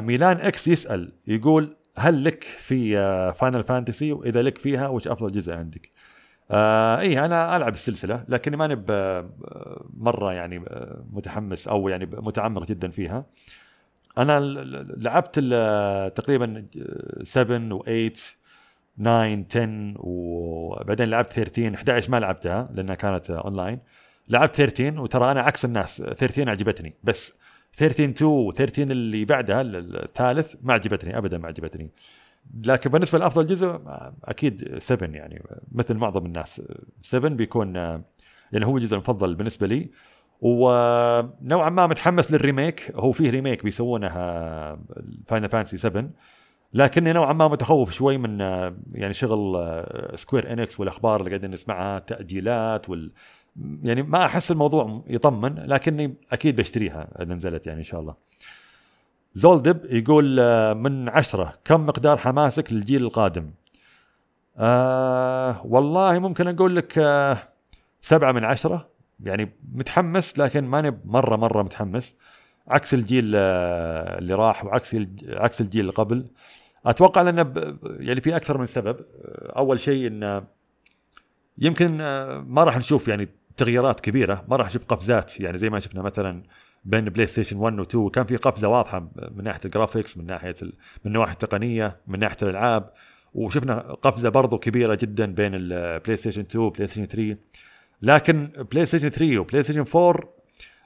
ميلان 0.00 0.36
إكس 0.36 0.68
يسأل 0.68 1.12
يقول 1.26 1.76
هل 1.96 2.24
لك 2.24 2.44
في 2.44 2.94
Final 3.38 3.64
Fantasy 3.64 4.12
وإذا 4.12 4.42
لك 4.42 4.58
فيها 4.58 4.88
وش 4.88 5.08
أفضل 5.08 5.32
جزء 5.32 5.52
عندك؟ 5.52 5.91
آه 6.52 7.00
إيه 7.00 7.24
أنا 7.24 7.56
ألعب 7.56 7.72
السلسلة 7.74 8.24
لكني 8.28 8.56
ماني 8.56 8.74
مرة 9.96 10.32
يعني 10.32 10.64
متحمس 11.12 11.68
أو 11.68 11.88
يعني 11.88 12.06
متعمق 12.06 12.66
جدا 12.66 12.90
فيها. 12.90 13.26
أنا 14.18 14.40
لعبت 14.96 15.38
تقريبا 16.16 16.66
7 17.22 17.78
و8 17.78 18.18
9 18.98 19.44
10 19.50 19.94
وبعدين 19.98 21.06
لعبت 21.08 21.32
13 21.32 21.74
11 21.74 22.10
ما 22.10 22.20
لعبتها 22.20 22.70
لأنها 22.74 22.94
كانت 22.94 23.30
اونلاين 23.30 23.78
لعبت 24.28 24.56
13 24.56 25.00
وترى 25.00 25.30
أنا 25.30 25.40
عكس 25.40 25.64
الناس 25.64 25.96
13 26.02 26.50
عجبتني 26.50 26.94
بس 27.04 27.36
13 27.76 28.04
2 28.10 28.30
و 28.30 28.52
13 28.52 28.82
اللي 28.90 29.24
بعدها 29.24 29.60
الثالث 29.62 30.54
ما 30.62 30.72
عجبتني 30.72 31.18
ابدا 31.18 31.38
ما 31.38 31.46
عجبتني. 31.48 31.90
لكن 32.64 32.90
بالنسبة 32.90 33.18
لأفضل 33.18 33.46
جزء 33.46 33.80
أكيد 34.24 34.78
7 34.78 35.08
يعني 35.08 35.42
مثل 35.72 35.94
معظم 35.94 36.26
الناس. 36.26 36.62
7 37.02 37.30
بيكون 37.30 37.74
يعني 37.74 38.66
هو 38.66 38.76
الجزء 38.76 38.94
المفضل 38.94 39.34
بالنسبة 39.34 39.66
لي. 39.66 39.90
ونوعا 40.40 41.70
ما 41.70 41.86
متحمس 41.86 42.32
لل 42.32 42.45
remake. 42.45 42.92
هو 42.94 43.12
فيه 43.12 43.30
remake 43.30 43.64
بيسوونه 43.64 44.08
Final 45.26 45.48
Fantasy 45.48 45.78
7 45.78 46.10
لكني 46.74 47.12
نوعا 47.12 47.32
ما 47.32 47.48
متخوف 47.48 47.92
شوي 47.92 48.18
من 48.18 48.40
يعني 48.92 49.14
شغل 49.14 49.56
Square 50.14 50.52
Enix 50.52 50.80
والأخبار 50.80 51.20
اللي 51.20 51.30
قاعدين 51.30 51.50
نسمعها 51.50 51.98
تأجيلات 51.98 52.90
وال 52.90 53.12
يعني 53.82 54.02
ما 54.02 54.24
أحس 54.24 54.50
الموضوع 54.50 55.04
يطمن 55.06 55.54
لكني 55.54 56.14
أكيد 56.32 56.56
بشتريها 56.56 57.08
إذا 57.22 57.34
نزلت 57.34 57.66
يعني 57.66 57.78
إن 57.78 57.84
شاء 57.84 58.00
الله. 58.00 58.14
زولدب 59.34 59.84
يقول 59.84 60.24
من 60.74 61.08
عشرة 61.08 61.54
كم 61.64 61.86
مقدار 61.86 62.16
حماسك 62.16 62.72
للجيل 62.72 63.02
القادم؟ 63.02 63.50
آه 64.58 65.66
والله 65.66 66.18
ممكن 66.18 66.48
أقول 66.48 66.76
لك 66.76 66.98
آه 66.98 67.48
سبعة 68.00 68.32
من 68.32 68.44
عشرة. 68.44 68.88
يعني 69.24 69.52
متحمس 69.74 70.38
لكن 70.38 70.64
ماني 70.64 71.00
مرة 71.04 71.36
مرة 71.36 71.62
متحمس. 71.62 72.14
عكس 72.68 72.94
الجيل 72.94 73.32
آه 73.36 74.18
اللي 74.18 74.34
راح 74.34 74.64
وعكس 74.64 74.96
عكس 75.28 75.60
الجيل 75.60 75.80
اللي 75.80 75.92
قبل. 75.92 76.26
أتوقع 76.86 77.22
لأنه 77.22 77.52
يعني 77.84 78.20
في 78.20 78.36
أكثر 78.36 78.58
من 78.58 78.66
سبب. 78.66 78.96
أول 79.56 79.80
شيء 79.80 80.06
انه 80.06 80.44
يمكن 81.58 82.00
آه، 82.00 82.38
ما 82.38 82.64
راح 82.64 82.78
نشوف 82.78 83.08
يعني 83.08 83.28
تغييرات 83.56 84.00
كبيرة 84.00 84.44
ما 84.48 84.56
راح 84.56 84.66
نشوف 84.66 84.84
قفزات. 84.84 85.40
يعني 85.40 85.58
زي 85.58 85.70
ما 85.70 85.80
شفنا 85.80 86.02
مثلا 86.02 86.42
بين 86.84 87.04
بلاي 87.04 87.26
ستيشن 87.26 87.56
1 87.56 87.78
و 87.78 87.82
2 87.82 88.08
كان 88.08 88.24
في 88.24 88.36
قفزة 88.36 88.68
واضحة 88.68 89.10
من 89.30 89.44
ناحية 89.44 89.60
ال 89.64 89.70
graphics 89.70 90.18
من 90.18 90.26
ناحية 90.26 90.54
من 90.62 90.70
النواحي 91.06 91.32
التقنية 91.32 92.00
من 92.06 92.18
ناحية 92.18 92.36
الألعاب. 92.42 92.92
وشفنا 93.34 93.78
قفزة 93.92 94.28
برضو 94.28 94.58
كبيرة 94.58 94.94
جدا 94.94 95.34
بين 95.34 95.54
البلاي 95.54 96.16
ستيشن 96.16 96.40
2 96.40 96.64
وبلاي 96.64 96.86
ستيشن 96.86 97.06
3 97.06 97.36
لكن 98.02 98.46
بلاي 98.72 98.86
ستيشن 98.86 99.08
3 99.08 99.38
وبلاي 99.38 99.62
ستيشن 99.62 99.84
4 99.96 100.30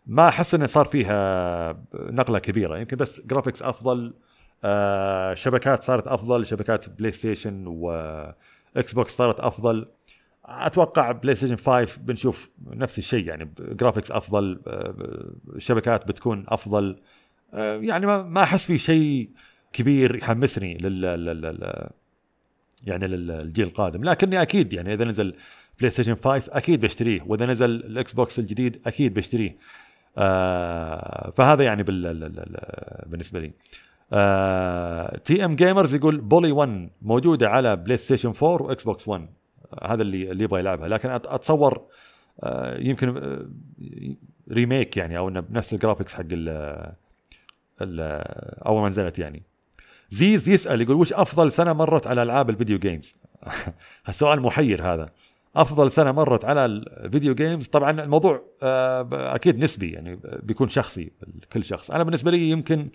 ما 0.06 0.28
أحس 0.28 0.54
إنه 0.54 0.66
صار 0.66 0.84
فيها 0.84 1.82
نقلة 1.94 2.38
كبيرة. 2.38 2.78
يمكن 2.78 2.96
بس 2.96 3.20
graphics 3.20 3.62
أفضل 3.62 4.14
آه 4.64 5.34
شبكات 5.34 5.82
صارت 5.82 6.06
أفضل 6.06 6.46
شبكات 6.46 6.88
بلاي 6.88 7.12
ستيشن 7.12 7.64
واكس 7.66 8.92
بوكس 8.94 9.16
صارت 9.16 9.40
أفضل. 9.40 9.88
أتوقع 10.46 11.12
بلاي 11.12 11.34
ستيشن 11.34 11.56
5 11.56 11.86
بنشوف 12.00 12.50
نفس 12.66 12.98
الشيء 12.98 13.26
يعني 13.26 13.50
graphics 13.58 14.10
أفضل 14.10 14.60
الشبكات 15.56 16.02
آه، 16.02 16.06
بتكون 16.06 16.44
أفضل. 16.48 16.96
آه، 17.54 17.76
يعني 17.76 18.06
ما 18.06 18.42
أحس 18.42 18.66
في 18.66 18.78
شيء 18.78 19.30
كبير 19.72 20.16
يحمسني 20.16 20.74
لل. 20.76 21.82
يعني 22.84 23.06
للجيل 23.06 23.66
القادم. 23.66 24.04
لكني 24.04 24.42
أكيد 24.42 24.72
يعني 24.72 24.94
إذا 24.94 25.04
نزل 25.04 25.34
PlayStation 25.78 26.14
5 26.14 26.42
أكيد 26.48 26.80
بشتريه 26.80 27.22
وإذا 27.26 27.46
نزل 27.46 27.70
ال 27.70 28.12
Xbox 28.12 28.38
الجديد 28.38 28.80
أكيد 28.86 29.14
بشتريه. 29.14 29.56
آه 30.18 31.30
فهذا 31.36 31.64
يعني 31.64 31.82
بال... 31.82 32.30
بالنسبة 33.06 33.40
لي. 33.40 33.52
TM 35.24 35.56
Gamers 35.56 35.94
يقول 35.94 36.20
Bully 36.20 36.52
1 36.52 36.90
موجودة 37.02 37.48
على 37.48 37.76
PlayStation 37.76 38.32
4 38.42 38.62
و 38.62 38.84
Xbox 38.84 39.08
1 39.08 39.28
هذا 39.82 40.02
اللي 40.02 40.30
اللي 40.30 40.44
يبغى 40.44 40.60
يلعبها. 40.60 40.88
لكن 40.88 41.10
أتصور 41.10 41.86
آه، 42.42 42.78
يمكن 42.78 43.38
remake 44.50 44.98
آه، 44.98 45.02
يعني 45.02 45.18
أو 45.18 45.28
إنه 45.28 45.40
بنفس 45.40 45.72
ال 45.72 45.77
graphics 45.77 46.14
حق 46.14 46.24
ال 46.32 48.00
أول 48.66 48.82
ما 48.82 48.88
نزلت 48.88 49.18
يعني. 49.18 49.42
زيز 50.10 50.48
يسأل 50.48 50.80
يقول 50.80 50.96
وش 50.96 51.12
أفضل 51.12 51.52
سنة 51.52 51.72
مرت 51.72 52.06
على 52.06 52.22
ألعاب 52.22 52.50
ال 52.50 52.55
video 52.55 52.78
games 52.78 53.14
السؤال 54.08 54.40
محير 54.46 54.92
هذا. 54.92 55.08
أفضل 55.56 55.90
سنة 55.90 56.12
مرت 56.12 56.44
على 56.44 56.64
ال 56.64 56.76
video 56.76 57.34
games 57.34 57.66
طبعا 57.68 57.90
الموضوع 57.90 58.42
آه، 58.62 59.34
أكيد 59.34 59.64
نسبي 59.64 59.90
يعني 59.90 60.20
بيكون 60.42 60.68
شخصي 60.68 61.12
لكل 61.42 61.64
شخص. 61.64 61.90
أنا 61.90 62.04
بالنسبة 62.04 62.30
لي 62.30 62.50
يمكن 62.50 62.88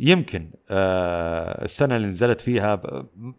يمكن 0.00 0.50
آه 0.70 1.64
السنة 1.64 1.96
اللي 1.96 2.06
نزلت 2.06 2.40
فيها 2.40 2.82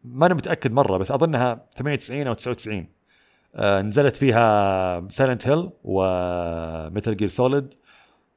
ما 0.03 0.25
أنا 0.25 0.33
متأكد 0.33 0.71
مرة 0.71 0.97
بس 0.97 1.11
أظنها 1.11 1.65
98 1.77 2.27
أو 2.27 2.33
99 2.33 2.87
آه 3.55 3.81
نزلت 3.81 4.15
فيها 4.15 5.07
Silent 5.09 5.47
Hill 5.47 5.69
و 5.83 6.05
Metal 6.05 7.17
Gear 7.17 7.29
Solid 7.29 7.73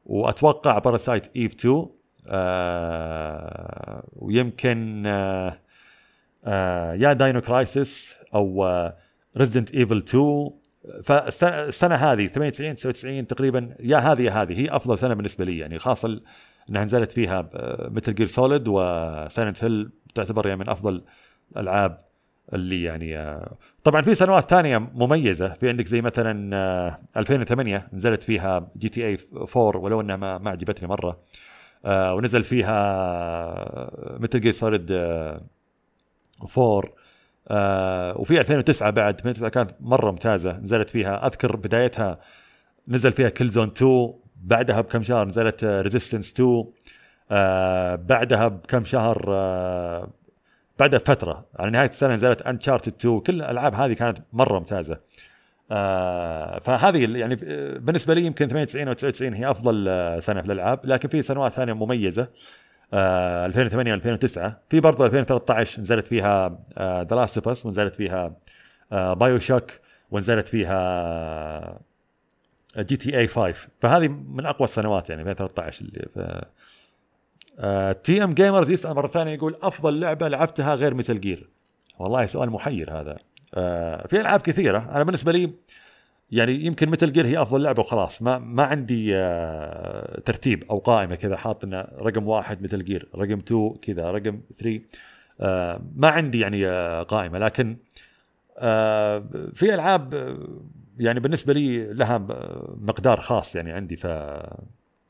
وأتوقع 0.07 0.79
Parasite 0.79 1.37
Eve 1.37 1.55
2 1.55 1.87
آه 2.29 4.05
ويمكن 4.13 5.03
آه 5.07 5.59
آه 6.45 6.95
يا 6.95 7.13
Dino 7.13 7.41
Crisis 7.41 8.17
أو 8.35 8.69
Resident 9.37 9.75
Evil 9.75 9.97
2 9.97 10.51
فالسنة 11.03 11.95
هذه 11.95 12.27
98 12.27 12.77
99 12.77 13.27
تقريبا 13.27 13.77
يا 13.81 13.97
هذه 13.97 14.23
يا 14.23 14.31
هذه 14.31 14.61
هي 14.61 14.69
أفضل 14.69 14.99
سنة 14.99 15.15
بالنسبة 15.15 15.45
لي 15.45 15.59
يعني 15.59 15.79
خاصة 15.79 16.21
إنها 16.71 16.85
نزلت 16.85 17.13
فيها 17.13 17.51
Metal 17.89 18.15
Gear 18.15 18.27
Solid 18.27 18.69
و 18.69 18.82
Silent 18.82 19.65
Hill 19.65 19.91
تعتبر 20.15 20.47
يعني 20.47 20.61
من 20.61 20.69
أفضل 20.69 21.05
الألعاب 21.57 21.99
اللي 22.53 22.83
يعني 22.83 23.19
آه، 23.19 23.57
طبعا 23.85 24.03
في 24.03 24.15
سنوات 24.15 24.51
ثانية 24.51 24.79
مميزة. 24.79 25.49
في 25.49 25.69
عندك 25.69 25.87
زي 25.87 26.03
مثلا 26.03 27.01
2008 27.17 27.77
آه، 27.77 27.89
نزلت 27.93 28.23
فيها 28.23 28.69
GTA 28.77 29.19
4 29.57 29.81
ولو 29.81 30.01
إنها 30.01 30.17
ما, 30.17 30.39
ما 30.39 30.51
عجبتني 30.51 30.89
مرة. 30.89 31.21
آه، 31.85 32.15
ونزل 32.15 32.45
فيها 32.45 32.71
Metal 34.19 34.41
Gear 34.41 34.53
Solid 34.53 34.93
4 34.93 35.41
وفي 38.21 38.41
2009 38.41 38.91
بعد 38.91 39.15
2009 39.15 39.51
كانت 39.51 39.71
مرة 39.81 40.11
ممتازة. 40.11 40.59
نزلت 40.59 40.91
فيها 40.91 41.27
أذكر 41.27 41.57
بدايتها 41.57 42.19
نزل 42.89 43.13
فيها 43.13 43.29
Killzone 43.29 43.69
2 43.69 44.13
بعدها 44.45 44.81
بكم 44.81 45.03
شهر 45.03 45.27
نزلت 45.29 45.65
Resistance 45.65 46.33
2 46.33 46.65
آه 47.31 47.95
بعدها 47.95 48.49
بكم 48.49 48.85
شهر 48.85 49.25
آه 49.29 50.09
بعدها 50.79 50.99
بفتره 50.99 51.47
على 51.59 51.71
نهاية 51.71 51.89
السنة 51.89 52.15
نزلت 52.15 52.43
Uncharted 52.43 52.93
2 53.01 53.21
كل 53.21 53.35
الألعاب 53.35 53.75
هذه 53.75 53.93
كانت 53.93 54.19
مرة 54.33 54.59
ممتازة. 54.59 55.01
آه 55.71 56.59
فهذه 56.59 57.19
يعني 57.19 57.37
بالنسبة 57.79 58.15
لي 58.15 58.23
يمكن 58.27 58.49
98 58.49 58.89
أو 58.89 58.95
99 58.95 59.35
هي 59.35 59.51
أفضل 59.51 59.89
آه، 59.89 60.21
سنة 60.21 60.41
في 60.41 60.47
الألعاب 60.47 60.81
لكن 60.85 61.09
في 61.09 61.23
سنوات 61.23 61.53
ثانية 61.53 61.73
مميزة 61.73 62.29
آه 62.95 63.47
2008 63.47 63.93
و 63.93 63.95
2009 63.95 64.61
في 64.71 64.81
برضه 64.81 65.07
2013 65.07 65.81
نزلت 65.81 66.07
فيها 66.07 66.59
The 66.79 67.17
Last 67.17 67.37
of 67.39 67.49
Us 67.49 67.67
ونزلت 67.67 67.97
فيها 67.97 68.37
آه 68.93 69.15
BioShock 69.15 69.71
ونزلت 70.11 70.49
فيها 70.49 71.81
GTA 72.79 73.27
5 73.29 73.55
فهذه 73.81 74.09
من 74.09 74.47
أقوى 74.47 74.65
السنوات 74.65 75.11
يعني 75.11 75.23
2013 75.23 75.85
اللي 75.85 76.07
ف... 76.15 76.45
آه 77.59 77.93
TM 77.93 78.35
Gamers 78.35 78.71
يسأل 78.71 78.95
مرة 78.95 79.07
ثانية 79.07 79.33
يقول 79.33 79.57
أفضل 79.63 80.01
لعبة 80.01 80.29
لعبتها 80.29 80.75
غير 80.75 80.95
Metal 80.95 81.21
Gear 81.21 81.49
والله 81.99 82.27
سؤال 82.27 82.51
محير 82.51 83.01
هذا. 83.01 83.17
آه 83.55 84.07
في 84.07 84.21
ألعاب 84.21 84.41
كثيرة. 84.41 84.91
أنا 84.95 85.05
بالنسبة 85.05 85.33
لي 85.33 85.51
يعني 86.31 86.65
يمكن 86.65 86.89
Metal 86.89 87.13
Gear 87.13 87.27
هي 87.27 87.43
أفضل 87.43 87.63
لعبة 87.63 87.81
وخلاص. 87.81 88.23
ما 88.23 88.39
ما 88.39 88.63
عندي 88.63 89.17
آه 89.17 90.21
ترتيب 90.21 90.65
أو 90.71 90.79
قائمة 90.79 91.15
كذا 91.15 91.37
حاط 91.37 91.65
رقم 91.99 92.29
واحد 92.29 92.63
Metal 92.63 92.85
Gear 92.85 93.09
رقم 93.15 93.39
2 93.39 93.75
كذا 93.83 94.11
رقم 94.11 94.41
3 94.59 94.81
آه 95.41 95.83
ما 95.97 96.09
عندي 96.09 96.41
يعني 96.41 96.67
آه 96.67 97.03
قائمة. 97.03 97.39
لكن 97.39 97.77
آه 98.59 99.25
في 99.55 99.75
ألعاب 99.75 100.15
يعني 100.99 101.21
بالنسبة 101.21 101.53
لي 101.53 101.93
لها 101.93 102.19
مقدار 102.77 103.21
خاص 103.21 103.57
يعني 103.57 103.73
عندي 103.73 103.97
في 103.97 104.41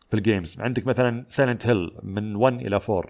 في 0.09 0.15
ال 0.17 0.24
games 0.24 0.61
عندك 0.61 0.87
مثلا 0.87 1.25
Silent 1.29 1.67
Hill 1.67 1.91
من 2.03 2.37
1 2.37 2.55
إلى 2.55 2.81
4 2.89 3.05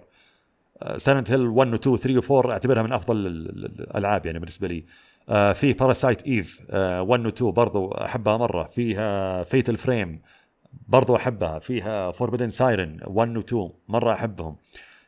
Silent 0.97 1.31
Hill 1.31 1.47
1 1.47 1.73
و 1.73 1.75
2 1.75 1.93
و 1.93 1.97
3 1.97 2.33
و 2.33 2.37
4 2.37 2.51
أعتبرها 2.51 2.83
من 2.83 2.91
أفضل 2.91 3.17
الألعاب 3.27 4.25
يعني 4.25 4.39
بالنسبة 4.39 4.67
لي. 4.67 4.85
آه, 5.27 5.31
في 5.33 5.73
Parasite 5.73 6.23
Eve 6.27 6.61
1 6.69 7.25
و 7.25 7.29
2 7.29 7.51
برضو 7.51 7.91
أحبها 7.91 8.37
مرة. 8.37 8.63
فيها 8.63 9.43
Fatal 9.43 9.77
Frame 9.77 10.21
برضو 10.87 11.15
أحبها. 11.15 11.59
فيها 11.59 12.11
Forbidden 12.11 12.49
Siren 12.49 12.99
1 13.07 13.37
و 13.37 13.39
2 13.39 13.69
مرة 13.87 14.13
أحبهم. 14.13 14.55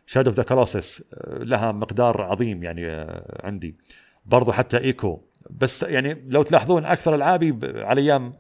Shadow 0.06 0.30
of 0.30 0.38
the 0.38 0.43
Colossus 0.43 1.04
لها 1.28 1.72
مقدار 1.72 2.22
عظيم 2.22 2.63
يعني 2.63 3.05
آه, 3.06 3.45
عندي. 3.45 3.78
برضو 4.26 4.51
حتى 4.51 4.78
Ico 4.78 5.22
بس 5.50 5.84
يعني 5.84 6.24
لو 6.28 6.43
تلاحظون 6.43 6.86
أكثر 6.86 7.16
العابي 7.16 7.60
على 7.64 8.02
أيام 8.02 8.34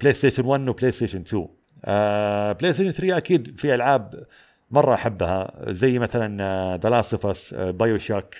PlayStation 0.00 0.44
1 0.44 0.68
و 0.68 0.92
PlayStation 0.92 1.20
2 1.20 1.48
آه 1.84 2.52
PlayStation 2.52 2.90
3 2.90 3.16
أكيد 3.16 3.58
في 3.60 3.74
ألعاب 3.74 4.26
مرة 4.70 4.94
أحبها 4.94 5.52
زي 5.68 5.98
مثلا 5.98 6.76
The 6.76 6.88
Last 6.90 7.14
of 7.14 7.26
Us 7.26 7.54
BioShock 7.54 8.34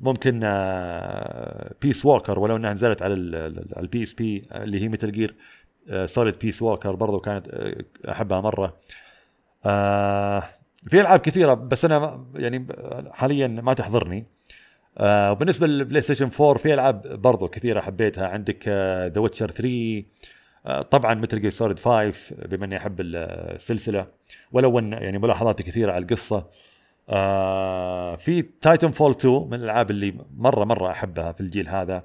ممكن 0.00 0.40
Peace 1.82 2.04
Walker 2.04 2.38
ولو 2.38 2.56
إنها 2.56 2.72
نزلت 2.72 3.02
على 3.02 3.14
ال 3.76 4.02
PSP 4.02 4.42
اللي 4.52 4.82
هي 4.82 4.88
Metal 4.88 5.12
Gear 5.12 5.34
Solid 6.04 6.38
Peace 6.38 6.62
Walker 6.62 6.94
برضو 6.94 7.20
كانت 7.20 7.48
آه، 7.48 8.10
أحبها 8.10 8.40
مرة. 8.40 8.76
آه 9.66 10.42
في 10.90 11.00
ألعاب 11.00 11.20
كثيرة 11.20 11.54
بس 11.54 11.84
أنا 11.84 12.26
يعني 12.34 12.66
حاليا 13.10 13.46
ما 13.46 13.74
تحضرني. 13.74 14.26
آه 14.98 15.32
وبالنسبة 15.32 15.66
لل 15.66 16.02
PlayStation 16.02 16.30
4 16.40 16.54
في 16.54 16.74
ألعاب 16.74 17.20
برضو 17.22 17.48
كثيرة 17.48 17.80
حبيتها. 17.80 18.26
عندك 18.28 18.68
The 19.14 19.20
Witcher 19.20 19.50
3 19.50 20.02
آه 20.66 20.82
طبعا 20.82 21.14
Metal 21.14 21.40
Gear 21.40 21.50
Solid 21.50 21.78
5 21.78 22.12
بما 22.30 22.64
إني 22.64 22.76
أحب 22.76 23.00
السلسلة. 23.00 24.06
ولو 24.52 24.78
ان 24.78 24.92
يعني 24.92 25.18
ملاحظاتي 25.18 25.62
كثيرة 25.62 25.92
على 25.92 26.02
القصة. 26.02 26.46
آه 27.08 28.16
في 28.16 28.42
Titanfall 28.42 29.10
2 29.10 29.46
من 29.48 29.54
الألعاب 29.54 29.90
اللي 29.90 30.14
مرة 30.36 30.64
مرة 30.64 30.90
أحبها 30.90 31.32
في 31.32 31.40
الجيل 31.40 31.68
هذا. 31.68 32.04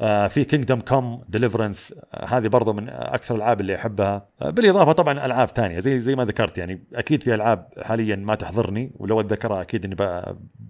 آه 0.00 0.28
في 0.28 0.44
Kingdom 0.44 0.80
Come 0.80 1.24
Deliverance 1.28 1.94
هذه 2.28 2.48
برضو 2.48 2.72
من 2.72 2.88
أكثر 2.88 3.34
الألعاب 3.34 3.60
اللي 3.60 3.74
أحبها. 3.76 4.28
آه 4.42 4.50
بالإضافة 4.50 4.92
طبعا 4.92 5.26
ألعاب 5.26 5.48
ثانية 5.48 5.80
زي 5.80 6.00
زي 6.00 6.16
ما 6.16 6.24
ذكرت 6.24 6.58
يعني 6.58 6.84
أكيد 6.94 7.22
في 7.22 7.34
ألعاب 7.34 7.68
حاليا 7.82 8.16
ما 8.16 8.34
تحضرني 8.34 8.92
ولو 8.96 9.20
أتذكرها 9.20 9.62
أكيد 9.62 9.84
إني 9.84 9.96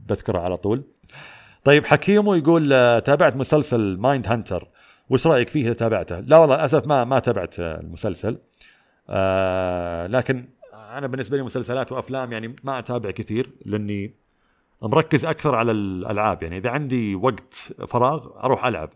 بذكرها 0.09 0.40
على 0.40 0.57
طول. 0.57 0.84
طيب 1.64 1.84
حكيمو 1.84 2.34
يقول 2.34 2.72
آه، 2.72 2.98
تابعت 2.98 3.36
مسلسل 3.36 3.96
Mindhunter. 4.00 4.68
وش 5.10 5.26
رأيك 5.26 5.48
فيه 5.48 5.62
إذا 5.62 5.72
تابعته؟ 5.72 6.20
لا 6.20 6.38
والله 6.38 6.56
للأسف 6.56 6.86
ما 6.86 7.04
ما 7.04 7.18
تابعت 7.18 7.60
المسلسل. 7.60 8.38
آه 9.08 10.06
لكن 10.06 10.48
أنا 10.74 11.06
بالنسبة 11.06 11.36
لي 11.36 11.42
مسلسلات 11.42 11.92
وأفلام 11.92 12.32
يعني 12.32 12.56
ما 12.64 12.78
أتابع 12.78 13.10
كثير 13.10 13.50
لأني 13.66 14.14
مركز 14.82 15.24
أكثر 15.24 15.54
على 15.54 15.72
الألعاب. 15.72 16.42
يعني 16.42 16.58
إذا 16.58 16.70
عندي 16.70 17.14
وقت 17.14 17.54
فراغ 17.88 18.44
أروح 18.44 18.66
ألعب. 18.66 18.90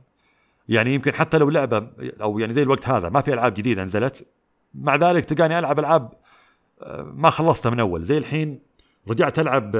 يعني 0.68 0.94
يمكن 0.94 1.14
حتى 1.14 1.38
لو 1.38 1.50
لعبة 1.50 1.88
أو 2.22 2.38
يعني 2.38 2.52
زي 2.52 2.62
الوقت 2.62 2.88
هذا 2.88 3.08
ما 3.08 3.20
في 3.20 3.34
ألعاب 3.34 3.54
جديدة 3.54 3.84
نزلت 3.84 4.28
مع 4.74 4.96
ذلك 4.96 5.24
تلقاني 5.24 5.58
ألعب 5.58 5.78
ألعاب 5.78 6.12
آه، 6.82 7.02
ما 7.02 7.30
خلصتها 7.30 7.70
من 7.70 7.80
أول. 7.80 8.04
زي 8.04 8.18
الحين 8.18 8.60
رجعت 9.08 9.38
ألعب 9.38 9.76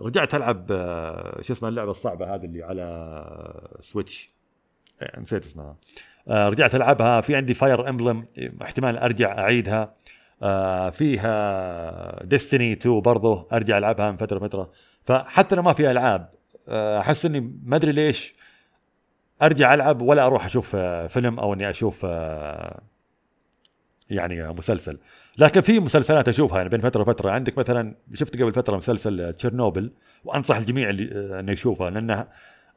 رجعت 0.00 0.34
ألعب 0.34 0.66
شو 1.40 1.52
اسمها 1.52 1.70
اللعبة 1.70 1.90
الصعبة 1.90 2.34
هذه 2.34 2.44
اللي 2.44 2.62
على 2.62 3.76
Switch. 3.80 4.30
آه، 5.02 5.20
نسيت 5.20 5.44
اسمها. 5.44 5.76
آه، 6.28 6.48
رجعت 6.48 6.74
ألعبها. 6.74 7.20
في 7.20 7.36
عندي 7.36 7.54
Fire 7.54 7.88
Emblem 7.88 8.26
احتمال 8.62 8.98
أرجع 8.98 9.38
أعيدها. 9.38 9.94
آه، 10.42 10.90
فيها 10.90 12.24
Destiny 12.24 12.72
2 12.72 13.00
برضه 13.00 13.48
أرجع 13.52 13.78
ألعبها 13.78 14.10
من 14.10 14.16
فترة 14.16 14.38
فترة. 14.38 14.70
فحتى 15.04 15.54
لو 15.54 15.62
ما 15.62 15.72
في 15.72 15.90
ألعاب. 15.90 16.30
آه، 16.68 17.00
أحس 17.00 17.26
إني 17.26 17.40
ما 17.64 17.76
أدري 17.76 17.92
ليش 17.92 18.34
أرجع 19.42 19.74
ألعب 19.74 20.02
ولا 20.02 20.26
أروح 20.26 20.44
أشوف 20.44 20.76
فيلم 21.08 21.38
أو 21.38 21.54
إني 21.54 21.70
أشوف 21.70 22.06
يعني 24.14 24.52
مسلسل. 24.52 24.98
لكن 25.38 25.60
في 25.60 25.80
مسلسلات 25.80 26.28
أشوفها 26.28 26.56
يعني 26.56 26.68
بين 26.68 26.80
فترة 26.80 27.02
وفترة. 27.02 27.30
عندك 27.30 27.58
مثلا 27.58 27.94
شفت 28.14 28.42
قبل 28.42 28.52
فترة 28.52 28.76
مسلسل 28.76 29.32
تشيرنوبل؟ 29.32 29.92
وأنصح 30.24 30.56
الجميع 30.56 30.90
اللي 30.90 31.10
آه، 31.12 31.40
إنه 31.40 31.52
يشوفه 31.52 31.88
لأنه 31.88 32.26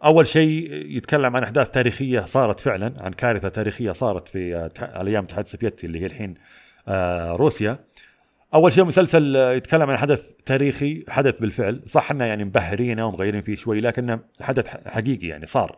أول 0.03 0.27
شيء 0.27 0.73
يتكلم 0.73 1.35
عن 1.35 1.43
أحداث 1.43 1.69
تاريخية 1.69 2.19
صارت 2.19 2.59
فعلا 2.59 2.93
عن 2.97 3.11
كارثة 3.11 3.49
تاريخية 3.49 3.91
صارت 3.91 4.27
في 4.27 4.55
آه، 4.55 4.71
على 4.79 5.09
أيام 5.09 5.23
الاتحاد 5.23 5.45
السوفيتي 5.45 5.87
اللي 5.87 6.01
هي 6.01 6.05
الحين 6.05 6.35
آه، 6.87 7.31
روسيا. 7.31 7.79
أول 8.53 8.73
شيء 8.73 8.83
مسلسل 8.83 9.35
آه، 9.35 9.51
يتكلم 9.51 9.89
عن 9.89 9.97
حدث 9.97 10.29
تاريخي 10.45 11.03
حدث 11.09 11.39
بالفعل. 11.39 11.81
صح 11.87 12.11
إنه 12.11 12.25
يعني 12.25 12.45
مبهرينه 12.45 13.05
ومغيرين 13.05 13.41
فيه 13.41 13.55
شوي 13.55 13.79
لكنه 13.79 14.19
حدث 14.41 14.67
حقيقي 14.67 15.27
يعني 15.27 15.45
صار. 15.45 15.77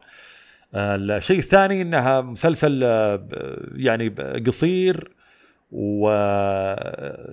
آه، 0.75 0.95
الشيء 0.95 1.39
الثاني 1.39 1.81
إنها 1.81 2.21
مسلسل 2.21 2.81
آه، 2.83 3.27
يعني 3.75 4.09
قصير 4.47 5.11
و 5.71 6.09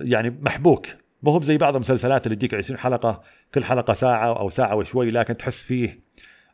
يعني 0.01 0.29
محبوك. 0.41 0.87
مو 1.23 1.31
هو 1.31 1.41
زي 1.41 1.57
بعض 1.57 1.75
المسلسلات 1.75 2.25
اللي 2.25 2.35
تجيك 2.35 2.53
20 2.53 2.79
حلقة 2.79 3.21
كل 3.53 3.63
حلقة 3.63 3.93
ساعة 3.93 4.39
أو 4.39 4.49
ساعة 4.49 4.75
وشوي 4.75 5.11
لكن 5.11 5.37
تحس 5.37 5.63
فيه 5.63 5.99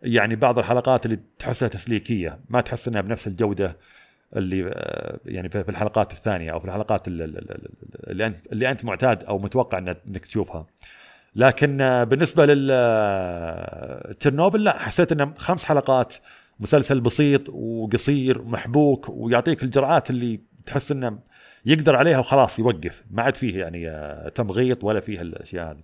يعني 0.04 0.36
بعض 0.36 0.60
الحلقات 0.60 1.06
اللي 1.06 1.20
تحسها 1.40 1.68
تسليكية 1.68 2.40
ما 2.50 2.62
تحس 2.62 2.88
إنها 2.88 3.02
بنفس 3.02 3.28
الجودة 3.28 3.78
اللي 4.36 4.72
آه، 4.74 5.20
يعني 5.26 5.50
في 5.50 5.70
الحلقات 5.70 6.12
الثانية 6.12 6.52
أو 6.52 6.60
في 6.60 6.66
الحلقات 6.66 7.08
ال- 7.08 7.22
ال- 7.22 7.38
ال- 7.52 7.70
اللي 8.08 8.28
أنت 8.28 8.48
اللي 8.52 8.72
أنت 8.72 8.86
معتاد 8.86 9.24
أو 9.24 9.40
متوقع 9.40 9.78
إنك 9.78 10.26
تشوفها. 10.26 10.66
لكن 11.36 11.82
آه، 11.82 12.04
بالنسبة 12.04 12.46
لل 12.46 12.70
آه، 12.72 14.12
تشيرنوبل 14.12 14.64
لا 14.64 14.80
حسيت 14.80 15.12
إنه 15.12 15.34
خمس 15.38 15.64
حلقات 15.64 16.16
مسلسل 16.60 17.02
بسيط 17.02 17.50
وقصير 17.50 18.42
ومحبوك 18.42 19.10
ويعطيك 19.10 19.64
الجرعات 19.64 20.10
اللي 20.10 20.40
تحس 20.66 20.92
إنه 20.92 21.20
يقدر 21.66 21.96
عليها 21.96 22.20
وخلاص 22.20 22.60
يوقف 22.60 23.04
ما 23.12 23.24
عاد 23.24 23.36
فيه 23.36 23.60
يعني 23.60 23.90
آه، 23.90 24.30
تمغيط 24.30 24.84
ولا 24.84 25.00
فيه 25.00 25.22
الأشياء 25.22 25.72
هذه. 25.72 25.84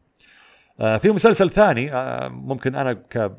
آه، 0.80 0.98
في 0.98 1.10
مسلسل 1.10 1.50
ثاني 1.50 1.94
آه، 1.94 2.28
ممكن 2.28 2.76
أنا 2.76 2.94
ك 2.94 3.32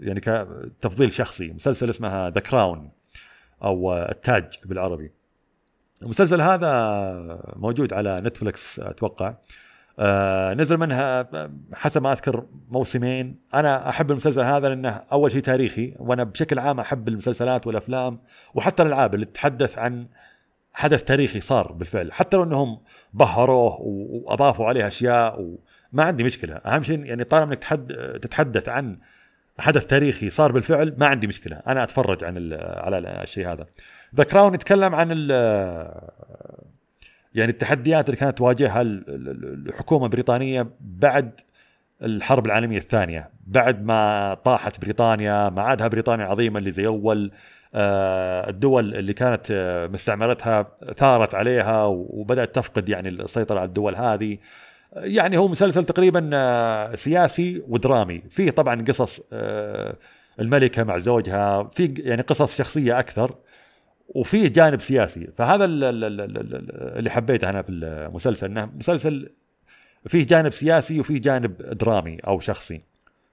يعني 0.00 0.20
كتفضيل 0.20 1.12
شخصي 1.12 1.52
مسلسل 1.52 1.90
اسمه 1.90 2.28
The 2.28 2.40
Crown 2.40 2.90
أو 3.62 3.94
التاج 3.94 4.44
بالعربي. 4.64 5.12
المسلسل 6.02 6.40
هذا 6.40 7.52
موجود 7.56 7.92
على 7.92 8.20
Netflix 8.20 8.80
أتوقع. 8.80 9.34
نزل 10.54 10.76
منها 10.76 11.28
حسب 11.74 12.02
ما 12.02 12.12
أذكر 12.12 12.46
موسمين. 12.68 13.38
أنا 13.54 13.88
أحب 13.88 14.10
المسلسل 14.10 14.40
هذا 14.40 14.68
لأنه 14.68 15.02
أول 15.12 15.32
شيء 15.32 15.40
تاريخي 15.40 15.94
وأنا 15.98 16.24
بشكل 16.24 16.58
عام 16.58 16.80
أحب 16.80 17.08
المسلسلات 17.08 17.66
والأفلام 17.66 18.18
وحتى 18.54 18.82
الألعاب 18.82 19.14
اللي 19.14 19.26
تتحدث 19.26 19.78
عن 19.78 20.06
حدث 20.76 21.04
تاريخي 21.04 21.40
صار 21.40 21.72
بالفعل. 21.72 22.12
حتى 22.12 22.36
لو 22.36 22.42
إنهم 22.42 22.78
بهروه 23.14 23.76
وأضافوا 23.80 24.66
عليه 24.66 24.86
أشياء 24.86 25.40
وما 25.92 26.02
عندي 26.04 26.24
مشكلة. 26.24 26.56
أهم 26.56 26.82
شيء 26.82 27.04
يعني 27.04 27.24
طالما 27.24 27.52
إنك 27.52 27.58
تحد 27.58 27.86
تتحدث 28.22 28.68
عن 28.68 28.98
حدث 29.58 29.86
تاريخي 29.86 30.30
صار 30.30 30.52
بالفعل 30.52 30.94
ما 30.98 31.06
عندي 31.06 31.26
مشكلة. 31.26 31.56
أنا 31.66 31.82
أتفرج 31.82 32.24
عن 32.24 32.36
ال- 32.36 32.78
على 32.80 32.98
الشيء 32.98 33.52
هذا. 33.52 33.66
ذا 34.16 34.24
كراون 34.24 34.54
يتكلم 34.54 34.94
عن 34.94 35.08
ال- 35.10 35.30
يعني 37.34 37.50
التحديات 37.52 38.06
اللي 38.06 38.16
كانت 38.16 38.38
تواجهها 38.38 38.82
ال- 38.82 39.04
ال- 39.08 39.68
الحكومة 39.68 40.04
البريطانية 40.04 40.66
بعد 40.80 41.40
الحرب 42.02 42.46
العالمية 42.46 42.78
الثانية. 42.78 43.30
بعد 43.46 43.84
ما 43.84 44.34
طاحت 44.34 44.80
بريطانيا 44.80 45.48
ما 45.48 45.62
عادها 45.62 45.88
بريطانيا 45.88 46.24
عظيمة 46.26 46.58
اللي 46.58 46.70
زي 46.70 46.86
أول. 46.86 47.32
الدول 47.74 48.94
اللي 48.94 49.12
كانت 49.12 49.46
آه، 49.50 49.86
مستعمرتها 49.86 50.66
ثارت 50.96 51.34
عليها 51.34 51.84
وبدأت 51.84 52.54
تفقد 52.54 52.88
يعني 52.88 53.08
السيطرة 53.08 53.58
على 53.58 53.68
الدول 53.68 53.96
هذه. 53.96 54.38
يعني 54.96 55.38
هو 55.38 55.48
مسلسل 55.48 55.84
تقريبا 55.84 56.30
آه، 56.34 56.94
سياسي 56.94 57.62
ودرامي. 57.68 58.22
فيه 58.30 58.50
طبعا 58.50 58.84
قصص 58.88 59.20
آه، 59.32 59.96
الملكة 60.40 60.84
مع 60.84 60.98
زوجها 60.98 61.62
في 61.62 61.94
يعني 61.98 62.22
قصص 62.22 62.58
شخصية 62.58 62.98
أكثر 62.98 63.34
وفيه 64.08 64.48
جانب 64.48 64.80
سياسي. 64.80 65.28
فهذا 65.38 65.64
ال- 65.64 65.84
ال- 65.84 66.04
ال- 66.04 66.20
ال- 66.20 66.38
ال- 66.38 66.98
اللي 66.98 67.10
حبيته 67.10 67.50
أنا 67.50 67.62
في 67.62 67.68
المسلسل 67.72 68.46
إنه 68.46 68.66
مسلسل 68.66 69.30
فيه 70.06 70.26
جانب 70.26 70.52
سياسي 70.52 71.00
وفيه 71.00 71.20
جانب 71.20 71.56
درامي 71.56 72.18
أو 72.26 72.40
شخصي. 72.40 72.80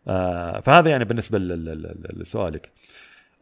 آه 0.08 0.60
فهذا 0.60 0.90
يعني 0.90 1.06
بالنسبة 1.06 1.40
لسؤالك. 2.14 2.72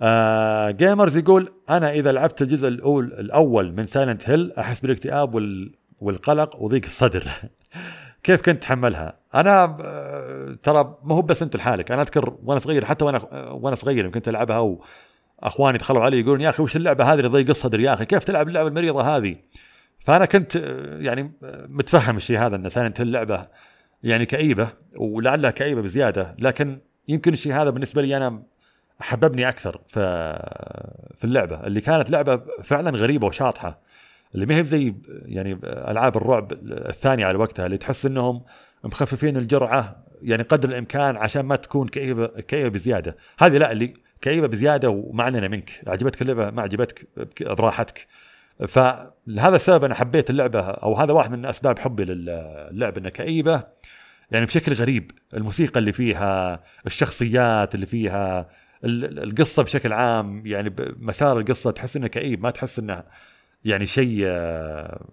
آه 0.01 0.71
Gamers 0.71 1.17
يقول 1.17 1.53
أنا 1.69 1.91
إذا 1.91 2.11
لعبت 2.11 2.41
الجزء 2.41 2.67
الأول 2.67 3.13
الأول 3.13 3.73
من 3.73 3.85
Silent 3.85 4.29
Hill 4.29 4.53
أحس 4.57 4.79
بالاكتئاب 4.79 5.35
وال 5.35 5.75
والقلق 6.01 6.61
وضيق 6.61 6.85
الصدر 6.85 7.27
كيف 8.23 8.41
كنت 8.41 8.61
تحملها؟ 8.61 9.19
أنا 9.35 9.77
آه، 9.81 10.57
ترى 10.63 10.97
ما 11.03 11.15
هو 11.15 11.21
بس 11.21 11.41
أنت 11.41 11.55
لحالك 11.55 11.91
أنا 11.91 12.01
أذكر 12.01 12.37
وأنا 12.43 12.59
صغير 12.59 12.85
حتى 12.85 13.05
وأنا 13.05 13.21
آه، 13.31 13.53
وأنا 13.53 13.75
صغير 13.75 14.09
كنت 14.09 14.27
ألعبها 14.27 14.79
وأخواني 15.41 15.77
دخلوا 15.77 16.03
علي 16.03 16.19
يقولون 16.19 16.41
يا 16.41 16.49
أخي 16.49 16.63
وش 16.63 16.75
اللعبة 16.75 17.03
هذه 17.03 17.17
اللي 17.17 17.29
ضيق 17.29 17.49
الصدر 17.49 17.79
يا 17.79 17.93
أخي 17.93 18.05
كيف 18.05 18.23
تلعب 18.23 18.47
اللعبة 18.47 18.67
المريضة 18.67 19.17
هذه؟ 19.17 19.35
فأنا 19.99 20.25
كنت 20.25 20.55
آه، 20.55 20.97
يعني 20.99 21.31
آه، 21.43 21.65
متفهم 21.69 22.17
الشيء 22.17 22.37
هذا 22.39 22.55
إن 22.55 22.69
Silent 22.69 23.01
Hill 23.01 23.11
لعبة 23.11 23.47
يعني 24.03 24.25
كئيبة 24.25 24.69
ولعلها 24.97 25.51
كئيبة 25.51 25.81
بزيادة 25.81 26.35
لكن 26.39 26.79
يمكن 27.07 27.33
الشيء 27.33 27.53
هذا 27.53 27.69
بالنسبة 27.69 28.01
لي 28.01 28.17
أنا 28.17 28.43
حببني 29.01 29.49
أكثر 29.49 29.81
في 29.87 29.99
في 31.17 31.23
اللعبة 31.23 31.67
اللي 31.67 31.81
كانت 31.81 32.09
لعبة 32.09 32.41
فعلا 32.63 32.97
غريبة 32.97 33.27
وشاطحة 33.27 33.79
اللي 34.35 34.45
ما 34.45 34.55
هي 34.55 34.63
زي 34.63 34.95
يعني 35.25 35.59
ألعاب 35.63 36.17
الرعب 36.17 36.51
الثانية 36.71 37.25
على 37.25 37.37
وقتها 37.37 37.65
اللي 37.65 37.77
تحس 37.77 38.05
إنهم 38.05 38.43
مخففين 38.83 39.37
الجرعة 39.37 40.03
يعني 40.21 40.43
قدر 40.43 40.69
الإمكان 40.69 41.17
عشان 41.17 41.41
ما 41.41 41.55
تكون 41.55 41.87
كئيبة 41.87 42.27
كئيبة 42.27 42.69
بزيادة. 42.69 43.17
هذه 43.39 43.57
لا 43.57 43.71
اللي 43.71 43.93
كئيبة 44.21 44.47
بزيادة 44.47 44.89
وما 44.89 45.23
علينا 45.23 45.47
منك 45.47 45.81
عجبتك 45.87 46.21
اللعبة 46.21 46.49
ما 46.49 46.61
عجبتك 46.61 47.07
براحتك. 47.41 48.07
فلهذا 48.67 49.55
السبب 49.55 49.83
أنا 49.83 49.95
حبيت 49.95 50.29
اللعبة 50.29 50.59
أو 50.59 50.95
هذا 50.95 51.13
واحد 51.13 51.31
من 51.31 51.45
أسباب 51.45 51.79
حبي 51.79 52.05
للعبه 52.05 52.97
إنها 52.97 53.09
كئيبة. 53.09 53.63
يعني 54.31 54.45
بشكل 54.45 54.73
غريب 54.73 55.11
الموسيقى 55.33 55.79
اللي 55.79 55.93
فيها 55.93 56.63
الشخصيات 56.85 57.75
اللي 57.75 57.85
فيها 57.85 58.49
القصة 58.83 59.63
بشكل 59.63 59.93
عام 59.93 60.45
يعني 60.45 60.75
مسار 60.99 61.39
القصة 61.39 61.71
تحس 61.71 61.97
إنه 61.97 62.07
كئيب 62.07 62.43
ما 62.43 62.49
تحس 62.49 62.79
إنه 62.79 63.03
يعني 63.65 63.85
شيء 63.85 64.23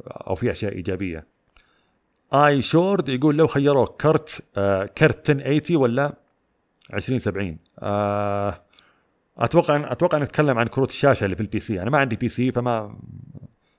أو 0.06 0.34
فيها 0.34 0.52
أشياء 0.52 0.72
إيجابية. 0.72 1.26
آي 2.34 2.62
شورد 2.62 3.08
يقول 3.08 3.36
لو 3.36 3.46
خيروك 3.46 4.02
كرت 4.02 4.42
آه 4.56 4.84
كرت 4.86 5.30
1080 5.30 5.82
ولا 5.82 6.14
2070 6.94 7.58
آه 7.78 8.62
أتوقع 9.38 9.92
أتوقع 9.92 10.18
نتكلم 10.18 10.58
عن 10.58 10.66
كروت 10.66 10.90
الشاشة 10.90 11.24
اللي 11.24 11.36
في 11.36 11.42
ال 11.42 11.60
PC 11.60 11.82
أنا 11.82 11.90
ما 11.90 11.98
عندي 11.98 12.16
PC 12.16 12.52
فما 12.52 12.98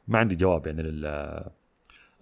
ما 0.07 0.19
عندي 0.19 0.35
جواب 0.35 0.67
يعني 0.67 0.81
لل 0.81 1.05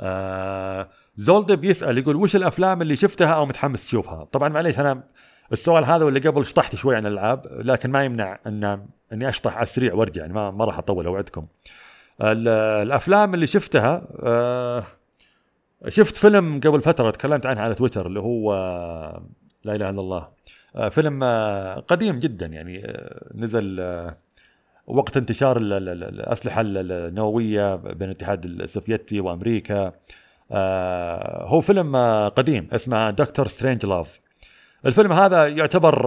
آه 0.02 0.90
زولد 1.16 1.52
بيسال 1.52 1.98
يقول 1.98 2.16
وش 2.16 2.36
الأفلام 2.36 2.82
اللي 2.82 2.96
شفتها 2.96 3.34
أو 3.34 3.46
متحمس 3.46 3.88
تشوفها؟ 3.88 4.24
طبعا 4.24 4.50
معليش 4.50 4.80
أنا 4.80 5.04
السؤال 5.52 5.86
هذا 5.86 6.06
واللي 6.06 6.20
قبل 6.20 6.46
شطحت 6.46 6.76
شوي 6.76 6.96
عن 6.96 7.06
الألعاب 7.06 7.48
لكن 7.52 7.92
ما 7.92 8.06
يمنع 8.06 8.40
إن 8.48 8.88
إني 9.14 9.30
أشطح 9.30 9.56
على 9.56 9.64
السريع 9.64 9.94
وأرجع 9.94 10.22
يعني 10.22 10.34
ما, 10.34 10.52
ما 10.52 10.66
راح 10.66 10.78
أطول 10.78 11.06
أوعدكم. 11.06 11.48
الأفلام 12.22 13.34
اللي 13.34 13.48
شفتها 13.48 14.08
آه 14.24 14.84
شفت 15.88 16.16
فيلم 16.16 16.60
قبل 16.60 16.82
فترة 16.82 17.12
تكلمت 17.12 17.46
عنها 17.46 17.64
على 17.64 17.76
تويتر 17.76 18.08
اللي 18.08 18.20
هو 18.20 18.54
لا 19.64 19.76
إله 19.76 19.90
إلا 19.90 20.02
الله. 20.02 20.28
آه، 20.76 20.90
فيلم 20.90 21.24
آه، 21.24 21.80
قديم 21.80 22.20
جدا 22.20 22.46
يعني 22.46 22.94
نزل 23.36 23.82
وقت 24.88 25.18
انتشار 25.18 25.58
الأسلحة 25.58 26.62
النووية 26.66 27.76
بين 27.76 28.10
الاتحاد 28.10 28.46
السوفيتي 28.46 29.20
وأمريكا. 29.20 29.92
هو 31.42 31.62
فيلم 31.62 31.96
قديم 32.36 32.68
اسمه 32.72 33.12
Dr. 33.12 33.48
Strangelove 33.48 34.20
الفيلم 34.86 35.12
هذا 35.14 35.48
يعتبر 35.48 36.06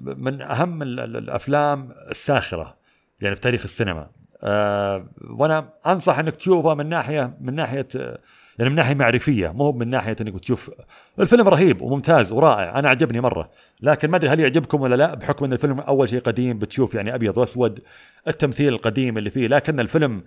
من 0.00 0.42
أهم 0.42 0.82
الأفلام 0.82 1.88
الساخرة 2.10 2.76
يعني 3.20 3.34
في 3.34 3.40
تاريخ 3.40 3.62
السينما. 3.64 4.10
وأنا 5.30 5.72
أنصح 5.86 6.18
إنك 6.18 6.36
تشوفه 6.36 6.74
من 6.74 6.88
ناحية 6.88 7.36
من 7.40 7.54
ناحية 7.54 7.88
يعني 8.58 8.70
من 8.70 8.76
ناحية 8.76 8.94
معرفية 8.94 9.48
مو 9.48 9.72
من 9.72 9.88
ناحية 9.88 10.16
إنك 10.20 10.40
تشوف. 10.40 10.70
الفيلم 11.20 11.48
رهيب 11.48 11.82
وممتاز 11.82 12.32
ورائع 12.32 12.78
أنا 12.78 12.88
عجبني 12.88 13.20
مرة. 13.20 13.50
لكن 13.80 14.10
ما 14.10 14.16
أدري 14.16 14.30
هل 14.30 14.40
يعجبكم 14.40 14.80
ولا 14.80 14.94
لا 14.94 15.14
بحكم 15.14 15.44
إن 15.44 15.52
الفيلم 15.52 15.80
أول 15.80 16.08
شيء 16.08 16.20
قديم 16.20 16.58
بتشوف 16.58 16.94
يعني 16.94 17.14
أبيض 17.14 17.38
وأسود 17.38 17.80
التمثيل 18.28 18.72
القديم 18.72 19.18
اللي 19.18 19.30
فيه 19.30 19.46
لكن 19.46 19.80
الفيلم 19.80 20.24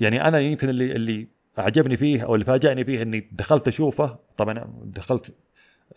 يعني 0.00 0.28
أنا 0.28 0.38
يمكن 0.38 0.68
اللي 0.68 0.92
اللي 0.92 1.28
أعجبني 1.58 1.96
فيه 1.96 2.22
أو 2.22 2.34
اللي 2.34 2.44
فاجأني 2.44 2.84
فيه 2.84 3.02
إني 3.02 3.28
دخلت 3.32 3.68
أشوفه. 3.68 4.18
طبعا 4.36 4.64
دخلت 4.84 5.34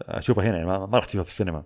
اشوفه 0.02 0.42
هنا 0.42 0.58
يعني 0.58 0.66
ما 0.66 0.98
رحت 0.98 1.10
اشوفه 1.10 1.24
في 1.24 1.30
السينما. 1.30 1.64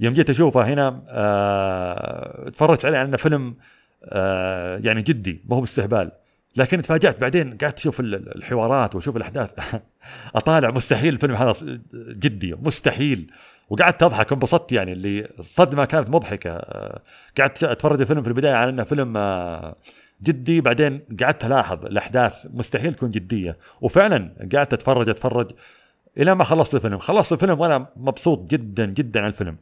يوم 0.00 0.14
جيت 0.14 0.30
اشوفه 0.30 0.62
هنا 0.62 1.02
آه 1.08 2.48
تفرجت 2.48 2.84
عليه 2.84 3.02
انه 3.02 3.16
فيلم 3.16 3.56
آه 4.04 4.80
يعني 4.84 5.02
جدي 5.02 5.42
ما 5.48 5.56
هو 5.56 5.60
باستهبال. 5.60 6.12
لكن 6.56 6.82
تفاجأت 6.82 7.20
بعدين 7.20 7.58
قعدت 7.58 7.78
أشوف 7.78 8.00
الحوارات 8.00 8.94
وأشوف 8.94 9.16
الأحداث. 9.16 9.50
أطالع 10.34 10.70
مستحيل 10.70 11.14
الفيلم 11.14 11.34
هذا 11.34 11.54
جدي 11.94 12.54
مستحيل. 12.54 13.30
وقعدت 13.70 14.02
أضحك 14.02 14.32
انبسطت 14.32 14.72
يعني 14.72 14.92
اللي 14.92 15.28
الصدمه 15.38 15.84
كانت 15.84 16.10
مضحكة. 16.10 16.58
قعدت 17.38 17.64
أتفرج 17.64 18.00
الفيلم 18.00 18.22
في 18.22 18.28
البداية 18.28 18.54
على 18.54 18.70
أنه 18.70 18.84
فيلم 18.84 19.18
جدي. 20.22 20.60
بعدين 20.60 21.00
قعدت 21.22 21.44
ألاحظ 21.44 21.84
الأحداث 21.84 22.46
مستحيل 22.50 22.94
تكون 22.94 23.10
جدية. 23.10 23.58
وفعلا 23.80 24.48
قعدت 24.54 24.72
أتفرج 24.72 25.08
أتفرج. 25.08 25.50
إلى 26.18 26.34
ما 26.34 26.44
خلصت 26.44 26.74
الفيلم. 26.74 26.98
خلصت 26.98 27.32
الفيلم 27.32 27.60
وأنا 27.60 27.86
مبسوط 27.96 28.50
جدا 28.50 28.86
جدا 28.86 29.20
على 29.20 29.28
الفيلم. 29.28 29.56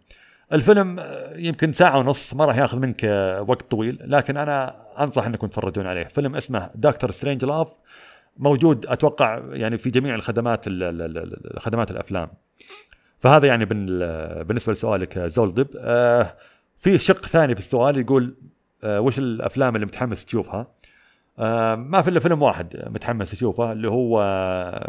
الفيلم 0.52 1.00
يمكن 1.36 1.72
ساعة 1.72 1.98
ونص 1.98 2.34
ما 2.34 2.44
راح 2.44 2.56
ياخذ 2.56 2.78
منك 2.78 3.04
وقت 3.48 3.70
طويل 3.70 3.98
لكن 4.04 4.36
أنا 4.36 4.76
أنصح 5.04 5.26
إنكم 5.26 5.46
تتفرجون 5.46 5.86
عليه. 5.86 6.04
فيلم 6.04 6.36
اسمه 6.36 6.70
Dr. 6.74 7.10
Strangelove 7.10 7.68
موجود 8.36 8.86
أتوقع 8.86 9.42
يعني 9.52 9.78
في 9.78 9.90
جميع 9.90 10.14
الخدمات 10.14 10.64
خدمات 11.58 11.90
الأفلام. 11.90 12.28
فهذا 13.18 13.46
يعني 13.46 13.64
بالنسبة 13.64 14.72
لسؤالك 14.72 15.18
زولدب 15.18 15.68
آه 15.78 16.34
في 16.78 16.98
شق 16.98 17.26
ثاني 17.26 17.54
في 17.54 17.60
السؤال 17.60 17.98
يقول 17.98 18.34
آه 18.84 19.00
وش 19.00 19.18
الأفلام 19.18 19.74
اللي 19.74 19.86
متحمس 19.86 20.24
تشوفها؟ 20.24 20.66
آه 21.38 21.74
ما 21.74 22.02
في 22.02 22.10
إلا 22.10 22.20
فيلم 22.20 22.42
واحد 22.42 22.84
متحمس 22.86 23.32
أشوفه 23.32 23.72
اللي 23.72 23.90
هو 23.90 24.20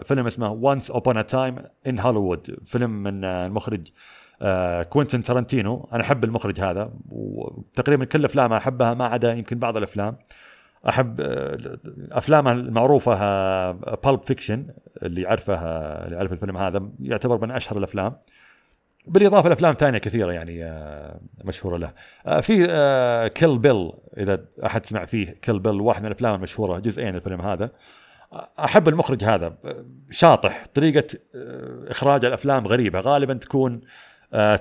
فيلم 0.05 0.27
اسمه 0.27 0.51
Once 0.51 0.91
Upon 0.91 1.17
a 1.17 1.21
Time 1.21 1.55
in 1.87 1.99
Hollywood 1.99 2.57
فيلم 2.65 3.03
من 3.03 3.25
المخرج 3.25 3.87
آه 4.41 4.83
كوينتن 4.83 5.23
تارانتينو. 5.23 5.89
أنا 5.93 6.03
أحب 6.03 6.23
المخرج 6.23 6.61
هذا 6.61 6.93
وتقريبا 7.09 8.05
كل 8.05 8.25
أفلامه 8.25 8.57
أحبها 8.57 8.93
ما 8.93 9.05
عدا 9.05 9.33
يمكن 9.33 9.59
بعض 9.59 9.77
الأفلام. 9.77 10.17
أحب 10.89 11.21
آه 11.21 11.57
أفلامه 12.11 12.51
المعروفة 12.51 13.13
Pulp 13.95 14.19
آه، 14.19 14.25
Fiction 14.25 14.67
اللي 15.03 15.21
يعرفه 15.21 15.53
آه، 15.55 16.05
اللي 16.05 16.15
يعرف 16.15 16.33
الفيلم 16.33 16.57
هذا. 16.57 16.89
يعتبر 16.99 17.41
من 17.45 17.51
أشهر 17.51 17.77
الأفلام. 17.77 18.15
بالإضافة 19.07 19.49
لأفلام 19.49 19.73
ثانية 19.73 19.97
كثيرة 19.97 20.31
يعني 20.31 20.65
آه، 20.65 21.19
مشهورة 21.43 21.77
له. 21.77 21.91
في 22.41 23.31
Kill 23.35 23.57
Bill 23.57 23.91
إذا 24.17 24.45
أحد 24.65 24.85
سمع 24.85 25.05
فيه 25.05 25.35
Kill 25.41 25.59
Bill 25.59 25.81
واحد 25.81 26.01
من 26.01 26.07
الأفلام 26.07 26.35
المشهورة 26.35 26.79
جزئين 26.79 27.15
الفيلم 27.15 27.41
هذا. 27.41 27.71
أحب 28.59 28.87
المخرج 28.87 29.23
هذا 29.23 29.57
شاطح 30.11 30.63
طريقة 30.73 31.17
إخراج 31.87 32.25
الأفلام 32.25 32.67
غريبة 32.67 32.99
غالبا 32.99 33.33
تكون 33.33 33.81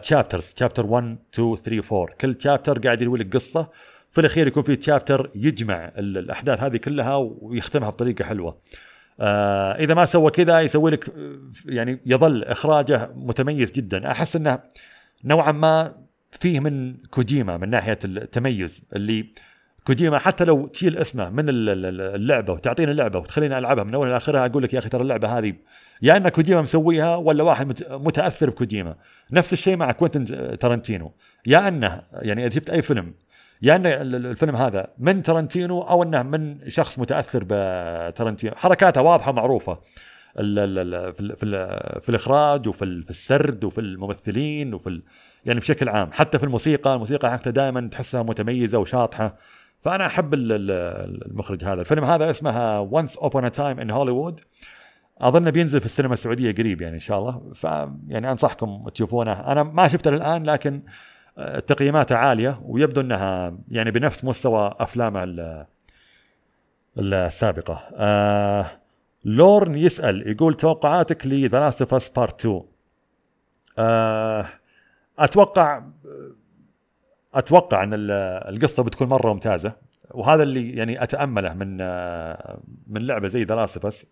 chapters 0.03 0.47
chapter 0.47 0.87
1 0.87 1.19
2 1.35 1.57
3 1.57 1.97
4 1.97 2.17
كل 2.21 2.35
chapter 2.35 2.79
قاعد 2.79 3.03
يروي 3.03 3.19
لك 3.19 3.35
قصة 3.35 3.69
في 4.11 4.21
الأخير 4.21 4.47
يكون 4.47 4.63
في 4.63 4.77
chapter 4.77 5.31
يجمع 5.35 5.93
الأحداث 5.99 6.61
هذه 6.61 6.77
كلها 6.77 7.17
ويختمها 7.17 7.91
بطريقة 7.91 8.25
حلوة. 8.25 8.57
آه 9.21 9.73
إذا 9.73 9.95
ما 9.95 10.05
سوى 10.05 10.31
كذا 10.31 10.61
يسوي 10.61 10.91
لك 10.91 11.13
يعني 11.67 12.01
يظل 12.07 12.45
إخراجه 12.45 13.11
متميز 13.15 13.73
جدا. 13.73 14.11
أحس 14.11 14.37
إنه 14.37 14.59
نوعا 15.25 15.53
ما 15.53 16.05
فيه 16.33 16.61
من 16.61 16.97
كوجيما 16.97 17.57
من 17.57 17.71
ناحية 17.71 17.99
التميز 18.05 18.83
اللي 18.97 19.27
كوجيما 19.87 20.19
حتى 20.19 20.45
لو 20.45 20.67
تشيل 20.67 20.99
اسمه 20.99 21.31
من 21.31 21.45
اللعبة 21.49 22.53
وتعطيني 22.53 22.91
اللعبة 22.91 23.19
وتخليني 23.19 23.59
ألعبها 23.59 23.85
من 23.85 23.95
اولها 23.95 24.13
لاخرها 24.13 24.47
أقول 24.47 24.63
لك 24.63 24.75
يا 24.75 24.79
أخي 24.79 24.89
ترى 24.89 25.03
اللعبة 25.03 25.39
هذه 25.39 25.55
يا 26.03 26.17
إن 26.17 26.29
كوجيما 26.29 26.63
مسويها 26.63 27.17
ولا 27.17 27.43
واحد 27.43 27.83
متأثر 27.91 28.51
بكوجيما. 28.51 28.97
نفس 29.33 29.53
الشيء 29.53 29.77
مع 29.77 29.93
كوينتن 29.93 30.59
تارنتينو 30.59 31.13
يا 31.47 31.69
إنه 31.69 32.03
يعني 32.13 32.47
إذا 32.47 32.55
شفت 32.55 32.71
أي 32.71 32.83
فيلم 32.83 33.15
يا 33.65 33.77
أن 33.77 33.87
الفيلم 33.87 34.57
هذا 34.57 34.87
من 34.99 35.23
تارنتينو 35.23 35.83
أو 35.83 36.03
أنه 36.03 36.23
من 36.23 36.71
شخص 36.71 36.99
متأثر 36.99 37.45
بتارنتينو 37.49 38.55
حركاته 38.57 39.03
واضحة 39.03 39.33
معروفه 39.33 39.79
في, 40.35 41.37
في 42.01 42.09
الإخراج 42.09 42.69
وفي 42.69 42.85
السرد 42.85 43.65
وفي 43.65 43.81
الممثلين 43.81 44.75
وفي 44.75 45.03
يعني 45.45 45.61
بشكل 45.61 45.89
عام. 45.89 46.13
حتى 46.13 46.39
في 46.39 46.45
الموسيقى 46.45 46.95
الموسيقى 46.95 47.31
حقته 47.31 47.51
دائما 47.51 47.89
تحسها 47.89 48.23
متميزة 48.23 48.79
وشاطحة. 48.79 49.37
فأنا 49.81 50.07
أحب 50.07 50.35
المخرج 50.35 51.65
هذا. 51.65 51.81
الفيلم 51.81 52.05
هذا 52.05 52.31
اسمه 52.31 52.81
Once 52.81 53.17
Upon 53.17 53.53
a 53.53 53.59
Time 53.59 53.81
in 53.81 53.91
Hollywood 53.91 54.41
أظن 55.21 55.51
بينزل 55.51 55.81
في 55.81 55.87
السينما 55.87 56.15
السعودية 56.15 56.55
قريب 56.55 56.83
يعني 56.83 56.95
إن 56.95 57.01
شاء 57.01 57.19
الله. 57.19 57.53
ف 57.55 57.65
يعني 58.09 58.31
أنصحكم 58.31 58.89
تشوفونه. 58.95 59.33
أنا 59.33 59.63
ما 59.63 59.89
شفته 59.89 60.09
الان 60.09 60.43
لكن 60.45 60.83
آه، 61.39 61.59
تقييماته 61.59 62.17
عالية 62.17 62.61
ويبدو 62.65 63.01
أنها 63.01 63.59
يعني 63.69 63.91
بنفس 63.91 64.25
مستوى 64.25 64.75
افلامه 64.79 65.67
السابقة. 66.99 67.83
آه 67.95 68.67
لورن 69.25 69.75
يسأل 69.75 70.29
يقول 70.29 70.55
توقعاتك 70.55 71.27
ل 71.27 71.35
The 71.35 71.61
Last 71.61 71.83
of 71.83 71.95
Us 71.95 72.09
Part 72.09 72.41
2 72.41 72.63
آه 73.79 74.49
أتوقع 75.19 75.83
أتوقع 77.35 77.85
أن 77.85 77.91
القصة 77.93 78.83
بتكون 78.83 79.09
مرة 79.09 79.33
ممتازة 79.33 79.77
وهذا 80.11 80.43
اللي 80.43 80.71
يعني 80.71 81.03
أتأمله 81.03 81.55
من 81.55 81.77
من 82.87 83.07
لعبة 83.07 83.29
زي 83.29 83.45
The 83.45 83.55
Last 83.55 84.07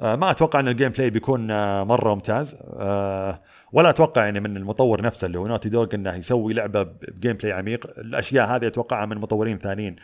ما 0.00 0.30
أتوقع 0.30 0.60
إن 0.60 0.68
ال 0.68 0.88
gameplay 0.88 1.10
بيكون 1.10 1.46
مرة 1.82 2.14
ممتاز. 2.14 2.56
ولا 3.72 3.90
أتوقع 3.90 4.24
يعني 4.24 4.40
من 4.40 4.56
المطور 4.56 5.02
نفسه 5.02 5.26
اللي 5.26 5.38
هو 5.38 5.46
Naughty 5.46 5.68
Dog 5.68 5.86
إنه 5.94 6.14
يسوي 6.14 6.52
لعبة 6.52 6.82
ب 6.82 7.36
gameplay 7.36 7.52
عميق. 7.52 7.86
الأشياء 7.98 8.46
هذه 8.46 8.66
أتوقعها 8.66 9.06
من 9.06 9.18
مطورين 9.18 9.58
ثانيين. 9.58 9.96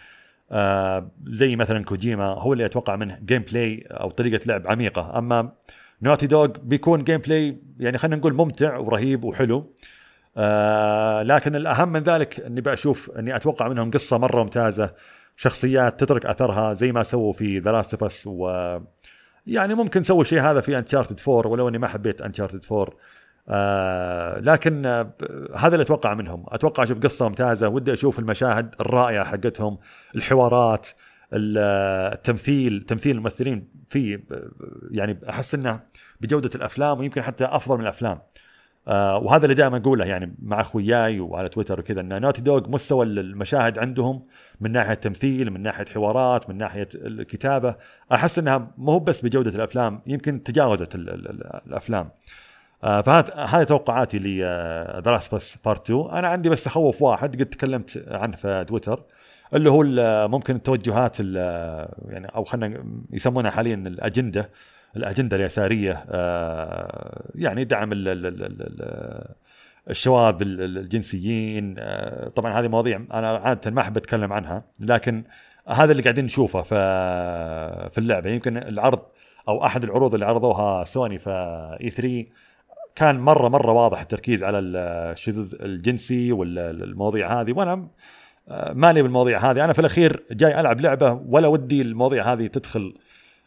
زي 1.26 1.57
مثلا 1.57 1.84
كوجيما 1.84 2.24
هو 2.24 2.53
اللي 2.53 2.64
أتوقع 2.64 2.97
منه 2.97 3.18
gameplay 3.24 3.86
أو 3.91 4.11
طريقة 4.11 4.41
لعب 4.47 4.66
عميقة. 4.66 5.18
أما 5.18 5.53
Naughty 6.02 6.26
Dog 6.26 6.46
بيكون 6.47 7.05
gameplay 7.04 7.62
يعني 7.80 7.99
خلينا 7.99 8.16
نقول 8.16 8.34
ممتع 8.34 8.76
ورهيب 8.76 9.24
وحلو. 9.24 9.74
آه 10.36 11.22
لكن 11.22 11.57
الأهم 11.57 11.93
من 11.93 12.01
ذلك 12.01 12.41
إني 12.41 12.61
بشوف 12.61 13.11
إني 13.11 13.36
أتوقع 13.36 13.68
منهم 13.68 13.91
قصة 13.91 14.18
مرة 14.18 14.43
ممتازة. 14.43 14.95
شخصيات 15.36 16.01
تترك 16.01 16.26
أثرها 16.26 16.74
زي 16.74 16.93
ما 16.93 17.03
سووا 17.03 17.32
في 17.32 17.59
The 17.58 17.72
Last 17.72 18.02
of 18.02 18.22
و 18.26 18.78
يعني 19.47 19.74
ممكن 19.74 20.03
سووا 20.03 20.20
الشيء 20.20 20.41
هذا 20.41 20.61
في 20.61 20.78
Uncharted 20.78 21.20
4 21.28 21.51
ولو 21.51 21.68
إني 21.68 21.78
ما 21.78 21.88
حبيت 21.88 22.20
Uncharted 22.20 22.64
4 22.72 22.95
آه 23.49 24.41
لكن 24.41 24.86
آه 24.86 25.14
هذا 25.57 25.74
اللي 25.74 25.82
أتوقع 25.82 26.14
منهم. 26.14 26.45
أتوقع 26.49 26.82
أشوف 26.82 26.99
قصة 26.99 27.28
ممتازة 27.28 27.68
ودي 27.68 27.93
أشوف 27.93 28.18
المشاهد 28.18 28.74
الرائعة 28.80 29.24
حقتهم 29.24 29.76
الحوارات 30.16 30.88
التمثيل 31.32 32.82
تمثيل 32.82 33.16
الممثلين 33.16 33.68
فيه 33.88 34.24
يعني 34.91 35.18
أحس 35.28 35.55
إنه 35.55 35.80
بجودة 36.20 36.51
الأفلام 36.55 36.99
ويمكن 36.99 37.22
حتى 37.22 37.45
أفضل 37.45 37.74
من 37.74 37.82
الأفلام. 37.82 38.16
آه 38.16 38.22
وهذا 38.86 39.44
اللي 39.44 39.54
دائما 39.54 39.76
أقوله 39.76 40.04
يعني 40.04 40.36
مع 40.42 40.60
أخوياي 40.60 41.20
وعلى 41.20 41.48
تويتر 41.48 41.80
وكذا 41.80 42.00
إن 42.00 42.20
Naughty 42.20 42.42
Dog 42.42 42.68
مستوى 42.68 43.04
المشاهد 43.06 43.78
عندهم 43.78 44.26
من 44.60 44.72
ناحية 44.72 44.94
تمثيل 44.94 45.50
من 45.50 45.62
ناحية 45.62 45.84
حوارات 45.84 46.50
من 46.50 46.58
ناحية 46.58 46.88
الكتابة 46.94 47.74
أحس 48.12 48.38
إنها 48.38 48.70
مو 48.78 48.98
بس 48.98 49.20
بجودة 49.20 49.50
الأفلام 49.50 50.00
يمكن 50.06 50.42
تجاوزت 50.42 50.94
ال 50.94 51.10
ال 51.10 51.46
الأفلام. 51.66 52.10
آه 52.84 53.00
فهذا 53.00 53.34
هذه 53.34 53.64
توقعاتي 53.64 54.18
ل 54.18 54.40
The 55.04 55.11
Last 55.11 55.58
Part 55.64 55.90
2 55.90 56.10
أنا 56.10 56.28
عندي 56.28 56.48
بس 56.48 56.64
تخوف 56.64 57.02
واحد 57.02 57.42
قد 57.42 57.46
تكلمت 57.46 58.04
عنه 58.08 58.36
في 58.36 58.64
تويتر 58.68 59.02
اللي 59.54 59.70
هو 59.70 59.82
ممكن 60.28 60.56
التوجهات 60.56 61.20
يعني 61.20 62.26
أو 62.34 62.44
خلينا 62.44 62.84
يسمونها 63.12 63.50
حاليا 63.50 63.74
الأجندة 63.74 64.50
الأجندة 64.97 65.36
اليسارية 65.36 66.05
آه، 66.11 67.30
يعني 67.34 67.64
دعم 67.64 67.91
الشواذ 69.91 70.34
الجنسيين 70.43 71.74
آه، 71.78 72.28
طبعا 72.28 72.61
هذه 72.61 72.68
مواضيع 72.68 72.97
أنا 73.12 73.28
عادة 73.28 73.70
ما 73.70 73.80
أحب 73.80 73.97
أتكلم 73.97 74.32
عنها 74.32 74.64
لكن 74.80 75.24
هذا 75.68 75.93
اللي 75.93 76.03
قاعدين 76.03 76.24
نشوفه 76.24 76.62
في 76.62 76.74
في 77.93 77.99
اللعبة. 77.99 78.30
يمكن 78.30 78.57
العرض 78.57 79.01
أو 79.49 79.64
أحد 79.64 79.84
العروض 79.84 80.14
اللي 80.14 80.26
عرضوها 80.26 80.84
سوني 80.84 81.18
في 81.18 81.30
اي 81.80 81.91
3 81.91 82.24
كان 82.95 83.20
مرة 83.20 83.49
مرة 83.49 83.72
واضح 83.72 84.01
التركيز 84.01 84.45
على 84.45 84.59
الشذوذ 84.59 85.55
الجنسي 85.62 86.32
والمواضيع 86.32 87.41
هذه 87.41 87.53
وأنا 87.53 87.88
آه، 88.49 88.72
مالي 88.72 89.03
بالمواضيع 89.03 89.51
هذه. 89.51 89.64
أنا 89.64 89.72
في 89.72 89.78
الأخير 89.78 90.22
جاي 90.30 90.61
ألعب 90.61 90.80
لعبة 90.80 91.12
ولا 91.28 91.49
ودي 91.49 91.82
المواضيع 91.82 92.32
هذه 92.32 92.47
تدخل 92.47 92.95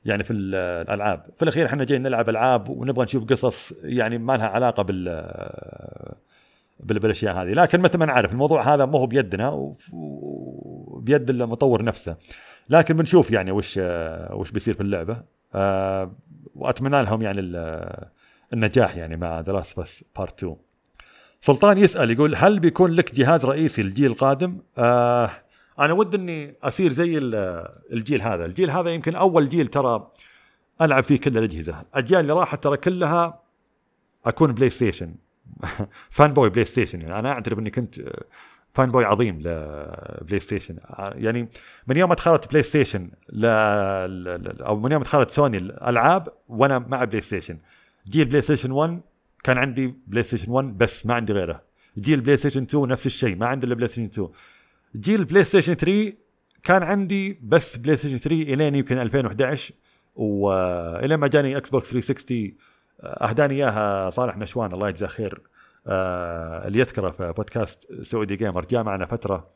يعني 0.05 0.23
في 0.23 0.33
الألعاب. 0.33 1.25
في 1.37 1.43
الأخير 1.43 1.65
إحنا 1.65 1.83
جايين 1.83 2.03
نلعب 2.03 2.29
ألعاب 2.29 2.69
ونبغى 2.69 3.03
نشوف 3.03 3.25
قصص 3.25 3.73
يعني 3.83 4.17
ما 4.17 4.37
لها 4.37 4.47
علاقة 4.47 4.83
بال 4.83 5.23
بالأشياء 6.79 7.33
هذه. 7.35 7.53
لكن 7.53 7.81
مثل 7.81 7.97
ما 7.97 8.05
نعرف 8.05 8.31
الموضوع 8.31 8.73
هذا 8.73 8.85
مو 8.85 8.97
هو 8.97 9.07
بيدنا 9.07 9.69
وبيد 9.93 11.29
المطور 11.29 11.83
نفسه. 11.83 12.15
لكن 12.69 12.97
بنشوف 12.97 13.31
يعني 13.31 13.51
وش 13.51 13.79
وش 14.31 14.51
بيصير 14.51 14.73
في 14.73 14.81
اللعبة. 14.81 15.23
آه، 15.55 16.11
وأتمنى 16.55 17.03
لهم 17.03 17.21
يعني 17.21 17.41
النجاح 18.53 18.97
يعني 18.97 19.15
مع 19.15 19.39
The 19.39 19.51
Last 19.51 19.79
of 19.79 19.91
Us 19.91 20.03
Part 20.17 20.43
2 20.43 20.55
سلطان 21.41 21.77
يسأل 21.77 22.11
يقول 22.11 22.35
هل 22.35 22.59
بيكون 22.59 22.91
لك 22.91 23.15
جهاز 23.15 23.45
رئيسي 23.45 23.83
للجيل 23.83 24.11
القادم؟ 24.11 24.57
آه 24.77 25.29
أنا 25.79 25.93
ودي 25.93 26.15
إني 26.15 26.55
اصير 26.63 26.91
زي 26.91 27.17
الجيل 27.93 28.21
هذا، 28.21 28.45
الجيل 28.45 28.69
هذا 28.69 28.89
يمكن 28.89 29.15
أول 29.15 29.49
جيل 29.49 29.67
ترى 29.67 30.11
ألعب 30.81 31.03
فيه 31.03 31.19
كل 31.19 31.37
الأجهزة، 31.37 31.81
الأجيال 31.81 32.21
اللي 32.21 32.33
راحت 32.33 32.63
ترى 32.63 32.77
كلها 32.77 33.41
أكون 34.25 34.51
بلاي 34.51 34.69
ستيشن 34.69 35.15
fanboy 36.09 36.49
بلاي 36.49 36.65
ستيشن 36.65 37.01
يعني 37.01 37.19
أنا 37.19 37.31
أعترف 37.31 37.59
إني 37.59 37.69
كنت 37.69 37.95
fanboy 38.73 39.05
عظيم 39.05 39.39
لبلاي 39.39 40.39
ستيشن 40.39 40.79
يعني 40.99 41.49
من 41.87 41.97
يوم 41.97 42.09
ما 42.09 42.15
دخلت 42.15 42.49
بلاي 42.49 42.63
ستيشن 42.63 43.11
ل... 43.29 43.45
أو 44.61 44.79
من 44.79 44.91
يوم 44.91 45.03
دخلت 45.03 45.31
سوني 45.31 45.57
الألعاب 45.57 46.27
وأنا 46.47 46.79
مع 46.79 47.03
بلاي 47.03 47.21
ستيشن 47.21 47.57
جيل 48.07 48.25
بلاي 48.25 48.41
ستيشن 48.41 48.71
1 48.71 49.01
كان 49.43 49.57
عندي 49.57 49.95
بلاي 50.07 50.23
ستيشن 50.23 50.51
1 50.51 50.77
بس 50.77 51.05
ما 51.05 51.13
عندي 51.13 51.33
غيره. 51.33 51.61
جيل 51.97 52.21
بلاي 52.21 52.37
ستيشن 52.37 52.63
2 52.63 52.87
نفس 52.87 53.05
الشيء. 53.05 53.35
ما 53.35 53.45
عندي 53.45 53.65
إلا 53.65 53.75
بلاي 53.75 53.87
ستيشن 53.87 54.05
2 54.07 54.29
جيل 54.95 55.25
بلاي 55.25 55.43
ستيشن 55.43 55.73
3 55.73 56.13
كان 56.63 56.83
عندي 56.83 57.39
بس 57.43 57.77
بلاي 57.77 57.95
ستيشن 57.95 58.17
3 58.17 58.53
الين 58.53 58.75
يمكن 58.75 58.97
2011 58.97 59.73
والين 60.15 61.15
ما 61.19 61.27
جاني 61.27 61.57
إكس 61.57 61.69
بوكس 61.69 61.89
360 61.91 62.57
أهداني 63.03 63.53
إياها 63.53 64.09
صالح 64.09 64.37
نشوان 64.37 64.73
الله 64.73 64.89
يجزاه 64.89 65.07
خير 65.07 65.41
آه، 65.87 66.67
اللي 66.67 66.79
يذكره 66.79 67.09
في 67.09 67.33
بودكاست 67.37 68.01
سعودي 68.01 68.35
جيمر 68.35 68.65
جاء 68.65 68.83
معنا 68.83 69.05
فترة 69.05 69.49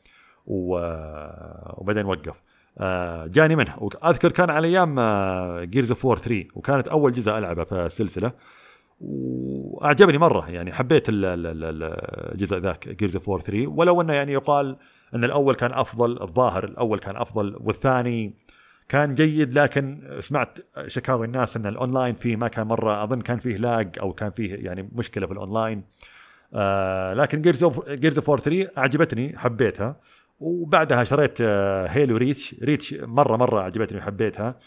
وبعدين 0.45 2.05
وقف. 2.05 2.41
آه، 2.77 3.27
جاني 3.27 3.55
منه 3.55 3.75
وأذكر 3.77 4.31
كان 4.31 4.49
على 4.49 4.67
أيام 4.67 4.95
Gears 5.63 5.91
of 5.91 6.05
War 6.05 6.23
3 6.23 6.47
وكانت 6.55 6.87
أول 6.87 7.11
جزء 7.11 7.37
ألعبه 7.37 7.63
في 7.63 7.85
السلسلة 7.85 8.31
وأعجبني 9.01 10.17
مرة 10.17 10.49
يعني 10.49 10.73
حبيت 10.73 11.03
الجزء 11.09 12.57
ذاك 12.57 12.89
Gears 12.89 13.15
of 13.15 13.29
War 13.29 13.45
3 13.45 13.67
ولو 13.67 14.01
إنه 14.01 14.13
يعني 14.13 14.33
يقال 14.33 14.77
إن 15.15 15.23
الأول 15.23 15.55
كان 15.55 15.73
أفضل 15.73 16.21
الظاهر 16.21 16.63
الأول 16.63 16.99
كان 16.99 17.15
أفضل 17.17 17.57
والثاني 17.59 18.33
كان 18.89 19.15
جيد 19.15 19.59
لكن 19.59 20.17
سمعت 20.19 20.57
شكاوي 20.87 21.25
الناس 21.25 21.57
إن 21.57 21.65
الأونلاين 21.65 22.15
فيه 22.15 22.35
ما 22.35 22.47
كان 22.47 22.67
مرة 22.67 23.03
أظن 23.03 23.21
كان 23.21 23.37
فيه 23.37 23.57
lag 23.57 23.89
أو 23.99 24.13
كان 24.13 24.31
فيه 24.31 24.55
يعني 24.55 24.89
مشكلة 24.95 25.27
في 25.27 25.33
الأونلاين. 25.33 25.83
آه 26.53 27.13
لكن 27.13 27.41
Gears 27.41 27.63
of 27.63 27.89
Gears 27.89 28.17
of 28.17 28.29
War 28.29 28.45
3 28.45 28.69
أعجبتني 28.77 29.37
حبيتها. 29.37 29.95
وبعدها 30.39 31.03
شريت 31.03 31.37
آه 31.41 31.87
Halo 31.87 32.17
Reach 32.17 32.55
Reach 32.63 32.93
مرة 32.93 33.37
مرة 33.37 33.61
عجبتني 33.61 33.97
وحبيتها. 33.97 34.59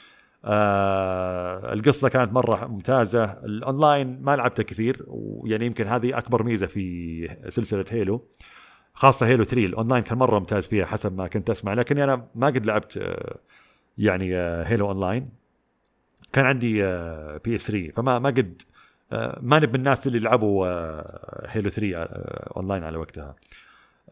آه 0.44 1.72
القصة 1.72 2.08
كانت 2.08 2.32
مرة 2.32 2.66
ممتازة. 2.66 3.24
الأونلاين 3.24 4.22
ما 4.22 4.36
لعبته 4.36 4.62
كثير 4.62 5.04
ويعني 5.08 5.66
يمكن 5.66 5.86
هذه 5.86 6.18
أكبر 6.18 6.42
ميزة 6.42 6.66
في 6.66 7.36
سلسلة 7.48 7.84
Halo 7.90 8.28
خاصة 8.94 9.26
Halo 9.26 9.44
3 9.44 9.66
الاونلاين 9.66 10.02
كان 10.02 10.18
مرة 10.18 10.38
ممتاز 10.38 10.66
فيها 10.68 10.86
حسب 10.86 11.16
ما 11.16 11.26
كنت 11.26 11.50
أسمع. 11.50 11.74
لكني 11.74 12.04
أنا 12.04 12.26
ما 12.34 12.46
قد 12.46 12.66
لعبت 12.66 12.96
آه 12.96 13.36
يعني 13.98 14.36
آه 14.36 14.62
Halo 14.64 14.88
online 14.88 15.28
كان 16.32 16.44
عندي 16.46 16.84
آه 16.84 17.40
PS 17.44 17.66
3 17.70 17.92
فما 17.96 18.18
ما 18.18 18.28
قد 18.28 18.62
آه 19.12 19.38
ماني 19.42 19.66
من 19.66 19.74
الناس 19.74 20.06
اللي 20.06 20.18
لعبوا 20.18 20.66
آه 20.66 21.46
Halo 21.48 21.70
3 21.70 21.96
آه 21.96 22.52
اونلاين 22.56 22.84
على 22.84 22.98
وقتها. 22.98 23.34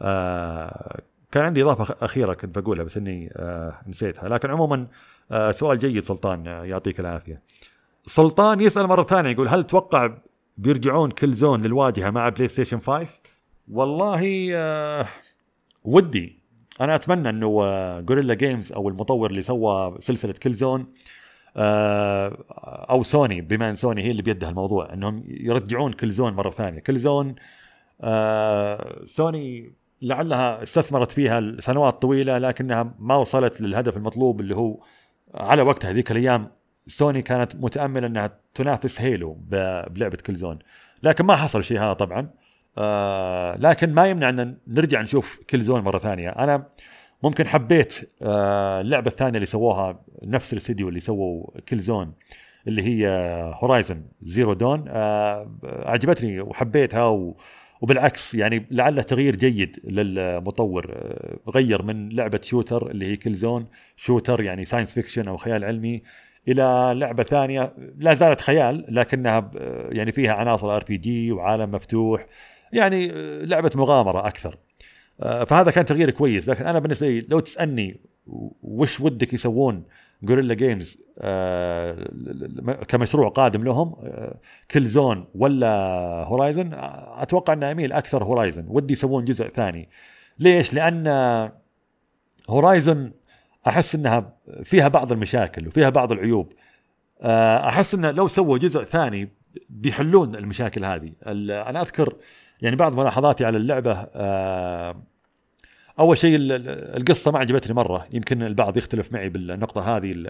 آه 0.02 1.00
كان 1.32 1.44
عندي 1.44 1.62
إضافة 1.62 1.96
أخيرة 2.04 2.34
كنت 2.34 2.58
بقولها 2.58 2.84
بس 2.84 2.96
إني 2.96 3.30
آه 3.36 3.74
نسيتها. 3.88 4.28
لكن 4.28 4.50
عموما 4.50 4.86
آه 5.32 5.50
سؤال 5.50 5.78
جيد 5.78 6.04
سلطان 6.04 6.48
آه 6.48 6.64
يعطيك 6.64 7.00
العافية. 7.00 7.42
سلطان 8.06 8.60
يسأل 8.60 8.86
مرة 8.86 9.02
ثانية 9.02 9.30
يقول 9.30 9.48
هل 9.48 9.64
تتوقع 9.64 10.14
بيرجعون 10.58 11.10
Killzone 11.10 11.62
للواجهة 11.62 12.10
مع 12.10 12.28
بلاي 12.28 12.48
ستيشن 12.48 12.78
5 12.80 13.06
والله 13.70 14.48
آه 14.54 15.06
ودي. 15.84 16.36
أنا 16.80 16.94
أتمنى 16.94 17.28
إنه 17.28 17.62
آه 17.64 18.00
Guerrilla 18.00 18.34
Games 18.34 18.72
أو 18.72 18.88
المطور 18.88 19.30
اللي 19.30 19.42
سوى 19.42 19.96
سلسلة 20.00 20.32
Killzone 20.32 20.86
آه 21.56 22.44
أو 22.90 23.02
سوني 23.02 23.40
بما 23.40 23.70
إن 23.70 23.76
سوني 23.76 24.02
هي 24.02 24.10
اللي 24.10 24.22
بيدها 24.22 24.50
الموضوع 24.50 24.92
إنهم 24.92 25.24
يرجعون 25.26 25.92
Killzone 25.92 26.32
مرة 26.32 26.50
ثانية. 26.50 26.80
Killzone 26.80 27.34
آه 28.00 29.02
سوني 29.04 29.72
لعلها 30.02 30.62
استثمرت 30.62 31.12
فيها 31.12 31.56
سنوات 31.58 32.02
طويلة 32.02 32.38
لكنها 32.38 32.94
ما 32.98 33.16
وصلت 33.16 33.60
للهدف 33.60 33.96
المطلوب 33.96 34.40
اللي 34.40 34.56
هو 34.56 34.80
على 35.34 35.62
وقتها 35.62 35.92
ذيك 35.92 36.10
الأيام. 36.10 36.50
سوني 36.86 37.22
كانت 37.22 37.56
متأملة 37.56 38.06
إنها 38.06 38.40
تنافس 38.54 39.00
Halo 39.00 39.34
بلعبة 39.34 40.18
Killzone 40.26 40.58
لكن 41.02 41.24
ما 41.24 41.36
حصل 41.36 41.64
شيء 41.64 41.78
هذا 41.80 41.92
طبعا. 41.92 42.30
آه 42.78 43.56
لكن 43.58 43.94
ما 43.94 44.06
يمنع 44.06 44.28
أن 44.28 44.56
نرجع 44.66 45.02
نشوف 45.02 45.40
Killzone 45.50 45.80
مرة 45.80 45.98
ثانية. 45.98 46.28
أنا 46.28 46.66
ممكن 47.22 47.46
حبيت 47.46 48.10
آه 48.22 48.80
اللعبة 48.80 49.10
الثانية 49.10 49.34
اللي 49.34 49.46
سووها 49.46 50.04
نفس 50.24 50.52
الاستديو 50.52 50.88
اللي 50.88 51.00
سووا 51.00 51.60
Killzone 51.68 52.12
اللي 52.66 52.82
هي 52.82 53.08
Horizon 53.54 54.02
Zero 54.22 54.52
Dawn 54.52 54.84
عجبتني 55.64 56.40
وحبيتها 56.40 57.04
و 57.04 57.36
وبالعكس 57.80 58.34
يعني 58.34 58.66
لعله 58.70 59.02
تغيير 59.02 59.36
جيد 59.36 59.80
للمطور. 59.84 60.92
آه، 60.92 61.50
غير 61.50 61.82
من 61.82 62.08
لعبة 62.08 62.40
shooter 62.42 62.90
اللي 62.90 63.06
هي 63.06 63.16
Killzone 63.16 63.66
shooter 63.96 64.40
يعني 64.42 64.64
science 64.64 64.94
fiction 64.94 65.28
أو 65.28 65.36
خيال 65.36 65.64
علمي 65.64 66.02
إلى 66.48 66.92
لعبة 66.96 67.22
ثانية. 67.22 67.74
لا 67.98 68.14
زالت 68.14 68.40
خيال 68.40 68.84
لكنها 68.88 69.50
يعني 69.88 70.12
فيها 70.12 70.32
عناصر 70.32 70.76
RPG 70.76 71.32
وعالم 71.32 71.70
مفتوح. 71.70 72.26
يعني 72.72 73.12
آه، 73.12 73.44
لعبة 73.44 73.70
مغامرة 73.74 74.26
أكثر. 74.26 74.58
آه، 75.20 75.44
فهذا 75.44 75.70
كان 75.70 75.84
تغيير 75.84 76.10
كويس. 76.10 76.48
لكن 76.48 76.66
أنا 76.66 76.78
بالنسبة 76.78 77.08
لي 77.08 77.26
لو 77.28 77.40
تسألني 77.40 78.00
وش 78.62 79.00
ودك 79.00 79.32
يسوون 79.32 79.84
Guerrilla 80.22 80.54
Games 80.54 80.98
آه 81.18 82.08
كمشروع 82.88 83.28
قادم 83.28 83.64
لهم 83.64 83.96
Killzone 84.70 85.24
ولا 85.34 85.68
Horizon 86.26 86.70
أتوقع 87.18 87.52
أنه 87.52 87.70
اميل 87.70 87.92
أكثر 87.92 88.24
Horizon 88.24 88.64
ودي 88.68 88.92
يسوون 88.92 89.24
جزء 89.24 89.48
ثاني. 89.48 89.88
ليش؟ 90.38 90.74
لأن 90.74 91.08
هورايزن 92.50 93.12
أحس 93.66 93.94
إنها 93.94 94.32
فيها 94.64 94.88
بعض 94.88 95.12
المشاكل 95.12 95.68
وفيها 95.68 95.88
بعض 95.88 96.12
العيوب. 96.12 96.52
أحس 97.22 97.94
إنه 97.94 98.10
لو 98.10 98.28
سووا 98.28 98.58
جزء 98.58 98.84
ثاني 98.84 99.28
بيحلون 99.68 100.36
المشاكل 100.36 100.84
هذه. 100.84 101.12
أنا 101.22 101.82
أذكر 101.82 102.14
يعني 102.62 102.76
بعض 102.76 102.94
ملاحظاتي 102.94 103.44
على 103.44 103.56
اللعبة 103.56 104.06
آه، 104.14 105.02
أول 105.98 106.18
شيء 106.18 106.36
القصة 106.40 107.30
ما 107.30 107.38
عجبتني 107.38 107.74
مرة 107.74 108.06
يمكن 108.12 108.42
البعض 108.42 108.76
يختلف 108.76 109.12
معي 109.12 109.28
بالنقطة 109.28 109.96
هذه 109.96 110.24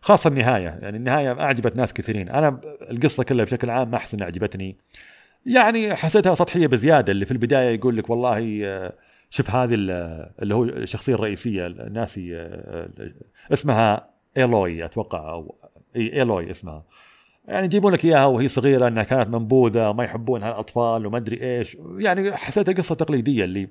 خاصة 0.00 0.28
النهاية 0.28 0.78
يعني 0.82 0.96
النهاية 0.96 1.40
أعجبت 1.40 1.76
ناس 1.76 1.92
كثيرين. 1.92 2.28
أنا 2.28 2.60
القصة 2.90 3.24
كلها 3.24 3.44
بشكل 3.44 3.70
عام 3.70 3.90
ما 3.90 3.96
أحس 3.96 4.14
إنها 4.14 4.26
عجبتني. 4.26 4.76
يعني 5.46 5.94
حسيتها 5.94 6.34
سطحية 6.34 6.66
بزيادة 6.66 7.12
اللي 7.12 7.24
في 7.24 7.32
البداية 7.32 7.74
يقول 7.74 7.96
لك 7.96 8.10
والله 8.10 8.60
آه، 8.64 8.92
شوف 9.30 9.50
هذه 9.50 9.74
اللي 9.74 10.54
هو 10.54 10.64
الشخصية 10.64 11.14
الرئيسية 11.14 11.68
ناسي 11.68 12.36
آه، 12.36 12.88
اسمها 13.52 14.10
Aloy 14.36 14.84
أتوقع 14.84 15.30
أو 15.30 15.54
اي 15.96 16.12
Aloy 16.12 16.50
اسمها. 16.50 16.84
يعني 17.48 17.64
يجيبون 17.66 17.92
لك 17.92 18.04
إياها 18.04 18.26
وهي 18.26 18.48
صغيرة 18.48 18.88
إنها 18.88 19.02
كانت 19.02 19.28
منبوذة 19.28 19.90
وما 19.90 20.04
يحبونها 20.04 20.48
الاطفال 20.48 21.06
وما 21.06 21.16
أدري 21.16 21.58
إيش. 21.58 21.76
يعني 21.98 22.32
حسيتها 22.32 22.72
قصة 22.72 22.94
تقليدية 22.94 23.44
اللي 23.44 23.68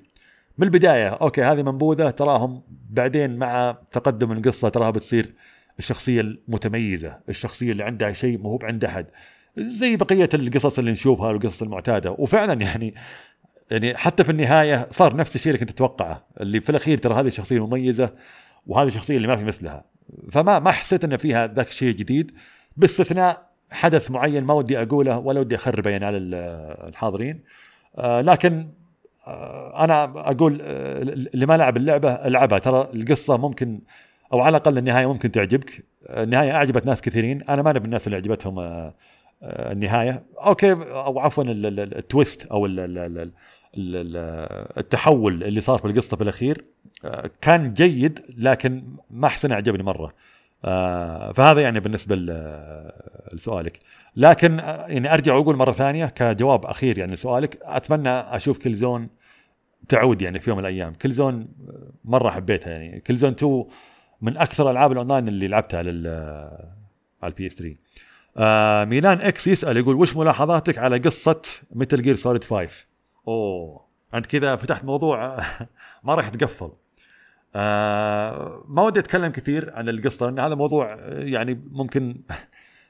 من 0.58 0.66
البداية. 0.66 1.08
okay 1.08 1.42
هذه 1.42 1.62
منبوذة 1.62 2.10
تراهم 2.10 2.62
بعدين 2.90 3.36
مع 3.36 3.78
تقدم 3.90 4.32
القصة 4.32 4.68
تراها 4.68 4.90
بتصير 4.90 5.34
الشخصية 5.78 6.20
المتميزة 6.20 7.18
الشخصية 7.28 7.72
اللي 7.72 7.82
عندها 7.82 8.12
شيء 8.12 8.38
مو 8.38 8.58
عند 8.62 8.84
أحد. 8.84 9.06
زي 9.56 9.96
بقية 9.96 10.28
القصص 10.34 10.78
اللي 10.78 10.92
نشوفها 10.92 11.30
القصص 11.30 11.62
المعتادة. 11.62 12.10
وفعلا 12.18 12.60
يعني 12.60 12.94
يعني 13.70 13.96
حتى 13.96 14.24
في 14.24 14.30
النهاية 14.30 14.88
صار 14.90 15.16
نفس 15.16 15.34
الشيء 15.34 15.52
اللي 15.52 15.60
كنت 15.64 15.70
تتوقعه 15.70 16.26
اللي 16.40 16.60
في 16.60 16.70
الأخير 16.70 16.98
ترى 16.98 17.14
هذه 17.14 17.26
الشخصية 17.26 17.66
مميزه 17.66 18.12
وهذه 18.66 18.88
الشخصية 18.88 19.16
اللي 19.16 19.28
ما 19.28 19.36
في 19.36 19.44
مثلها. 19.44 19.84
فما 20.32 20.58
ما 20.58 20.70
حسيت 20.70 21.04
إن 21.04 21.16
فيها 21.16 21.46
ذاك 21.46 21.68
الشيء 21.68 21.94
جديد. 21.94 22.32
باستثناء 22.76 23.43
حدث 23.70 24.10
معين 24.10 24.44
ما 24.44 24.54
ودي 24.54 24.82
أقوله 24.82 25.18
ولا 25.18 25.40
ودي 25.40 25.54
اخربه 25.54 25.90
يعني 25.90 26.06
على 26.06 26.16
الحاضرين. 26.18 27.40
آه، 27.98 28.20
لكن 28.20 28.68
آه، 29.26 29.84
أنا 29.84 30.04
أقول 30.04 30.58
آه، 30.62 31.02
اللي 31.02 31.46
ما 31.46 31.56
لعب 31.56 31.76
اللعبة 31.76 32.12
ألعبها. 32.12 32.58
ترى 32.58 32.88
القصة 32.94 33.36
ممكن 33.36 33.80
أو 34.32 34.40
على 34.40 34.56
الأقل 34.56 34.78
النهاية 34.78 35.06
ممكن 35.06 35.32
تعجبك. 35.32 35.84
النهاية 36.10 36.52
أعجبت 36.52 36.86
ناس 36.86 37.00
كثيرين. 37.00 37.42
أنا 37.42 37.62
ما 37.62 37.72
من 37.72 37.84
الناس 37.84 38.06
اللي 38.06 38.16
عجبتهم 38.16 38.90
النهاية. 39.42 40.22
okay 40.46 40.72
أو 40.72 41.18
عفوا 41.18 41.44
ال 41.46 41.63
twist 41.63 42.46
أو 42.46 42.66
التحول 44.78 45.44
اللي 45.44 45.60
صار 45.60 45.78
في 45.78 45.84
القصة 45.84 46.16
في 46.16 46.22
الأخير 46.22 46.64
كان 47.40 47.74
جيد 47.74 48.20
لكن 48.38 48.84
ما 49.10 49.26
أحس 49.26 49.42
إنه 49.42 49.52
عجبني 49.52 49.82
مرة. 49.82 50.12
فهذا 51.34 51.60
يعني 51.60 51.80
بالنسبة 51.80 52.16
لسؤالك. 53.32 53.80
لكن 54.16 54.58
يعني 54.88 55.14
أرجع 55.14 55.34
وأقول 55.34 55.56
مرة 55.56 55.72
ثانية 55.72 56.06
كجواب 56.06 56.66
أخير 56.66 56.98
يعني 56.98 57.12
لسؤالك 57.12 57.58
أتمنى 57.62 58.10
أشوف 58.10 58.58
Killzone 58.58 59.08
تعود 59.88 60.22
يعني 60.22 60.40
في 60.40 60.50
يوم 60.50 60.58
من 60.58 60.64
الأيام. 60.64 60.94
Killzone 60.94 61.48
مرة 62.04 62.30
حبيتها 62.30 62.70
يعني. 62.70 63.00
Killzone 63.00 63.30
2 63.30 63.64
من 64.22 64.36
أكثر 64.36 64.70
العاب 64.70 64.92
الأونلاين 64.92 65.28
اللي 65.28 65.48
لعبتها 65.48 65.78
على 65.78 65.90
على 67.22 67.30
ال 67.30 67.46
PS 67.46 67.54
3 67.54 67.76
آه 68.36 68.84
ميلان 68.84 69.20
إكس 69.20 69.46
يسأل 69.46 69.76
يقول 69.76 69.96
وش 69.96 70.16
ملاحظاتك 70.16 70.78
على 70.78 70.98
قصة 70.98 71.42
Metal 71.70 72.02
Gear 72.02 72.14
Solid 72.14 72.44
5 72.44 72.68
أوه 73.28 73.84
أنت 74.14 74.26
كذا 74.26 74.56
فتحت 74.56 74.84
موضوع 74.84 75.36
ما 76.04 76.14
راح 76.14 76.28
يتقفل 76.28 76.70
ما 77.54 78.82
ودي 78.82 79.00
أتكلم 79.00 79.32
كثير 79.32 79.70
عن 79.74 79.88
القصة 79.88 80.26
لأن 80.26 80.38
هذا 80.38 80.54
موضوع 80.54 80.96
يعني 81.08 81.62
ممكن 81.70 82.22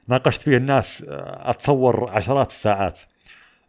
ناقشت 0.07 0.41
فيه 0.41 0.57
الناس 0.57 1.05
آه، 1.09 1.49
أتصور 1.49 2.09
عشرات 2.09 2.49
الساعات. 2.49 2.99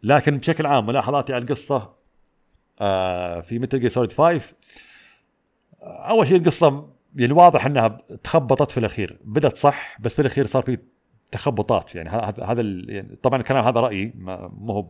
لكن 0.03 0.37
بشكل 0.37 0.65
عام 0.65 0.85
ملاحظاتي 0.85 1.33
على 1.33 1.43
القصة 1.43 1.97
آه 2.81 3.41
في 3.41 3.59
متل 3.59 3.79
جير 3.79 3.89
سوليد 3.89 4.11
5 4.11 4.41
أول 5.81 6.27
شيء 6.27 6.37
القصة 6.37 6.89
يعني 7.15 7.33
واضح 7.33 7.65
إنها 7.65 7.87
تخبطت 8.23 8.71
في 8.71 8.77
الأخير. 8.77 9.19
بدت 9.23 9.57
صح 9.57 9.97
بس 9.99 10.15
في 10.15 10.21
الأخير 10.21 10.45
صار 10.45 10.63
في 10.63 10.77
تخبطات. 11.31 11.95
يعني 11.95 12.09
هذا 12.43 12.61
يعني 12.87 13.15
طبعا 13.15 13.39
الكلام 13.39 13.63
هذا 13.63 13.79
رأيي 13.79 14.13
مو 14.15 14.73
هو 14.73 14.87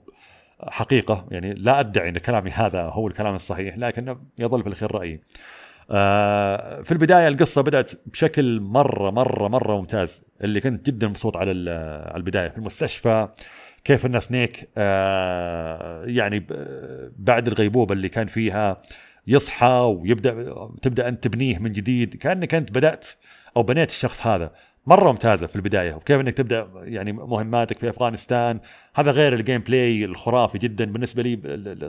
حقيقة. 0.68 1.28
يعني 1.32 1.54
لا 1.54 1.80
أدعي 1.80 2.10
إن 2.10 2.18
كلامي 2.18 2.52
هذا 2.52 2.82
هو 2.82 3.08
الكلام 3.08 3.36
الصحيح 3.36 3.78
لكنه 3.78 4.20
يظل 4.38 4.62
في 4.62 4.68
الأخير 4.68 4.92
رأيي. 4.92 5.22
آه 5.92 6.82
في 6.82 6.92
البداية 6.92 7.28
القصة 7.28 7.62
بدأت 7.62 7.92
بشكل 8.06 8.60
مرة 8.60 9.12
مرة 9.12 9.48
مرة 9.48 9.78
ممتاز 9.78 10.22
اللي 10.44 10.62
كنت 10.62 10.86
جدا 10.86 11.08
مبسوط 11.08 11.38
على 11.38 11.52
البداية. 11.52 12.50
في 12.50 12.58
المستشفى 12.58 13.28
كيف 13.84 14.06
ان 14.06 14.20
Snake 14.20 14.70
آه 14.78 16.06
يعني 16.06 16.48
بعد 17.18 17.48
الغيبوبة 17.48 17.94
اللي 17.94 18.10
كان 18.10 18.28
فيها 18.28 18.82
يصحى 19.28 19.96
ويبدأ 20.00 20.56
تبدأ 20.82 21.08
أنت 21.08 21.24
تبنيه 21.24 21.60
من 21.60 21.72
جديد 21.72 22.16
كأنك 22.16 22.56
أنت 22.56 22.72
بدأت 22.72 23.08
أو 23.58 23.64
بنيت 23.64 23.90
الشخص 23.90 24.28
هذا. 24.28 24.52
مرة 24.88 25.12
ممتازة 25.12 25.48
في 25.48 25.56
البداية. 25.56 25.94
وكيف 25.94 26.20
إنك 26.22 26.34
تبدأ 26.34 26.68
يعني 26.76 27.12
مهماتك 27.14 27.78
في 27.78 27.90
أفغانستان. 27.90 28.60
هذا 28.96 29.12
غير 29.12 29.34
ال 29.34 29.62
gameplay 29.62 30.06
الخرافي 30.06 30.58
جدا 30.58 30.86
بالنسبة 30.86 31.24
لي 31.24 31.36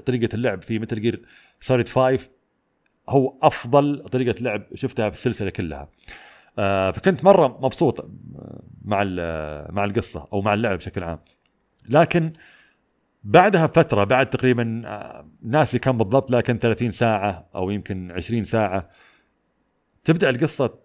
طريقة 0.06 0.34
اللعب 0.34 0.62
في 0.62 0.78
Metal 0.78 1.00
Gear 1.00 1.22
Solid 1.60 1.88
5 1.88 2.18
هو 3.08 3.38
أفضل 3.42 4.08
طريقة 4.12 4.42
لعب 4.42 4.62
شفتها 4.74 5.10
في 5.10 5.16
السلسلة 5.16 5.50
كلها. 5.50 5.88
آه 6.58 6.90
فكنت 6.90 7.24
مرة 7.24 7.58
مبسوط 7.62 8.10
مع 8.84 9.04
مع 9.70 9.84
القصة 9.84 10.28
أو 10.32 10.42
مع 10.42 10.54
اللعب 10.54 10.78
بشكل 10.78 11.04
عام. 11.04 11.18
لكن 11.88 12.32
بعدها 13.24 13.66
بفترة 13.66 14.04
بعد 14.04 14.30
تقريبا 14.30 14.82
آه، 14.86 15.28
ناسي 15.42 15.78
كم 15.78 15.98
بالضبط 15.98 16.30
لكن 16.30 16.58
30 16.58 16.92
ساعة 16.92 17.48
أو 17.54 17.70
يمكن 17.70 18.12
20 18.12 18.44
ساعة 18.44 18.90
تبدأ 20.04 20.30
القصة 20.30 20.78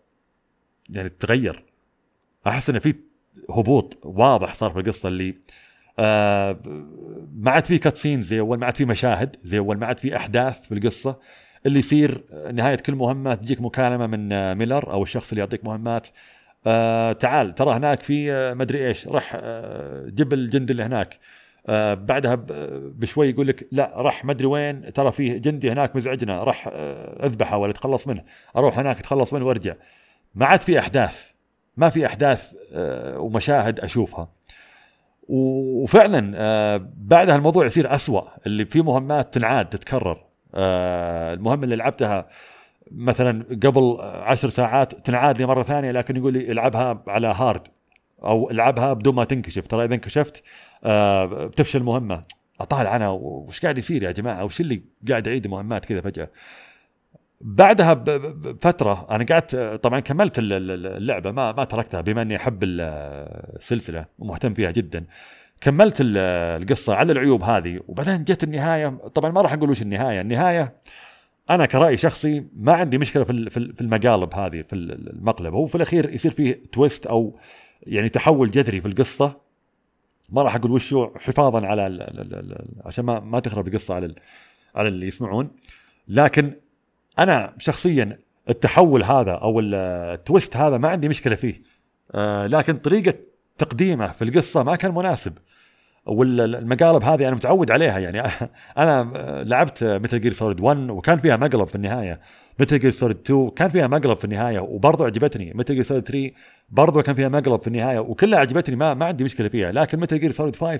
يعني 0.90 1.10
تتغير. 1.10 1.64
أحس 2.48 2.70
انه 2.70 2.80
في 2.80 2.96
هبوط 3.50 3.98
واضح 4.04 4.54
صار 4.54 4.72
في 4.72 4.80
القصة 4.80 5.10
اللي 5.10 5.38
آه 6.00 6.60
ما 7.34 7.52
عاد 7.52 7.66
في 7.66 7.78
كاتسين 7.78 8.22
زي 8.22 8.40
أول 8.40 8.60
ما 8.60 8.66
عاد 8.66 8.76
في 8.78 8.86
مشاهد 8.86 9.36
زي 9.44 9.58
أول 9.58 9.78
ما 9.78 9.86
عاد 9.86 9.98
في 10.00 10.16
أحداث 10.16 10.68
في 10.68 10.74
القصة. 10.74 11.20
اللي 11.66 11.80
يصير 11.80 12.24
نهاية 12.54 12.76
كل 12.76 12.96
مهمة 12.96 13.36
تجيك 13.36 13.62
مكالمة 13.62 14.08
من 14.08 14.54
ميلر 14.58 14.92
أو 14.92 15.04
الشخص 15.04 15.30
اللي 15.30 15.40
يعطيك 15.40 15.66
مهمات. 15.66 16.08
آه 16.68 17.12
تعال 17.12 17.56
ترى 17.56 17.74
هناك 17.74 18.00
في 18.00 18.32
آه 18.32 18.54
مدري 18.54 18.88
إيش 18.88 19.08
رح 19.08 19.32
آه 19.36 20.06
جيب 20.10 20.34
الجندي 20.34 20.72
اللي 20.74 20.84
هناك. 20.84 21.20
آه 21.68 21.94
بعدها 21.94 22.36
بشوي 22.96 23.30
يقول 23.30 23.48
لك 23.48 23.68
لا 23.72 23.94
راح 23.96 24.26
مدري 24.26 24.48
وين 24.48 24.94
ترى 24.94 25.12
فيه 25.12 25.38
جندي 25.38 25.72
هناك 25.72 25.96
مزعجنا 25.96 26.44
راح 26.44 26.70
آه 26.74 27.26
أذبحه 27.26 27.58
ولا 27.58 27.74
تخلص 27.74 28.08
منه. 28.08 28.24
أروح 28.56 28.80
هناك 28.80 29.00
أتخلص 29.00 29.34
منه 29.34 29.46
وأرجع. 29.46 29.74
ما 30.36 30.46
عاد 30.46 30.62
في 30.62 30.80
أحداث 30.80 31.34
ما 31.78 31.90
في 31.90 32.06
أحداث 32.06 32.54
آه، 32.74 33.20
ومشاهد 33.20 33.80
أشوفها. 33.80 34.30
وفعلا 35.30 36.34
آه، 36.36 36.90
بعدها 36.98 37.36
الموضوع 37.36 37.66
يصير 37.66 37.96
أسوأ 37.96 38.22
اللي 38.46 38.66
في 38.66 38.82
مهمات 38.82 39.34
تنعاد 39.34 39.70
تتكرر. 39.70 40.26
المهمه 40.56 41.64
اللي 41.64 41.76
لعبتها 41.76 42.28
مثلا 42.92 43.44
قبل 43.64 43.98
عشر 44.02 44.50
ساعات 44.50 44.94
تنعاد 44.94 45.38
لي 45.38 45.46
مرة 45.46 45.64
ثانية 45.64 45.92
لكن 45.92 46.18
يقول 46.18 46.34
لي 46.34 46.52
العبها 46.52 47.04
على 47.08 47.28
هارد 47.28 47.68
أو 48.24 48.52
العبها 48.52 48.94
بدون 48.94 49.16
ما 49.16 49.24
تنكشف. 49.24 49.68
ترى 49.68 49.86
إذا 49.86 49.96
انكشفت 49.96 50.44
بتفشل 51.48 51.80
المهمة. 51.80 52.22
اطالع 52.60 52.96
أنا 52.96 53.10
وش 53.10 53.60
قاعد 53.60 53.78
يصير 53.78 54.04
يا 54.04 54.12
جماعة؟ 54.12 54.44
وش 54.46 54.62
اللي 54.62 54.84
قاعد 55.10 55.28
اعيد 55.28 55.48
مهمات 55.48 55.86
كذا 55.86 56.02
فجأة؟ 56.02 56.30
بعدها 57.42 57.94
بفتره 57.94 59.08
أنا 59.12 59.26
قعدت 59.26 59.56
طبعا 59.56 60.00
كملت 60.00 60.36
اللعبة 60.40 61.32
ما 61.32 61.52
ما 61.52 61.64
تركتها 61.64 62.02
بما 62.02 62.22
إني 62.22 62.36
أحب 62.36 62.60
السلسلة 62.64 64.06
ومهتم 64.20 64.54
فيها 64.54 64.72
جدا. 64.72 65.06
كملت 65.64 65.98
القصة 66.00 66.96
على 66.96 67.12
العيوب 67.12 67.44
هذه 67.44 67.80
وبعدين 67.88 68.24
جت 68.24 68.44
النهاية 68.44 68.88
طبعا 68.90 69.32
ما 69.32 69.42
راح 69.42 69.54
أقول 69.54 69.70
وش 69.70 69.82
النهاية. 69.82 70.22
النهاية 70.22 70.76
أنا 71.50 71.66
كرأي 71.66 71.98
شخصي 71.98 72.46
ما 72.56 72.74
عندي 72.74 72.98
مشكلة 72.98 73.24
في 73.24 73.82
المقالب 73.82 74.34
هذه 74.34 74.62
في 74.62 74.76
المقلب. 74.76 75.54
هو 75.54 75.66
في 75.66 75.76
الأخير 75.76 76.10
يصير 76.10 76.32
فيه 76.32 76.64
تويست 76.72 77.06
أو 77.06 77.40
يعني 77.84 78.10
تحول 78.10 78.52
جذري 78.52 78.82
في 78.82 78.88
القصة. 78.88 79.42
ما 80.30 80.42
راح 80.42 80.56
أقول 80.56 80.72
وش 80.72 80.96
حفاظا 81.16 81.68
على 81.68 82.08
عشان 82.86 83.06
ما 83.06 83.20
ما 83.20 83.40
تخرب 83.40 83.68
القصة 83.68 83.96
على 83.96 84.16
على 84.76 84.88
اللي 84.88 85.08
يسمعون. 85.08 85.52
لكن 86.08 86.54
أنا 87.20 87.56
شخصيا 87.58 88.20
التحول 88.50 89.04
هذا 89.04 89.32
أو 89.32 89.60
التويست 89.60 90.58
هذا 90.58 90.78
ما 90.78 90.88
عندي 90.88 91.10
مشكلة 91.10 91.36
فيه. 91.36 91.62
آه 92.12 92.48
لكن 92.48 92.78
طريقة 92.78 93.14
تقديمه 93.58 94.08
في 94.08 94.24
القصة 94.24 94.64
ما 94.64 94.76
كان 94.76 94.94
مناسب. 94.94 95.34
والمقالب 96.06 97.04
هذه 97.04 97.28
أنا 97.28 97.36
متعود 97.36 97.72
عليها 97.72 98.00
يعني. 98.00 98.22
أنا 98.78 99.12
لعبت 99.48 99.84
Metal 99.84 100.22
Gear 100.22 100.34
Solid 100.34 100.60
1 100.62 100.90
وكان 100.90 101.20
فيها 101.20 101.38
مقلب 101.38 101.68
في 101.68 101.76
النهاية. 101.76 102.20
Metal 102.60 102.80
Gear 102.80 102.92
Solid 102.92 103.18
2 103.18 103.50
كان 103.50 103.70
فيها 103.70 103.88
مقلب 103.88 104.18
في 104.18 104.26
النهاية 104.26 104.60
وبرضه 104.60 105.06
عجبتني. 105.06 105.52
Metal 105.56 105.74
Gear 105.74 105.84
Solid 105.84 106.04
3 106.04 106.32
برضه 106.70 107.02
كان 107.02 107.16
فيها 107.16 107.30
مقلب 107.30 107.62
في 107.62 107.68
النهاية 107.68 108.00
وكلها 108.00 108.40
عجبتني 108.40 108.76
ما 108.76 108.94
ما 108.94 109.06
عندي 109.06 109.24
مشكلة 109.24 109.50
فيها. 109.50 109.72
لكن 109.72 110.00
Metal 110.00 110.20
Gear 110.20 110.32
Solid 110.32 110.56
5 110.56 110.80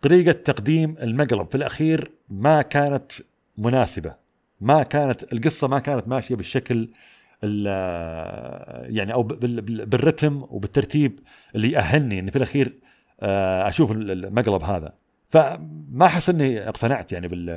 طريقة 0.00 0.32
تقديم 0.32 0.96
المقلب 1.02 1.48
في 1.48 1.54
الأخير 1.54 2.10
ما 2.28 2.62
كانت 2.62 3.12
مناسبة. 3.58 4.14
ما 4.60 4.82
كانت 4.82 5.32
القصة 5.32 5.68
ما 5.68 5.78
كانت 5.78 6.08
ماشية 6.08 6.34
بالشكل 6.34 6.88
يعني 8.82 9.12
أو 9.12 9.22
بالرتم 9.22 10.42
وبالترتيب 10.50 11.20
اللي 11.54 11.70
يأهلني 11.70 12.18
اني 12.18 12.30
في 12.30 12.36
الأخير 12.36 12.72
أشوف 13.68 13.92
المقلب 13.92 14.62
هذا. 14.62 14.92
فما 15.28 16.06
أحس 16.06 16.30
إني 16.30 16.68
اقتنعت 16.68 17.12
يعني 17.12 17.28
بال 17.28 17.50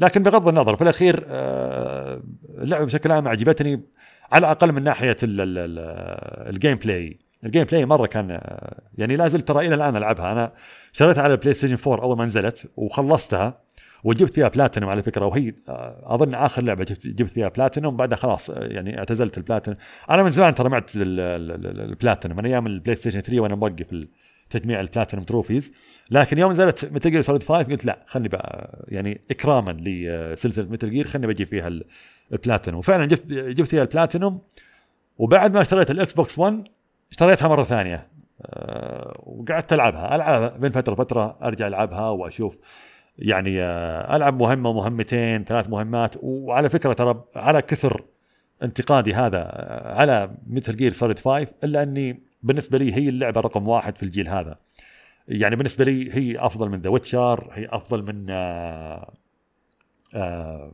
لكن 0.00 0.22
بغض 0.22 0.48
النظر 0.48 0.76
في 0.76 0.82
الأخير 0.82 1.24
آه، 1.28 2.22
اللعبة 2.58 2.84
بشكل 2.84 3.12
عام 3.12 3.28
عجبتني 3.28 3.80
على 4.32 4.46
الأقل 4.46 4.72
من 4.72 4.82
ناحية 4.82 5.16
ال 5.22 6.78
gameplay 6.78 7.18
ال 7.44 7.64
gameplay 7.64 7.86
مرة 7.86 8.06
كان 8.06 8.30
آه، 8.30 8.80
يعني 8.98 9.16
لا 9.16 9.28
زلت 9.28 9.48
ترى 9.48 9.66
إلى 9.66 9.74
الآن 9.74 9.96
ألعبها. 9.96 10.32
أنا 10.32 10.52
شريتها 10.92 11.22
على 11.22 11.32
البلاي 11.34 11.54
ستيشن 11.54 11.90
4 11.90 12.02
أول 12.04 12.16
ما 12.16 12.24
نزلت 12.24 12.70
وخلصتها 12.76 13.60
وجبت 14.04 14.34
فيها 14.34 14.48
بلاتينوم 14.48 14.90
على 14.90 15.02
فكرة 15.02 15.26
وهي 15.26 15.54
أظن 16.02 16.34
آخر 16.34 16.62
لعبة 16.62 16.96
جبت 17.04 17.30
فيها 17.30 17.48
بلاتينوم 17.48 17.96
بعدها 17.96 18.16
خلاص 18.16 18.50
يعني 18.50 18.98
اعتزلت 18.98 19.38
البلاتينوم 19.38 19.78
أنا 20.10 20.22
من 20.22 20.30
زمان 20.30 20.54
ترى 20.54 20.68
معت 20.68 20.90
البلاتينوم 20.96 22.36
من 22.36 22.46
أيام 22.46 22.66
البلاي 22.66 22.96
ستيشن 22.96 23.20
3 23.20 23.40
وأنا 23.40 23.54
موقف 23.54 24.06
تجميع 24.50 24.80
ال 24.80 24.85
platinum 24.85 25.24
trophies 25.24 25.72
لكن 26.10 26.38
يوم 26.38 26.52
نزلت 26.52 26.84
Metal 26.92 27.10
Gear 27.10 27.20
Solid 27.22 27.42
5 27.42 27.62
قلت 27.62 27.84
لا 27.84 28.04
خلني 28.06 28.28
بقى 28.28 28.78
يعني 28.88 29.20
إكراما 29.30 29.76
لسلسلة 29.80 30.64
Metal 30.70 30.90
Gear 30.90 31.06
خلني 31.06 31.26
بجيب 31.26 31.48
فيها 31.48 31.70
البلاتينوم 32.32 32.78
وفعلا 32.78 33.06
جبت 33.06 33.26
جبت 33.32 33.68
فيها 33.68 33.82
البلاتينوم 33.82 34.40
وبعد 35.18 35.54
ما 35.54 35.60
اشتريت 35.60 35.90
ال 35.90 36.12
Xbox 36.12 36.38
1 36.38 36.68
اشتريتها 37.10 37.48
مرة 37.48 37.62
ثانية. 37.62 38.08
أه 38.42 39.12
وقعدت 39.26 39.72
ألعبها. 39.72 40.14
ألعبها 40.16 40.48
بين 40.56 40.70
فترة 40.72 40.94
فتره 40.94 41.38
أرجع 41.42 41.66
ألعبها 41.66 42.08
وأشوف 42.08 42.56
يعني 43.18 43.62
آه، 43.62 44.16
ألعب 44.16 44.40
مهمة 44.42 44.72
مهمتين 44.72 45.44
ثلاث 45.44 45.68
مهمات. 45.68 46.14
وعلى 46.22 46.68
فكرة 46.68 46.92
ترى 46.92 47.24
على 47.36 47.62
كثر 47.62 48.04
انتقادي 48.62 49.14
هذا 49.14 49.38
آه، 49.38 49.94
على 49.94 50.30
Metal 50.46 50.76
Gear 50.76 50.92
Solid 50.92 51.18
5 51.18 51.46
إلا 51.64 51.82
أني 51.82 52.22
بالنسبة 52.42 52.78
لي 52.78 52.94
هي 52.94 53.08
اللعبة 53.08 53.40
رقم 53.40 53.68
واحد 53.68 53.96
في 53.96 54.02
الجيل 54.02 54.28
هذا. 54.28 54.58
يعني 55.28 55.56
بالنسبة 55.56 55.84
لي 55.84 56.14
هي 56.14 56.38
أفضل 56.38 56.68
من 56.68 56.80
The 56.80 56.90
Witcher 56.90 57.48
هي 57.52 57.68
أفضل 57.70 58.02
من 58.02 58.30
آآ 58.30 58.34
آه، 58.34 59.12
آآ 60.14 60.72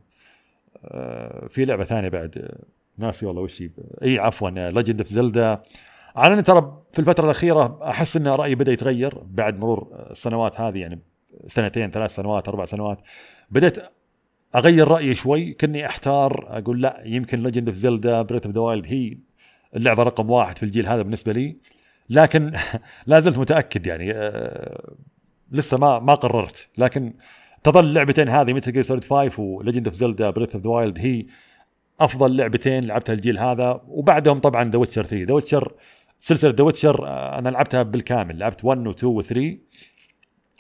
آآ 0.85 1.49
في 1.49 1.65
لعبة 1.65 1.85
ثانية 1.85 2.09
بعد 2.09 2.49
ناسي 2.99 3.27
والله 3.27 3.43
وش 3.43 3.63
إي 4.03 4.19
عفوا 4.19 4.51
Legend 4.51 5.01
of 5.01 5.09
Zelda 5.09 5.63
على 6.17 6.35
اني 6.35 6.43
ترى 6.43 6.83
في 6.93 6.99
الفترة 6.99 7.25
الأخيرة 7.25 7.79
أحس 7.83 8.17
أن 8.17 8.29
رأيي 8.29 8.55
بدأ 8.55 8.73
يتغير 8.73 9.19
بعد 9.25 9.59
مرور 9.59 10.07
السنوات 10.11 10.61
هذه 10.61 10.79
يعني 10.79 11.01
سنتين 11.47 11.91
ثلاث 11.91 12.15
سنوات 12.15 12.49
أربع 12.49 12.65
سنوات. 12.65 12.99
بديت 13.51 13.79
أغير 14.57 14.89
رأيي 14.89 15.15
شوي 15.15 15.53
كني 15.53 15.87
أحتار 15.87 16.59
أقول 16.59 16.83
لا 16.83 17.03
يمكن 17.05 17.43
Legend 17.43 17.69
of 17.69 17.77
Zelda 17.77 18.23
Breath 18.23 18.47
of 18.47 18.55
the 18.55 18.61
Wild 18.61 18.87
هي 18.87 19.19
اللعبة 19.77 20.03
رقم 20.03 20.31
واحد 20.31 20.59
في 20.59 20.63
الجيل 20.63 20.87
هذا 20.87 21.03
بالنسبة 21.03 21.33
لي. 21.33 21.57
لكن 22.11 22.53
لا 23.07 23.21
زلت 23.21 23.39
متأكد 23.39 23.87
يعني 23.87 24.13
آه 24.13 24.95
لسه 25.53 25.77
ما 25.79 25.99
ما 25.99 26.15
قررت. 26.15 26.69
لكن 26.79 27.15
تظل 27.63 27.85
اللعبتين 27.85 28.29
هذه 28.29 28.53
Metal 28.53 28.73
Gear 28.73 28.83
Solid 28.83 29.05
5 29.05 29.43
و 29.43 29.49
Legend 29.49 29.87
of 29.89 29.97
Zelda 29.97 30.31
Breath 30.31 30.55
of 30.55 30.63
the 30.63 30.71
Wild 30.71 30.99
هي 30.99 31.27
أفضل 32.01 32.37
لعبتين 32.37 32.85
لعبتها 32.85 33.13
الجيل 33.13 33.39
هذا. 33.39 33.81
وبعدهم 33.89 34.39
طبعا 34.39 34.71
The 34.71 34.79
Witcher 34.79 35.05
3 35.05 35.25
The 35.25 35.35
Witcher 35.35 35.75
سلسلة 36.21 36.51
ذا 36.51 36.65
ويتشر 36.65 37.09
أنا 37.39 37.49
لعبتها 37.49 37.83
بالكامل. 37.83 38.39
لعبت 38.39 38.65
1 38.65 38.87
و 38.87 38.91
2 38.91 39.13
و 39.13 39.23
3 39.23 39.59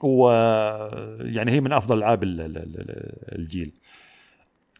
ويعني 0.02 1.52
هي 1.52 1.60
من 1.60 1.72
أفضل 1.72 1.98
ألعاب 1.98 2.20
الجيل. 3.32 3.72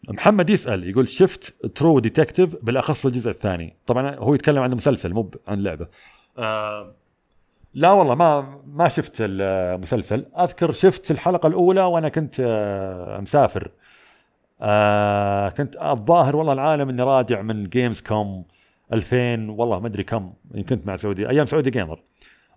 محمد 0.09 0.49
يسأل 0.49 0.89
يقول 0.89 1.09
شفت 1.09 1.65
True 1.65 1.99
Detective 1.99 2.65
بالأخص 2.65 3.05
الجزء 3.05 3.29
الثاني. 3.31 3.75
طبعا 3.87 4.15
هو 4.15 4.35
يتكلم 4.35 4.63
عن 4.63 4.71
المسلسل 4.71 5.13
مو 5.13 5.31
عن 5.47 5.63
لعبه 5.63 5.87
آه 6.37 6.95
لا 7.73 7.91
والله 7.91 8.15
ما 8.15 8.61
ما 8.67 8.87
شفت 8.87 9.15
المسلسل. 9.19 10.25
أذكر 10.39 10.71
شفت 10.71 11.11
الحلقة 11.11 11.47
الأولى 11.47 11.81
وأنا 11.81 12.09
كنت 12.09 12.35
آه 12.39 13.19
مسافر. 13.19 13.71
آه 14.61 15.49
كنت 15.49 15.75
الظاهر 15.75 16.35
والله 16.35 16.53
العالم 16.53 16.89
إني 16.89 17.03
راجع 17.03 17.41
من 17.41 17.63
Gamescom 17.63 18.45
2000 18.93 19.51
والله 19.51 19.79
ما 19.79 19.87
أدري 19.87 20.03
كم 20.03 20.33
كنت 20.69 20.87
مع 20.87 20.95
سعودي 20.95 21.29
أيام 21.29 21.45
Saudi 21.45 21.69
Gamer 21.69 21.99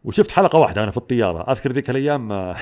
وشفت 0.05 0.31
حلقة 0.31 0.59
واحدة 0.59 0.83
أنا 0.83 0.91
في 0.91 0.97
الطيارة. 0.97 1.53
أذكر 1.53 1.73
ذيك 1.73 1.91
الأيام 1.91 2.33
آه، 2.33 2.57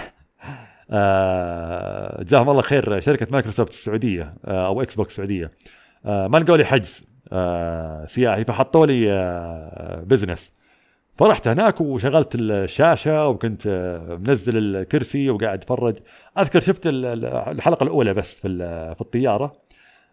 جزاهم 2.21 2.51
الله 2.51 2.63
خير 2.63 3.01
شركة 3.01 3.27
مايكروسوفت 3.31 3.73
السعودية 3.73 4.35
آه، 4.45 4.67
أو 4.67 4.83
Xbox 4.83 5.11
السعودية. 5.11 5.51
ما 6.05 6.39
لقوا 6.39 6.57
لي 6.57 6.65
حجز 6.65 7.05
سياحي 8.07 8.45
فحطوا 8.45 8.87
لي 8.87 10.05
business 10.07 10.53
فرحت 11.19 11.49
هناك 11.49 11.81
وشغلت 11.81 12.35
الشاشة 12.35 13.29
وكنت 13.29 13.69
منزل 14.27 14.59
الكرسي 14.59 15.31
وقاعد 15.31 15.59
أتفرج. 15.59 15.97
أذكر 16.39 16.61
شفت 16.61 16.83
الحلقة 16.87 17.85
الأولى 17.85 18.15
بس 18.15 18.35
في 18.35 18.49
في 18.95 19.01
الطيارة. 19.01 19.53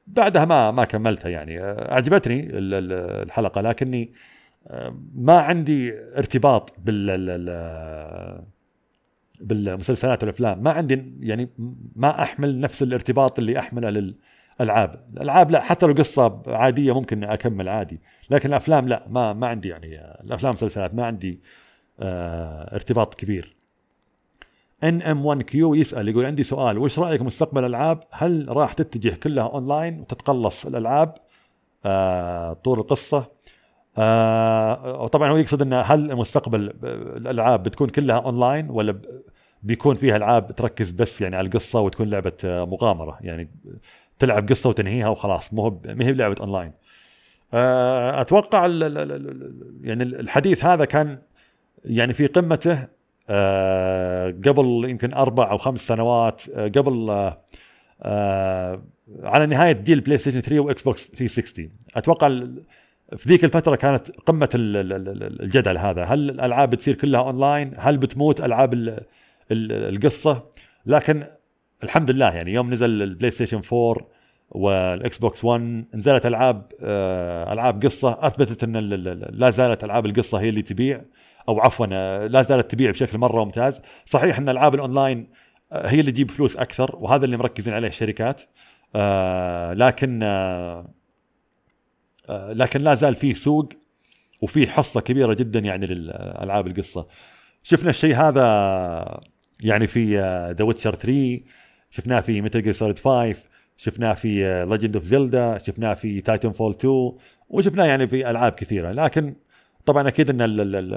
بعدها 0.08 0.46
ما 0.46 0.72
ما 0.72 0.86
كملتها 0.86 1.30
يعني. 1.30 1.60
أعجبتني 1.64 2.50
الحلقة 2.54 3.62
لكني 3.62 4.14
ما 5.16 5.40
عندي 5.40 5.94
ارتباط 6.18 6.74
بال 6.78 7.06
بالمسلسلات 9.42 10.24
والأفلام. 10.24 10.64
ما 10.64 10.72
عندي 10.72 11.14
يعني 11.20 11.50
ما 11.96 12.22
أحمل 12.22 12.60
نفس 12.60 12.84
الارتباط 12.84 13.40
اللي 13.40 13.60
أحمله 13.60 13.90
للألعاب. 13.90 15.06
الألعاب 15.14 15.52
لا 15.52 15.62
حتى 15.62 15.86
لو 15.86 15.94
قصة 15.94 16.42
عادية 16.48 16.94
ممكن 16.94 17.24
أكمل 17.24 17.70
عادي 17.70 18.02
لكن 18.30 18.50
الأفلام 18.50 18.88
لا 18.88 19.06
ما 19.10 19.34
ما 19.34 19.48
عندي 19.48 19.70
يعني 19.70 19.88
الأفلام 20.24 20.50
والمسلسلات 20.50 20.94
ما 20.94 21.06
عندي 21.06 21.42
آه 22.00 22.76
ارتباط 22.76 23.16
كبير. 23.16 23.56
NM1Q 24.84 25.74
يسأل 25.74 26.10
يقول 26.10 26.26
عندي 26.26 26.44
سؤال 26.44 26.78
وش 26.78 27.00
رأيك 27.00 27.22
مستقبل 27.22 27.60
الألعاب؟ 27.60 28.04
هل 28.12 28.46
راح 28.50 28.74
تتجه 28.74 29.16
كلها 29.16 29.44
أونلاين 29.44 30.00
وتتقلص 30.00 30.66
الألعاب؟ 30.66 31.16
آه 31.86 32.54
طول 32.54 32.80
القصة. 32.80 33.35
آه 33.98 35.02
وطبعا 35.02 35.32
هو 35.32 35.38
يقصد 35.38 35.62
انه 35.62 35.82
هل 35.82 36.16
مستقبل 36.16 36.74
الألعاب 37.18 37.64
بتكون 37.64 37.90
كلها 37.90 38.20
أونلاين 38.20 38.70
ولا 38.70 39.00
بيكون 39.64 39.96
فيها 39.96 40.18
ألعاب 40.18 40.56
تركز 40.56 40.92
بس 40.92 41.22
يعني 41.22 41.36
على 41.36 41.46
القصة 41.48 41.80
وتكون 41.80 42.10
لعبة 42.10 42.34
آه، 42.46 42.66
مغامرة؟ 42.66 43.18
يعني 43.22 43.50
تلعب 44.20 44.50
قصة 44.50 44.70
وتنهيها 44.70 45.08
وخلاص 45.08 45.54
مو 45.54 45.82
ما 45.86 46.06
هي 46.06 46.14
لعبه 46.14 46.36
أونلاين. 46.40 46.72
آه 47.54 48.22
أتوقع 48.22 48.66
ال 48.66 48.82
يعني 49.84 50.04
الحديث 50.04 50.66
هذا 50.66 50.86
كان 50.86 51.20
يعني 51.86 52.14
في 52.14 52.28
قمته 52.28 52.88
آه 53.30 54.28
قبل 54.46 54.86
يمكن 54.90 55.14
أربع 55.14 55.52
أو 55.52 55.58
خمس 55.58 55.88
سنوات 55.88 56.44
آه 56.50 56.68
قبل 56.68 57.10
آه 57.10 57.36
آه 58.04 58.82
على 59.24 59.46
نهاية 59.46 59.72
جيل 59.72 60.02
PlayStation 60.02 60.40
3 60.42 60.60
و 60.60 60.84
Xbox 60.84 61.08
360 61.08 61.70
أتوقع 61.96 62.28
في 63.16 63.30
ذيك 63.30 63.44
الفترة 63.44 63.76
كانت 63.76 64.12
قمة 64.12 64.50
الجدل 64.56 65.78
هذا. 65.78 66.04
هل 66.04 66.30
الألعاب 66.30 66.70
بتصير 66.70 66.96
كلها 66.96 67.22
أونلاين؟ 67.22 67.74
هل 67.78 67.98
بتموت 67.98 68.42
ألعاب 68.42 69.00
القصة؟ 69.52 70.44
لكن 70.86 71.24
الحمد 71.84 72.12
لله 72.12 72.30
يعني 72.36 72.54
يوم 72.54 72.70
نزل 72.74 73.02
ال 73.02 73.32
PlayStation 73.32 73.62
4 73.74 73.96
وال 74.50 75.18
Xbox 75.18 75.46
1 75.46 75.86
نزلت 75.94 76.26
ألعاب 76.26 76.72
آه، 76.82 77.54
ألعاب 77.54 77.86
قصة. 77.86 78.18
أثبتت 78.22 78.64
إن 78.64 78.78
لا 79.30 79.50
زالت 79.50 79.84
ألعاب 79.84 80.06
القصة 80.06 80.40
هي 80.40 80.50
اللي 80.50 80.62
تبيع 80.62 81.02
أو 81.50 81.60
عفوا 81.60 81.88
آه، 81.92 82.28
لا 82.28 82.42
زالت 82.42 82.72
تبيع 82.72 82.92
بشكل 82.92 83.18
مرة 83.18 83.44
ممتاز. 83.44 83.82
صحيح 84.06 84.38
إن 84.38 84.50
ألعاب 84.50 84.76
الأونلاين 84.76 85.28
آه، 85.72 85.88
هي 85.88 86.00
اللي 86.00 86.12
تجيب 86.12 86.32
فلوس 86.32 86.58
أكثر 86.58 86.96
وهذا 86.96 87.26
اللي 87.26 87.38
مركزين 87.38 87.74
عليه 87.74 87.88
الشركات 87.88 88.42
لكن 89.74 90.24
لكن 92.30 92.82
لا 92.82 92.94
زال 92.94 93.16
فيه 93.16 93.34
سوق 93.34 93.70
وفيه 94.42 94.68
حصة 94.68 95.02
كبيرة 95.02 95.34
جدا 95.34 95.60
يعني 95.60 95.86
للألعاب 95.86 96.68
القصة. 96.68 97.08
شفنا 97.64 97.90
الشيء 97.90 98.16
هذا 98.16 99.22
يعني 99.64 99.88
في 99.88 100.18
The 100.58 100.64
Witcher 100.64 100.96
3 100.96 101.40
شفناه 101.90 102.20
في 102.20 102.42
Metal 102.42 102.62
Gear 102.62 102.74
Solid 102.74 103.00
5 103.00 103.36
شفناه 103.78 104.14
في 104.14 104.66
Legend 104.70 104.96
of 104.96 105.06
Zelda 105.06 105.58
شفناه 105.58 105.94
في 105.94 106.22
Titanfall 106.22 106.72
2 106.72 107.12
وشفناه 107.50 107.86
يعني 107.86 108.08
في 108.08 108.30
ألعاب 108.30 108.52
كثيرة. 108.52 108.92
لكن 108.92 109.36
طبعا 109.86 110.08
أكيد 110.08 110.30
إن 110.30 110.42
ال 110.42 110.76
ال 110.76 110.94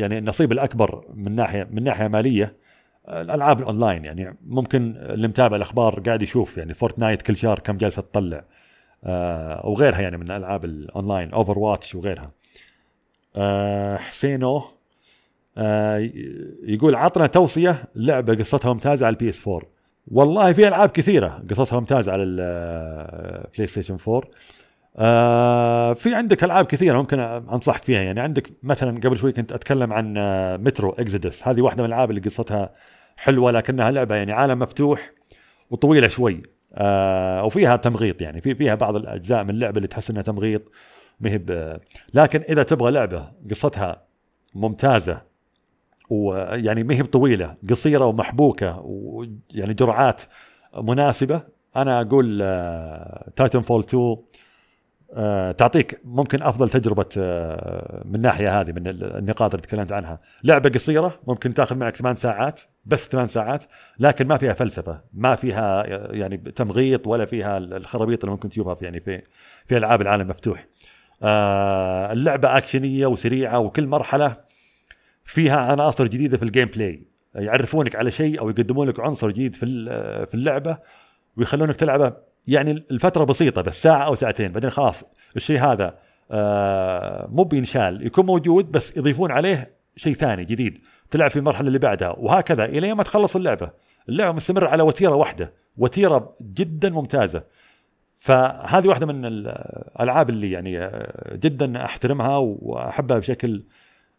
يعني 0.00 0.18
النصيب 0.18 0.52
الأكبر 0.52 1.04
من 1.14 1.34
ناحية 1.34 1.68
من 1.70 1.84
ناحية 1.84 2.08
مالية 2.08 2.56
الألعاب 3.08 3.58
الأونلاين. 3.58 4.04
يعني 4.04 4.36
ممكن 4.46 4.96
اللي 4.96 5.28
متابع 5.28 5.56
الأخبار 5.56 6.00
قاعد 6.00 6.22
يشوف 6.22 6.58
يعني 6.58 6.74
Fortnite 6.74 7.22
كل 7.22 7.36
شهر 7.36 7.58
كم 7.58 7.76
جالسة 7.76 8.02
تطلع. 8.02 8.44
آه 9.04 9.66
وغيرها 9.66 10.00
يعني 10.00 10.16
من 10.16 10.30
الالعاب 10.30 10.64
ال 10.64 11.32
online 11.32 11.58
Overwatch 11.58 11.94
وغيرها. 11.94 12.30
آه 13.36 13.96
حسينو 13.96 14.62
آه 15.58 16.10
يقول 16.64 16.94
عطنا 16.94 17.26
توصية 17.26 17.84
لعبة 17.94 18.34
قصتها 18.34 18.72
ممتازة 18.72 19.06
على 19.06 19.12
ال 19.12 19.28
PS 19.28 19.48
4 19.48 19.62
والله 20.10 20.52
في 20.52 20.68
ألعاب 20.68 20.88
كثيرة 20.88 21.42
قصصها 21.50 21.80
ممتازة 21.80 22.12
على 22.12 22.22
ال 22.22 23.66
PlayStation 23.66 23.96
4 24.08 24.22
آه 24.96 25.94
في 25.94 26.14
عندك 26.14 26.44
ألعاب 26.44 26.64
كثيرة 26.66 26.98
ممكن 26.98 27.18
أنصحك 27.20 27.84
فيها. 27.84 28.00
يعني 28.02 28.20
عندك 28.20 28.50
مثلا 28.62 29.00
قبل 29.00 29.18
شوي 29.18 29.32
كنت 29.32 29.52
أتكلم 29.52 29.92
عن 29.92 30.14
Metro 30.64 30.90
Exodus 30.90 31.48
هذه 31.48 31.62
واحدة 31.62 31.82
من 31.82 31.88
الألعاب 31.88 32.10
اللي 32.10 32.20
قصتها 32.20 32.72
حلوة 33.16 33.50
لكنها 33.52 33.90
لعبة 33.90 34.14
يعني 34.14 34.32
عالم 34.32 34.58
مفتوح 34.58 35.10
وطويلة 35.70 36.08
شوي. 36.08 36.42
آه 36.74 37.44
وفيها 37.44 37.76
تمغيط 37.76 38.22
يعني 38.22 38.40
في 38.40 38.54
فيها 38.54 38.74
بعض 38.74 38.96
الأجزاء 38.96 39.44
من 39.44 39.50
اللعبه 39.50 39.76
اللي 39.76 39.88
تحس 39.88 40.10
إنها 40.10 40.22
تمغيط 40.22 40.62
مهب 41.20 41.80
لكن 42.14 42.40
إذا 42.48 42.62
تبغى 42.62 42.90
لعبة 42.90 43.30
قصتها 43.50 44.02
ممتازة 44.54 45.22
ويعني 46.10 46.82
مهب 46.84 47.04
طويله 47.04 47.56
قصيرة 47.70 48.06
ومحبوكة 48.06 48.80
ويعني 48.84 49.74
جرعات 49.74 50.22
مناسبة 50.82 51.42
أنا 51.76 52.00
أقول 52.00 52.38
Titanfall 53.36 53.80
2 53.80 54.02
آه، 54.02 54.18
تعطيك 55.58 56.00
ممكن 56.04 56.42
أفضل 56.42 56.68
تجربة 56.68 57.08
آه، 57.18 58.02
من 58.04 58.14
الناحيه 58.14 58.60
هذه 58.60 58.72
من 58.72 58.86
النقاط 58.86 59.54
اللي 59.54 59.66
تكلمت 59.66 59.92
عنها. 59.92 60.20
لعبة 60.44 60.70
قصيرة 60.70 61.20
ممكن 61.26 61.54
تاخذ 61.54 61.76
معك 61.76 61.96
ثمان 61.96 62.16
ساعات 62.16 62.60
بس 62.86 63.08
ثمان 63.08 63.26
ساعات 63.26 63.64
لكن 63.98 64.26
ما 64.26 64.36
فيها 64.36 64.52
فلسفة 64.52 65.00
ما 65.12 65.34
فيها 65.34 65.86
يعني 66.12 66.36
تمغيط 66.36 67.06
ولا 67.06 67.24
فيها 67.24 67.58
الخرابيط 67.58 68.24
اللي 68.24 68.30
ممكن 68.32 68.48
تشوفها 68.48 68.74
في 68.74 68.84
يعني 68.84 69.00
في 69.00 69.22
في 69.66 69.76
ألعاب 69.76 70.00
العالم 70.02 70.22
المفتوح 70.22 70.66
آه، 71.22 72.12
اللعبة 72.12 72.58
أكشنية 72.58 73.06
وسريعة 73.06 73.58
وكل 73.58 73.86
مرحلة 73.86 74.36
فيها 75.24 75.56
عناصر 75.56 76.06
جديدة 76.06 76.36
في 76.36 76.42
ال 76.42 76.68
gameplay. 76.68 77.02
يعرفونك 77.34 77.96
على 77.96 78.10
شيء 78.10 78.40
أو 78.40 78.50
يقدمون 78.50 78.88
لك 78.88 79.00
عنصر 79.00 79.30
جديد 79.30 79.54
في 79.54 79.66
في 80.26 80.34
اللعبة 80.34 80.78
ويخلونك 81.36 81.76
تلعبه 81.76 82.27
يعني 82.48 82.70
الفترة 82.70 83.24
بسيطة 83.24 83.62
بس 83.62 83.82
ساعة 83.82 84.04
أو 84.04 84.14
ساعتين 84.14 84.52
بعدين 84.52 84.70
خلاص 84.70 85.04
الشيء 85.36 85.60
هذا 85.60 85.98
آه 86.30 87.28
مو 87.32 87.44
بينشال 87.44 88.06
يكون 88.06 88.26
موجود 88.26 88.72
بس 88.72 88.96
يضيفون 88.96 89.32
عليه 89.32 89.78
شيء 89.96 90.14
ثاني 90.14 90.44
جديد 90.44 90.78
تلعب 91.10 91.30
في 91.30 91.36
المرحلة 91.36 91.68
اللي 91.68 91.78
بعدها 91.78 92.14
وهكذا 92.18 92.64
إلى 92.64 92.94
ما 92.94 93.02
تخلص 93.02 93.36
اللعبة. 93.36 93.70
اللعبة 94.08 94.36
مستمرة 94.36 94.68
على 94.68 94.82
وتيرة 94.82 95.14
واحدة 95.14 95.52
وتيرة 95.76 96.36
جدا 96.42 96.90
ممتازة. 96.90 97.42
فهذه 98.18 98.88
واحدة 98.88 99.06
من 99.06 99.26
الألعاب 99.26 100.30
اللي 100.30 100.50
يعني 100.50 100.78
آه، 100.78 101.36
جدا 101.36 101.84
أحترمها 101.84 102.36
وأحبها 102.36 103.18
بشكل 103.18 103.62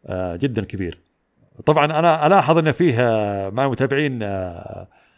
آه، 0.06 0.36
جدا 0.36 0.66
كبير. 0.66 1.00
طبعا 1.66 1.86
أنا 1.86 2.28
ألاحظ 2.28 2.58
إن 2.58 2.72
فيه 2.72 2.96
مع 3.54 3.66
المتابعين 3.66 4.20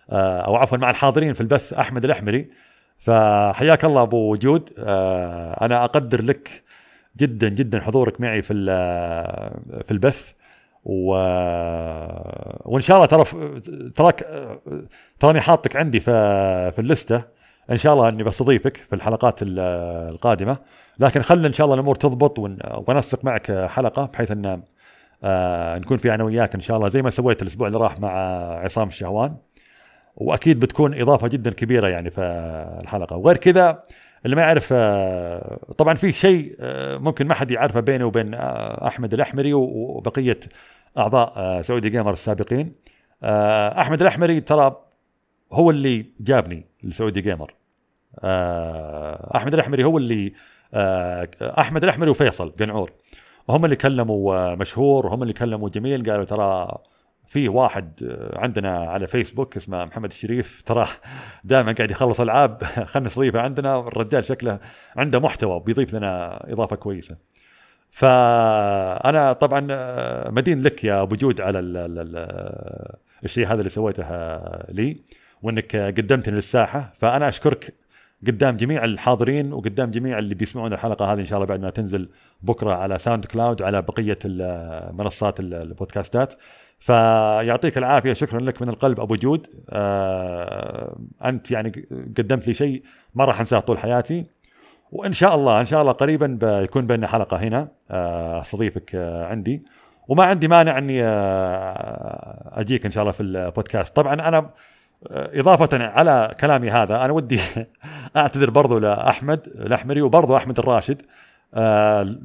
أو 0.10 0.56
عفوا 0.56 0.78
مع 0.78 0.90
الحاضرين 0.90 1.34
في 1.34 1.42
البث 1.42 1.74
أحمد 1.74 2.06
الأحمري 2.06 2.48
فحياك 3.02 3.86
الله 3.86 4.02
أبو 4.02 4.32
وجود 4.32 4.70
آه، 4.80 5.66
أنا 5.66 5.84
أقدر 5.84 6.24
لك 6.24 6.64
جدا 7.18 7.50
جدا 7.50 7.80
حضورك 7.80 8.22
معي 8.22 8.42
في 8.42 8.54
في 9.86 9.92
البث. 9.92 10.32
و... 10.86 11.14
وإن 12.66 12.82
شاء 12.82 12.98
الله 12.98 13.06
ترى 13.06 13.24
تراك 13.96 14.26
تراني 15.20 15.42
حاطك 15.42 15.76
عندي 15.76 16.00
في 16.00 16.12
في 16.72 16.80
اللستة. 16.80 17.24
إن 17.72 17.78
شاء 17.78 17.94
الله 17.94 18.10
إني 18.10 18.24
بستضيفك 18.24 18.78
في 18.78 18.96
الحلقات 18.96 19.40
القادمة. 19.42 20.58
لكن 21.00 21.22
خلنا 21.22 21.48
إن 21.48 21.54
شاء 21.54 21.66
الله 21.66 21.76
الأمور 21.76 21.96
تضبط 21.96 22.40
وننسق 22.88 23.26
معك 23.26 23.52
حلقة 23.52 24.06
بحيث 24.06 24.32
إن 24.32 24.64
آه، 25.24 25.78
نكون 25.78 25.98
في 25.98 26.16
أنا 26.16 26.24
وياك 26.24 26.56
إن 26.56 26.62
شاء 26.62 26.78
الله. 26.78 26.90
زي 26.90 27.02
ما 27.02 27.10
سويت 27.10 27.42
الأسبوع 27.42 27.68
اللي 27.68 27.80
راح 27.80 28.00
مع 28.00 28.10
عصام 28.60 28.88
الشهوان. 28.88 29.36
وأكيد 30.16 30.60
بتكون 30.60 31.02
إضافة 31.02 31.28
جدا 31.28 31.52
كبيرة 31.52 31.88
يعني 31.88 32.10
في 32.10 32.22
الحلقة. 32.82 33.16
وغير 33.18 33.38
كذا 33.38 33.84
اللي 34.26 34.36
ما 34.36 34.42
يعرف 34.42 34.70
آه، 34.72 35.60
طبعا 35.78 35.94
في 35.94 36.12
شيء 36.12 36.56
آه، 36.60 36.98
ممكن 36.98 37.28
ما 37.28 37.34
حد 37.34 37.52
يعرفه 37.52 37.80
بيني 37.80 38.04
وبين 38.04 38.34
آه، 38.34 38.88
أحمد 38.88 39.14
الأحمري 39.14 39.54
وبقية 39.54 40.40
أعضاء 40.98 41.62
سعودي 41.62 41.90
جيمر 41.90 42.14
السابقين. 42.14 42.74
أحمد 43.24 44.02
الأحمري 44.02 44.42
ترى 44.42 44.78
هو 45.52 45.72
اللي 45.72 46.06
جابني 46.20 46.66
لسعودي 46.84 47.22
جيمر. 47.22 47.54
أحمد 49.36 49.54
الأحمري 49.54 49.84
هو 49.84 49.98
اللي 49.98 50.34
أحمد 51.42 51.84
الأحمري 51.84 52.10
وفيصل 52.10 52.50
قنعور 52.50 52.92
هم 53.50 53.66
اللي 53.66 53.76
كلموا 53.76 54.56
مشهور 54.56 55.08
هم 55.08 55.22
اللي 55.22 55.34
كلموا 55.34 55.70
جميل 55.70 56.12
قالوا 56.12 56.26
ترى 56.26 56.78
في 57.32 57.50
واحد 57.50 58.04
آه، 58.04 58.40
عندنا 58.40 58.78
على 58.78 59.08
فيسبوك 59.08 59.58
اسمه 59.58 59.86
محمد 59.86 60.10
الشريف. 60.10 60.62
تراه 60.62 60.88
دائما 61.44 61.72
قاعد 61.72 61.92
يخلص 61.92 62.22
ألعاب. 62.22 62.64
خلنا 62.92 63.06
نستضيفه 63.06 63.42
عندنا. 63.42 63.80
الرجال 63.80 64.26
شكله 64.26 64.60
عنده 64.96 65.20
محتوى 65.20 65.60
بيضيف 65.60 65.94
لنا 65.94 66.40
إضافة 66.52 66.76
كويسة. 66.76 67.18
فأنا 67.90 69.34
طبعا 69.34 69.68
آه، 69.72 70.30
مدين 70.32 70.62
لك 70.62 70.84
يا 70.84 71.02
أبو 71.02 71.16
جود 71.16 71.42
على 71.42 71.60
ال 71.60 72.28
الشيء 73.26 73.48
هذا 73.48 73.60
اللي 73.60 73.70
سويته 73.70 74.38
لي 74.70 74.98
وإنك 75.42 75.76
قدمتني 75.76 76.36
للساحة. 76.36 76.94
فأنا 77.00 77.30
أشكرك 77.30 77.74
قدام 78.28 78.58
جميع 78.58 78.86
الحاضرين 78.86 79.54
وقدام 79.54 79.92
جميع 79.92 80.20
اللي 80.20 80.36
بيسمعون 80.36 80.74
الحلقة 80.74 81.14
هذه 81.14 81.20
إن 81.20 81.26
شاء 81.26 81.38
الله 81.38 81.48
بعد 81.48 81.62
ما 81.62 81.70
تنزل 81.70 82.10
بكرة 82.42 82.74
على 82.74 82.98
ساوند 82.98 83.26
كلاود 83.26 83.62
وعلى 83.62 83.82
بقية 83.82 84.20
منصات 84.94 85.40
البودكاستات. 85.40 86.34
فيعطيك 86.82 87.78
العافية. 87.78 88.14
شكرا 88.14 88.40
لك 88.40 88.62
من 88.62 88.70
القلب 88.70 89.00
أبو 89.00 89.16
جود. 89.16 89.48
آه 89.70 90.98
أنت 91.26 91.52
يعني 91.52 91.70
قدمت 92.18 92.48
لي 92.48 92.54
شيء 92.54 92.84
ما 93.16 93.26
راح 93.26 93.40
أنساه 93.40 93.60
طول 93.60 93.78
حياتي. 93.78 94.26
وإن 94.92 95.14
شاء 95.14 95.36
الله 95.36 95.60
إن 95.60 95.66
شاء 95.66 95.82
الله 95.82 95.92
قريبا 95.92 96.28
بيكون 96.42 96.88
بيننا 96.88 97.08
حلقة 97.08 97.38
هنا. 97.38 97.68
آه، 97.92 98.42
استضيفك 98.42 98.96
آه 98.96 99.26
عندي. 99.26 99.64
وما 100.08 100.24
عندي 100.24 100.48
مانع 100.48 100.78
أني 100.78 101.04
آه 101.04 102.52
أجيك 102.54 102.86
إن 102.86 102.92
شاء 102.92 103.02
الله 103.02 103.12
في 103.12 103.24
البودكاست. 103.24 103.96
طبعا 103.96 104.14
أنا 104.14 104.38
آه، 105.12 105.40
إضافة 105.40 105.70
على 105.74 106.36
كلامي 106.40 106.70
هذا 106.70 107.06
أنا 107.06 107.14
ودي 107.14 107.40
أعتذر 108.18 108.50
برضو 108.50 108.78
لأحمد 108.78 109.48
الأحمري 109.48 110.02
وبرضو 110.02 110.38
أحمد 110.38 110.60
الراشد. 110.60 111.02
آه، 111.54 112.16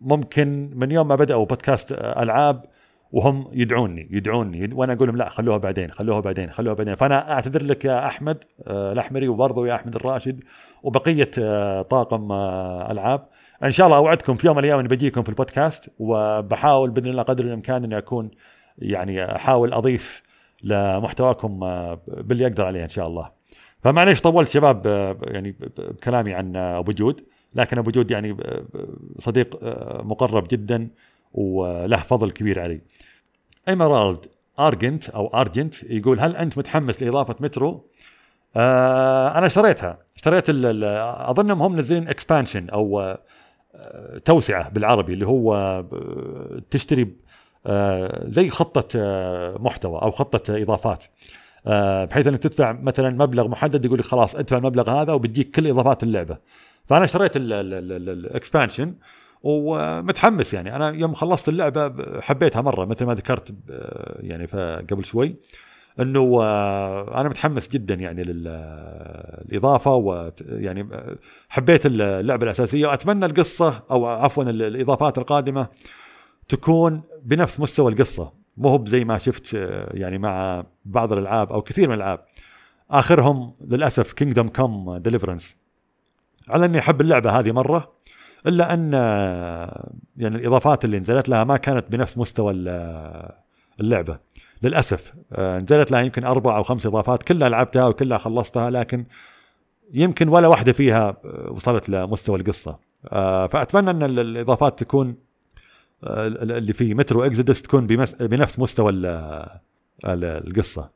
ممكن 0.00 0.70
من 0.74 0.90
يوم 0.90 1.08
ما 1.08 1.14
بدأوا 1.14 1.46
بودكاست 1.46 1.92
ألعاب 1.92 2.64
وهم 3.12 3.48
يدعوني 3.52 4.08
يدعوني 4.10 4.70
وأنا 4.74 4.92
أقول 4.92 5.08
لهم 5.08 5.16
لا 5.16 5.28
خلوها 5.28 5.58
بعدين 5.58 5.90
خلوها 5.90 6.20
بعدين 6.20 6.50
خلوها 6.50 6.74
بعدين. 6.74 6.94
فأنا 6.94 7.32
أعتذر 7.32 7.62
لك 7.62 7.84
يا 7.84 8.06
أحمد 8.06 8.44
آه، 8.66 8.92
الأحمري 8.92 9.28
وبرضه 9.28 9.66
يا 9.68 9.74
أحمد 9.74 9.94
الراشد 9.94 10.44
وبقية 10.82 11.30
آه، 11.38 11.82
طاقم 11.82 12.32
آه، 12.32 12.92
ألعاب. 12.92 13.26
إن 13.64 13.70
شاء 13.70 13.86
الله 13.86 13.96
أوعدكم 13.96 14.34
في 14.34 14.46
يوم 14.46 14.56
من 14.56 14.64
الأيام 14.64 14.78
إني 14.78 14.88
بجيكم 14.88 15.22
في 15.22 15.28
البودكاست 15.28 15.90
وبحاول 15.98 16.90
بإذن 16.90 17.06
الله 17.06 17.22
قدر 17.22 17.44
الإمكان 17.44 17.84
إني 17.84 17.98
أكون 17.98 18.30
يعني 18.78 19.36
أحاول 19.36 19.72
أضيف 19.72 20.22
لمحتواكم 20.64 21.60
باللي 22.06 22.46
أقدر 22.46 22.64
عليه 22.64 22.84
إن 22.84 22.88
شاء 22.88 23.06
الله. 23.06 23.30
فمعليش 23.82 24.20
طولت 24.20 24.48
شباب 24.48 24.86
يعني 25.22 25.56
بكلامي 25.78 26.34
عن 26.34 26.56
أبو 26.56 26.92
جود 26.92 27.20
لكن 27.54 27.78
أبو 27.78 27.90
جود 27.90 28.10
يعني 28.10 28.36
صديق 29.18 29.58
مقرب 30.02 30.48
جدا 30.50 30.88
وله 31.32 31.96
فضل 31.96 32.30
كبير 32.30 32.60
علي. 32.60 32.80
Emerald 33.68 34.26
Argent 34.58 35.08
أو 35.08 35.26
Argent 35.26 35.82
يقول 35.82 36.20
هل 36.20 36.36
أنت 36.36 36.58
متحمس 36.58 37.02
لإضافة 37.02 37.36
مترو؟ 37.40 37.90
آه 38.56 39.38
أنا 39.38 39.46
اشتريتها. 39.46 39.98
اشتريت 40.16 40.44
أظنهم 40.48 41.62
هم 41.62 41.72
منزلين 41.72 42.08
expansion 42.08 42.68
أو 42.68 43.00
آه 43.00 44.18
توسعة 44.24 44.70
بالعربي 44.70 45.12
اللي 45.12 45.26
هو 45.26 45.54
آه 45.54 46.62
تشتري 46.70 47.16
آه 47.66 48.24
زي 48.28 48.50
خطة 48.50 48.88
آه 48.96 49.56
محتوى 49.60 50.02
أو 50.02 50.10
خطة 50.10 50.62
إضافات. 50.62 51.04
آه 51.66 52.04
بحيث 52.04 52.26
إنك 52.26 52.38
تدفع 52.42 52.72
مثلا 52.72 53.10
مبلغ 53.10 53.48
محدد 53.48 53.84
يقول 53.84 53.98
لك 53.98 54.04
خلاص 54.04 54.36
ادفع 54.36 54.56
المبلغ 54.56 54.90
هذا 54.90 55.12
وبتجيك 55.12 55.50
كل 55.50 55.66
إضافات 55.68 56.02
اللعبة. 56.02 56.38
فأنا 56.86 57.04
اشتريت 57.04 57.32
الاكسبانشن 57.36 58.94
ومتحمس 59.42 60.54
يعني. 60.54 60.76
أنا 60.76 60.90
يوم 60.90 61.14
خلصت 61.14 61.48
اللعبة 61.48 61.92
حبيتها 62.20 62.62
مرة 62.62 62.84
مثل 62.84 63.04
ما 63.04 63.14
ذكرت 63.14 63.54
يعني 64.20 64.46
قبل 64.90 65.04
شوي 65.04 65.36
إنه 66.00 66.42
آه، 66.42 67.20
أنا 67.20 67.28
متحمس 67.28 67.68
جدا 67.68 67.94
يعني 67.94 68.22
للاضافه 68.22 69.94
ويعني 69.94 70.88
حبيت 71.48 71.86
اللعبة 71.86 72.44
الأساسية 72.44 72.86
وأتمنى 72.86 73.26
القصة 73.26 73.82
أو 73.90 74.06
عفوا 74.06 74.44
الإضافات 74.44 75.18
القادمة 75.18 75.68
تكون 76.48 77.02
بنفس 77.22 77.60
مستوى 77.60 77.92
القصة. 77.92 78.32
مو 78.56 78.68
هو 78.68 78.86
زي 78.86 79.04
ما 79.04 79.18
شفت 79.18 79.54
آه، 79.54 79.90
يعني 79.96 80.18
مع 80.18 80.64
بعض 80.84 81.12
الألعاب 81.12 81.52
أو 81.52 81.62
كثير 81.62 81.88
من 81.88 81.94
الألعاب. 81.94 82.24
آخرهم 82.90 83.54
للأسف 83.60 84.12
Kingdom 84.12 84.48
Come 84.48 84.96
Deliverance 84.96 85.56
على 86.48 86.64
إني 86.66 86.78
أحب 86.78 87.00
اللعبة 87.00 87.38
هذه 87.38 87.52
مرة 87.52 87.92
إلا 88.46 88.74
أن 88.74 88.90
آه، 88.94 89.92
يعني 90.16 90.36
الإضافات 90.36 90.84
اللي 90.84 90.98
نزلت 90.98 91.28
لها 91.28 91.44
ما 91.44 91.56
كانت 91.56 91.92
بنفس 91.92 92.18
مستوى 92.18 92.52
اللعبة. 93.80 94.18
للأسف 94.62 95.12
آه، 95.32 95.58
نزلت 95.58 95.90
لها 95.90 96.00
يمكن 96.00 96.24
أربع 96.24 96.56
أو 96.56 96.62
خمس 96.62 96.86
إضافات 96.86 97.22
كلها 97.22 97.48
لعبتها 97.48 97.86
وكلها 97.86 98.18
خلصتها 98.18 98.70
لكن 98.70 99.04
يمكن 99.92 100.28
ولا 100.28 100.48
واحدة 100.48 100.72
فيها 100.72 101.16
وصلت 101.50 101.88
لمستوى 101.88 102.38
القصة. 102.38 102.78
فأتمنى 103.50 103.90
أن 103.90 104.02
الإضافات 104.02 104.78
تكون 104.78 105.14
اللي 106.04 106.72
في 106.72 106.94
Metro 106.94 107.24
Exodus 107.24 107.62
تكون 107.62 107.86
بنفس 108.20 108.58
مستوى 108.58 108.92
القصة. 110.04 110.90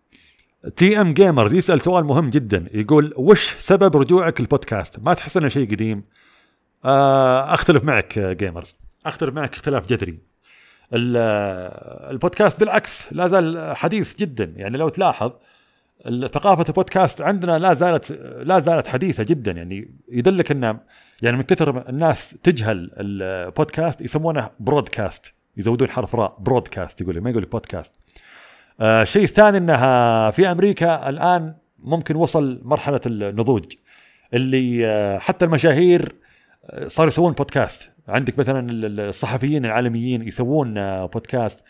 TM 0.77 1.13
Gamers 1.13 1.53
يسأل 1.53 1.81
سؤال 1.81 2.05
مهم 2.05 2.31
جدا 2.31 2.69
يقول 2.75 3.13
وش 3.17 3.55
سبب 3.59 3.97
رجوعك 3.97 4.41
البودكاست 4.41 4.99
ما 5.01 5.15
تحس 5.15 5.37
إنه 5.37 5.49
شيء 5.49 5.71
قديم؟ 5.71 5.99
آه، 5.99 6.03
أختلف 6.85 7.85
معك 7.85 8.19
جيمرز. 8.19 8.77
أختلف 9.07 9.35
معك 9.35 9.55
اختلاف 9.55 9.87
جذري. 9.87 10.19
البودكاست 10.93 12.61
بالعكس 12.61 13.13
لا 13.13 13.29
زال 13.29 13.77
حديث 13.77 14.17
جدا. 14.17 14.53
يعني 14.57 14.79
لو 14.79 14.89
تلاحظ 14.89 15.33
ثقافة 16.09 16.65
البودكاست 16.69 17.21
عندنا 17.21 17.59
لا 17.59 17.75
زالت 17.75 18.13
لا 18.43 18.61
زالت 18.61 18.87
حديثة 18.87 19.25
جدا. 19.25 19.53
يعني 19.53 19.95
يدلك 20.09 20.51
إن 20.51 20.79
يعني 21.23 21.37
من 21.37 21.43
كثر 21.43 21.89
الناس 21.89 22.37
تجهل 22.43 22.91
البودكاست 22.97 24.01
يسمونه 24.01 24.51
broadcast 24.61 25.35
يزودون 25.57 25.91
حرف 25.91 26.15
راء 26.15 26.37
broadcast 26.39 27.01
يقول 27.01 27.21
ما 27.21 27.31
يقول 27.31 27.45
بودكاست 27.45 27.95
آه 28.81 29.03
الشيء 29.03 29.25
الثاني 29.25 29.59
إنها 29.59 30.31
في 30.31 30.51
أمريكا 30.51 31.09
الآن 31.09 31.55
ممكن 31.79 32.17
وصل 32.17 32.61
مرحلة 32.63 33.01
النضوج 33.07 33.65
اللي 34.35 34.87
آه 34.87 35.19
حتى 35.19 35.45
المشاهير 35.45 36.03
آه، 36.03 36.24
صاروا 36.87 37.09
يسوون 37.09 37.33
بودكاست 37.33 37.91
عندك 38.09 38.39
مثلا 38.39 38.67
الصحفيين 39.09 39.65
العالميين 39.65 40.29
يسوون 40.29 40.79
آه، 40.79 41.07
بودكاست 41.07 41.61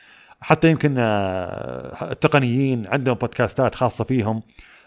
حتى 0.40 0.70
يمكن 0.70 0.94
آه، 0.98 2.10
التقنيين 2.10 2.86
عندهم 2.86 3.14
بودكاستات 3.14 3.74
خاصة 3.74 4.04
فيهم. 4.04 4.42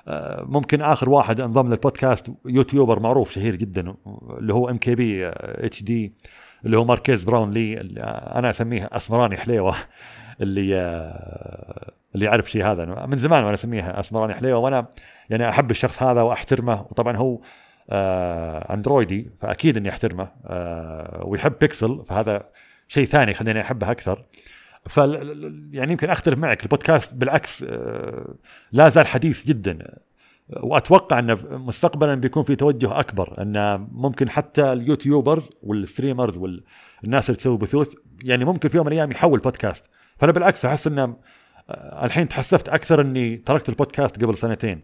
آه، 0.07 0.45
ممكن 0.49 0.81
آخر 0.81 1.09
واحد 1.09 1.39
انضم 1.39 1.69
للبودكاست 1.69 2.31
يوتيوبر 2.45 2.99
معروف 2.99 3.31
شهير 3.31 3.55
جدا 3.55 3.95
اللي 4.37 4.53
هو 4.53 4.69
ام 4.69 4.77
كي 4.77 4.95
بي 4.95 5.27
اتش 5.27 5.83
دي 5.83 6.13
اللي 6.65 6.77
هو 6.77 6.85
ماركيز 6.85 7.23
براون 7.23 7.51
لي 7.51 7.81
أنا 8.35 8.49
أسميه 8.49 8.89
أسمراني 8.91 9.37
حليوة 9.37 9.75
اللي 10.41 10.75
آه، 10.75 11.91
اللي 12.15 12.25
يعرف 12.25 12.51
شيء 12.51 12.65
هذا. 12.65 13.05
من 13.05 13.17
زمان 13.17 13.43
وأنا 13.43 13.53
اسميه 13.53 13.99
أسمراني 13.99 14.33
حليوة 14.33 14.59
وأنا 14.59 14.87
يعني 15.29 15.49
أحب 15.49 15.71
الشخص 15.71 16.03
هذا 16.03 16.21
وأحترمه. 16.21 16.81
وطبعا 16.81 17.17
هو 17.17 17.39
اندرويدي 17.89 19.31
فأكيد 19.41 19.77
إني 19.77 19.89
أحترمه 19.89 20.31
ويحب 21.21 21.53
بيكسل 21.61 22.03
فهذا 22.07 22.43
شيء 22.87 23.05
ثاني 23.05 23.33
خليني 23.33 23.61
أحبه 23.61 23.91
أكثر. 23.91 24.25
ف 24.87 24.97
يعني 25.71 25.91
يمكن 25.91 26.09
أختلف 26.09 26.37
معك 26.37 26.63
البودكاست 26.63 27.13
بالعكس 27.13 27.63
آه، 27.63 28.35
لا 28.71 28.89
زال 28.89 29.07
حديث 29.07 29.47
جدا 29.47 29.97
وأتوقع 30.49 31.19
انه 31.19 31.37
مستقبلا 31.51 32.15
بيكون 32.15 32.43
في 32.43 32.55
توجه 32.55 32.99
أكبر 32.99 33.35
أن 33.41 33.87
ممكن 33.91 34.29
حتى 34.29 34.73
ال 34.73 34.81
YouTubers 34.81 35.49
وال 35.63 35.77
streamers 35.77 36.37
والناس 36.37 37.29
اللي 37.29 37.37
تسوي 37.37 37.57
بثوث 37.57 37.93
يعني 38.23 38.45
ممكن 38.45 38.69
في 38.69 38.77
يوم 38.77 38.85
من 38.85 38.91
الأيام 38.91 39.11
يحول 39.11 39.39
بودكاست. 39.39 39.85
فأنا 40.17 40.31
بالعكس 40.31 40.65
أحس 40.65 40.87
انه 40.87 41.15
آه، 41.69 42.05
الحين 42.05 42.27
تحسفت 42.27 42.69
أكثر 42.69 43.01
إني 43.01 43.37
تركت 43.37 43.69
البودكاست 43.69 44.23
قبل 44.23 44.37
سنتين. 44.37 44.81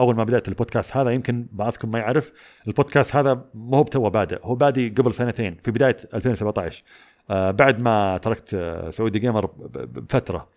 أول 0.00 0.16
ما 0.16 0.24
بدأت 0.24 0.48
البودكاست 0.48 0.96
هذا 0.96 1.10
يمكن 1.10 1.46
بعضكم 1.52 1.90
ما 1.90 1.98
يعرف 1.98 2.32
البودكاست 2.66 3.16
هذا 3.16 3.44
مو 3.54 3.82
بتوه 3.82 4.10
بادئ 4.10 4.38
هو 4.42 4.54
بادي 4.54 4.88
قبل 4.88 5.14
سنتين 5.14 5.56
في 5.64 5.70
بداية 5.70 5.96
2017 6.14 6.82
آه، 7.30 7.50
بعد 7.50 7.80
ما 7.80 8.18
تركت 8.18 8.54
آه، 8.54 8.90
سعودي 8.90 9.18
جيمر 9.18 9.46
بفترة. 9.70 10.48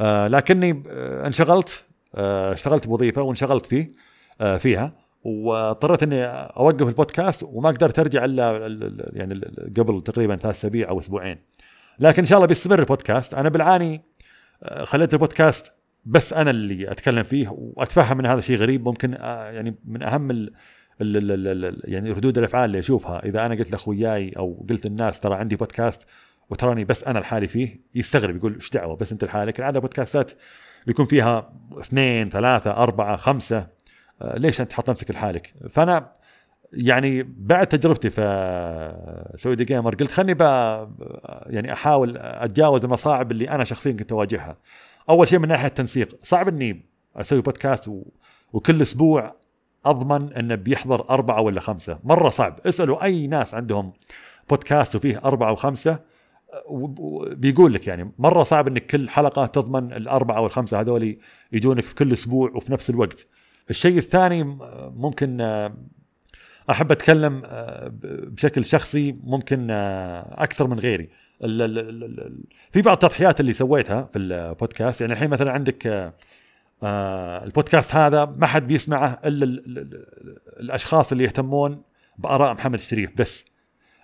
آه، 0.00 0.28
لكني 0.28 0.82
انشغلت 1.26 1.84
اشتغلت 2.14 2.86
بوظيفة 2.86 3.22
وانشغلت 3.22 3.66
فيه 3.66 3.92
فيها 4.58 4.92
واضطريت 5.24 6.02
إني 6.02 6.24
أوقف 6.26 6.88
البودكاست 6.88 7.42
وما 7.42 7.68
قدرت 7.68 7.98
أرجع 7.98 8.24
إلا 8.24 8.66
يعني 9.12 9.40
قبل 9.76 10.00
تقريبا 10.00 10.36
ثلاث 10.36 10.54
أسابيع 10.54 10.88
أو 10.88 10.98
أسبوعين. 10.98 11.36
لكن 11.98 12.22
إن 12.22 12.26
شاء 12.26 12.38
الله 12.38 12.46
بيستمر 12.48 12.78
البودكاست. 12.78 13.34
أنا 13.34 13.48
بالعاني 13.48 14.02
خليت 14.84 15.14
البودكاست 15.14 15.72
بس 16.04 16.32
أنا 16.32 16.50
اللي 16.50 16.90
أتكلم 16.90 17.22
فيه 17.22 17.48
وأتفهم 17.50 18.18
إن 18.18 18.26
هذا 18.26 18.40
شيء 18.40 18.56
غريب. 18.56 18.84
ممكن 18.84 19.12
يعني 19.12 19.74
من 19.84 20.02
أهم 20.02 20.50
يعني 21.84 22.10
ردود 22.10 22.38
الأفعال 22.38 22.64
اللي 22.64 22.78
أشوفها. 22.78 23.24
إذا 23.24 23.46
أنا 23.46 23.54
قلت 23.54 23.70
لأخوياي 23.70 24.32
أو 24.36 24.66
قلت 24.70 24.86
للناس 24.86 25.20
ترى 25.20 25.34
عندي 25.34 25.56
بودكاست 25.56 26.06
وتراني 26.50 26.84
بس 26.84 27.04
أنا 27.04 27.18
لحالي 27.18 27.48
فيه 27.48 27.80
يستغرب 27.94 28.36
يقول 28.36 28.54
إيش 28.54 28.70
دعوة؟ 28.70 28.96
بس 28.96 29.12
أنت 29.12 29.24
لحالك. 29.24 29.58
العادة 29.58 29.80
بودكاستات 29.80 30.32
يكون 30.86 31.06
فيها 31.06 31.52
اثنين 31.80 32.28
ثلاثة 32.28 32.70
أربعة 32.70 33.16
خمسة. 33.16 33.66
آه، 34.22 34.38
ليش 34.38 34.60
أنت 34.60 34.70
تحط 34.70 34.90
نفسك 34.90 35.10
لحالك؟ 35.10 35.54
فأنا 35.70 36.12
يعني 36.72 37.22
بعد 37.22 37.66
تجربتي 37.66 38.10
في 38.10 38.22
سعودي 39.36 39.64
جيمر 39.64 39.94
قلت 39.94 40.10
خلني 40.10 40.36
يعني 41.46 41.72
أحاول 41.72 42.16
أتجاوز 42.16 42.84
المصاعب 42.84 43.32
اللي 43.32 43.50
أنا 43.50 43.64
شخصيا 43.64 43.92
كنت 43.92 44.12
أواجهها. 44.12 44.56
أول 45.08 45.28
شيء 45.28 45.38
من 45.38 45.48
ناحية 45.48 45.66
التنسيق، 45.66 46.18
صعب 46.22 46.48
إني 46.48 46.86
أسوي 47.16 47.40
بودكاست 47.40 47.88
و... 47.88 48.04
وكل 48.52 48.82
أسبوع 48.82 49.36
أضمن 49.84 50.32
إنه 50.32 50.54
بيحضر 50.54 51.10
أربعة 51.10 51.40
ولا 51.40 51.60
خمسة. 51.60 51.98
مرة 52.04 52.28
صعب. 52.28 52.60
اسألوا 52.66 53.04
أي 53.04 53.26
ناس 53.26 53.54
عندهم 53.54 53.92
بودكاست 54.48 54.96
وفيه 54.96 55.20
أربعة 55.24 55.52
وخمسة 55.52 56.00
بيقول 57.30 57.74
لك 57.74 57.86
يعني 57.86 58.12
مرة 58.18 58.42
صعب 58.42 58.68
إنك 58.68 58.86
كل 58.86 59.08
حلقة 59.08 59.46
تضمن 59.46 59.92
الأربعة 59.92 60.36
أو 60.36 60.46
الخمسه 60.46 60.80
هذول 60.80 61.18
يجونك 61.52 61.84
في 61.84 61.94
كل 61.94 62.12
أسبوع 62.12 62.50
وفي 62.54 62.72
نفس 62.72 62.90
الوقت. 62.90 63.26
الشيء 63.70 63.98
الثاني 63.98 64.44
ممكن 64.96 65.40
أحب 66.70 66.92
أتكلم 66.92 67.42
بشكل 68.02 68.64
شخصي 68.64 69.12
ممكن 69.12 69.70
أكثر 69.70 70.66
من 70.66 70.78
غيري. 70.78 71.10
في 72.72 72.82
بعض 72.82 73.04
التضحيات 73.04 73.40
اللي 73.40 73.52
سويتها 73.52 74.08
في 74.12 74.18
البودكاست. 74.18 75.00
يعني 75.00 75.12
الحين 75.12 75.30
مثلا 75.30 75.52
عندك 75.52 76.12
آه 76.82 77.44
البودكاست 77.44 77.94
هذا 77.94 78.24
ما 78.24 78.46
حد 78.46 78.66
بيسمعه 78.66 79.20
إلا 79.24 79.44
الأشخاص 80.60 81.12
اللي 81.12 81.24
يهتمون 81.24 81.82
بآراء 82.18 82.54
محمد 82.54 82.74
الشريف 82.74 83.10
بس. 83.16 83.44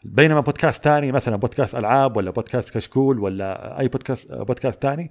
بينما 0.04 0.40
بودكاست 0.40 0.84
ثاني 0.84 1.12
مثلا 1.12 1.36
بودكاست 1.36 1.74
ألعاب 1.74 2.16
ولا 2.16 2.30
بودكاست 2.30 2.74
كشكول 2.74 3.20
ولا 3.20 3.80
أي 3.80 3.88
بودكاست 3.88 4.32
بودكاست 4.32 4.82
ثاني 4.82 5.10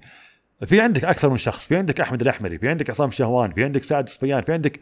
في 0.66 0.80
عندك 0.80 1.04
أكثر 1.04 1.30
من 1.30 1.36
شخص. 1.36 1.68
في 1.68 1.76
عندك 1.76 2.00
أحمد 2.00 2.20
الأحمري 2.20 2.58
في 2.58 2.68
عندك 2.68 2.90
عصام 2.90 3.10
شهوان 3.10 3.52
في 3.52 3.64
عندك 3.64 3.82
سعد 3.82 4.04
الصبيان 4.04 4.42
في 4.42 4.52
عندك 4.52 4.80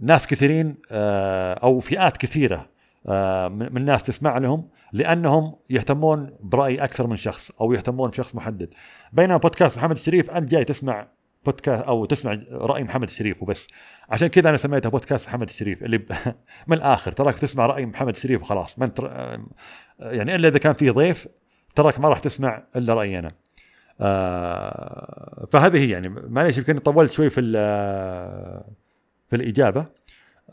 ناس 0.00 0.26
كثيرين 0.26 0.76
آه 0.90 1.54
أو 1.54 1.80
فئات 1.80 2.16
كثيرة 2.16 2.68
آه 3.06 3.48
من 3.48 3.76
الناس 3.76 4.02
تسمع 4.02 4.38
لهم. 4.38 4.68
لأنهم 4.92 5.56
يهتمون 5.70 6.36
برأي 6.40 6.84
أكثر 6.84 7.06
من 7.06 7.16
شخص 7.16 7.50
أو 7.60 7.72
يهتمون 7.72 8.10
بشخص 8.10 8.34
محدد. 8.34 8.74
بينما 9.12 9.36
بودكاست 9.36 9.78
محمد 9.78 9.96
الشريف 9.96 10.30
أنت 10.30 10.50
جاي 10.50 10.64
تسمع 10.64 11.08
بودكاست 11.44 11.82
أو 11.82 12.04
تسمع 12.04 12.38
رأي 12.52 12.84
محمد 12.84 13.08
الشريف 13.08 13.42
وبس. 13.42 13.66
عشان 14.08 14.28
كذا 14.28 14.48
أنا 14.48 14.56
سميتها 14.56 14.88
بودكاست 14.88 15.28
محمد 15.28 15.48
الشريف 15.48 15.82
اللي. 15.82 15.98
من 16.68 16.76
الآخر. 16.76 17.12
تراك 17.12 17.38
تسمع 17.38 17.66
رأي 17.66 17.86
محمد 17.86 18.14
الشريف 18.14 18.42
وخلاص. 18.42 18.78
ما 18.78 18.84
انت 18.84 19.00
يعني 19.98 20.34
إلا 20.34 20.48
إذا 20.48 20.58
كان 20.58 20.74
في 20.74 20.90
ضيف 20.90 21.28
تراك 21.74 22.00
ما 22.00 22.08
راح 22.08 22.18
تسمع 22.18 22.62
إلا 22.76 22.94
رأيي 22.94 23.18
أنا. 23.18 23.32
آه 24.00 25.46
فهذه 25.50 25.78
هي 25.78 25.90
يعني. 25.90 26.08
معليش 26.08 26.58
يمكن 26.58 26.78
طولت 26.78 27.10
شوي 27.10 27.30
في 27.30 27.40
في 29.28 29.36
الإجابة. 29.36 29.86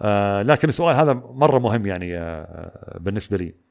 آه 0.02 0.42
لكن 0.44 0.70
السؤال 0.70 0.96
هذا 0.96 1.14
مرة 1.14 1.60
مهم 1.60 1.86
يعني 1.86 2.18
آه 2.18 2.98
بالنسبة 3.00 3.38
لي. 3.38 3.67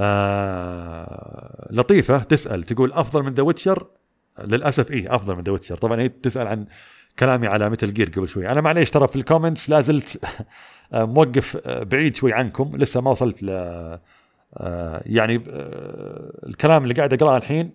آه 0.00 1.68
لطيفة 1.70 2.18
تسأل 2.18 2.64
تقول 2.64 2.92
أفضل 2.92 3.22
من 3.22 3.34
The 3.34 3.42
Witcher 3.42 3.86
للأسف 4.44 4.90
إيه 4.90 5.14
أفضل 5.14 5.36
من 5.36 5.42
The 5.42 5.52
Witcher 5.52 5.76
طبعا 5.76 6.00
هي 6.00 6.08
تسأل 6.08 6.46
عن 6.46 6.66
كلامي 7.18 7.46
على 7.46 7.70
Metal 7.70 7.92
Gear 7.94 8.08
قبل 8.08 8.28
شوي. 8.28 8.48
أنا 8.48 8.60
معليش 8.60 8.90
ترى 8.90 9.08
في 9.08 9.16
ال 9.16 9.22
comments 9.22 9.70
لا 9.70 9.80
زلت 9.80 10.20
موقف 10.92 11.56
بعيد 11.66 12.16
شوي 12.16 12.32
عنكم 12.32 12.76
لسه 12.76 13.00
ما 13.00 13.10
وصلت 13.10 13.42
ل 13.42 13.48
يعني 15.06 15.42
الكلام 16.46 16.82
اللي 16.82 16.94
قاعد 16.94 17.12
أقرأه 17.12 17.36
الحين 17.36 17.72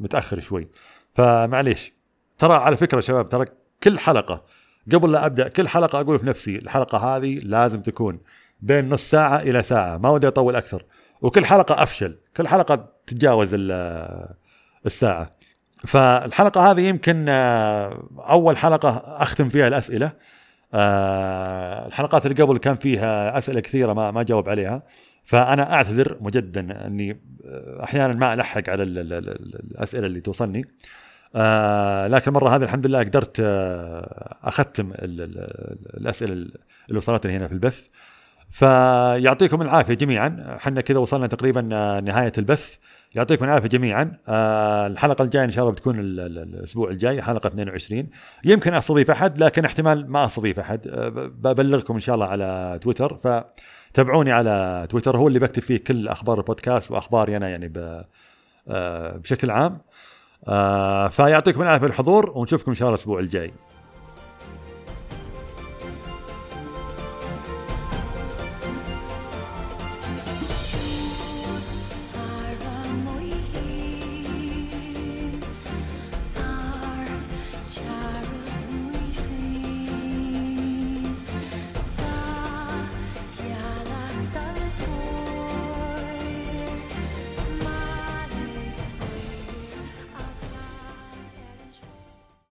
متأخر 0.00 0.40
شوي. 0.40 0.68
فمعليش. 1.14 1.92
ترى 2.38 2.54
على 2.54 2.76
فكرة 2.76 3.00
شباب 3.00 3.28
ترى 3.28 3.46
كل 3.82 3.98
حلقة 3.98 4.44
قبل 4.92 5.12
لا 5.12 5.26
أبدأ 5.26 5.48
كل 5.48 5.68
حلقة 5.68 6.00
أقول 6.00 6.18
في 6.18 6.26
نفسي 6.26 6.56
الحلقة 6.56 6.98
هذه 6.98 7.38
لازم 7.42 7.82
تكون 7.82 8.20
بين 8.64 8.88
نص 8.88 9.10
ساعة 9.10 9.40
إلى 9.40 9.62
ساعة. 9.62 9.98
ما 9.98 10.08
ودي 10.08 10.28
أطول 10.28 10.56
أكثر. 10.56 10.84
وكل 11.22 11.46
حلقة 11.46 11.82
أفشل. 11.82 12.16
كل 12.36 12.48
حلقة 12.48 12.88
تتجاوز 13.06 13.50
الساعة. 14.86 15.30
فالحلقة 15.86 16.70
هذه 16.70 16.80
يمكن 16.80 17.26
آه، 17.28 18.08
أول 18.18 18.56
حلقة 18.56 19.02
أختم 19.06 19.48
فيها 19.48 19.68
الأسئلة. 19.68 20.12
آه، 20.74 21.86
الحلقات 21.86 22.26
اللي 22.26 22.42
قبل 22.42 22.58
كان 22.58 22.76
فيها 22.76 23.38
أسئلة 23.38 23.60
كثيرة 23.60 23.92
ما 23.92 24.10
ما 24.10 24.22
جاوب 24.22 24.48
عليها. 24.48 24.82
فأنا 25.24 25.74
أعتذر 25.74 26.18
مجددا 26.20 26.86
أني 26.86 27.10
آه، 27.46 27.84
أحيانا 27.84 28.14
ما 28.14 28.34
ألحق 28.34 28.70
على 28.70 28.82
الأسئلة 28.82 30.06
اللي 30.06 30.20
توصلني. 30.20 30.64
لكن 32.08 32.30
المره 32.30 32.56
هذه 32.56 32.62
الحمد 32.62 32.86
لله 32.86 32.98
قدرت 32.98 33.40
أختم 34.44 34.92
الأسئلة 34.98 36.32
اللي 36.32 36.98
وصلتني 36.98 37.36
هنا 37.36 37.48
في 37.48 37.54
البث. 37.54 37.82
فيعطيكم 38.54 39.62
العافية 39.62 39.94
جميعا. 39.94 40.56
إحنا 40.56 40.80
كذا 40.80 40.98
وصلنا 40.98 41.26
تقريبا 41.26 41.68
آه، 41.72 42.00
نهاية 42.00 42.32
البث. 42.38 42.74
يعطيكم 43.14 43.44
العافية 43.44 43.68
جميعا. 43.68 44.18
آه 44.28 44.86
الحلقة 44.86 45.22
الجاية 45.22 45.44
إن 45.44 45.50
شاء 45.50 45.64
الله 45.64 45.72
بتكون 45.72 45.96
الأسبوع 46.00 46.90
الجاي 46.90 47.22
حلقة 47.22 47.46
22 47.46 48.08
يمكن 48.44 48.74
أستضيف 48.74 49.10
أحد 49.10 49.42
لكن 49.42 49.64
احتمال 49.64 50.10
ما 50.10 50.26
أستضيف 50.26 50.58
أحد. 50.58 50.88
آه 50.88 51.08
ببلغكم 51.08 51.94
إن 51.94 52.00
شاء 52.00 52.14
الله 52.14 52.26
على 52.26 52.78
تويتر. 52.82 53.16
فتابعوني 53.16 54.32
على 54.32 54.86
تويتر 54.90 55.16
هو 55.16 55.28
اللي 55.28 55.38
بكتب 55.38 55.62
فيه 55.62 55.78
كل 55.78 56.08
أخبار 56.08 56.38
البودكاست 56.38 56.90
وأخباري 56.90 57.36
أنا 57.36 57.48
يعني 57.48 57.72
بشكل 59.16 59.50
عام. 59.50 59.80
فيعطيكم 61.08 61.62
العافية 61.62 61.86
الحضور 61.86 62.32
ونشوفكم 62.38 62.70
إن 62.70 62.74
شاء 62.74 62.88
الله 62.88 62.94
الأسبوع 62.94 63.20
الجاي. 63.20 63.52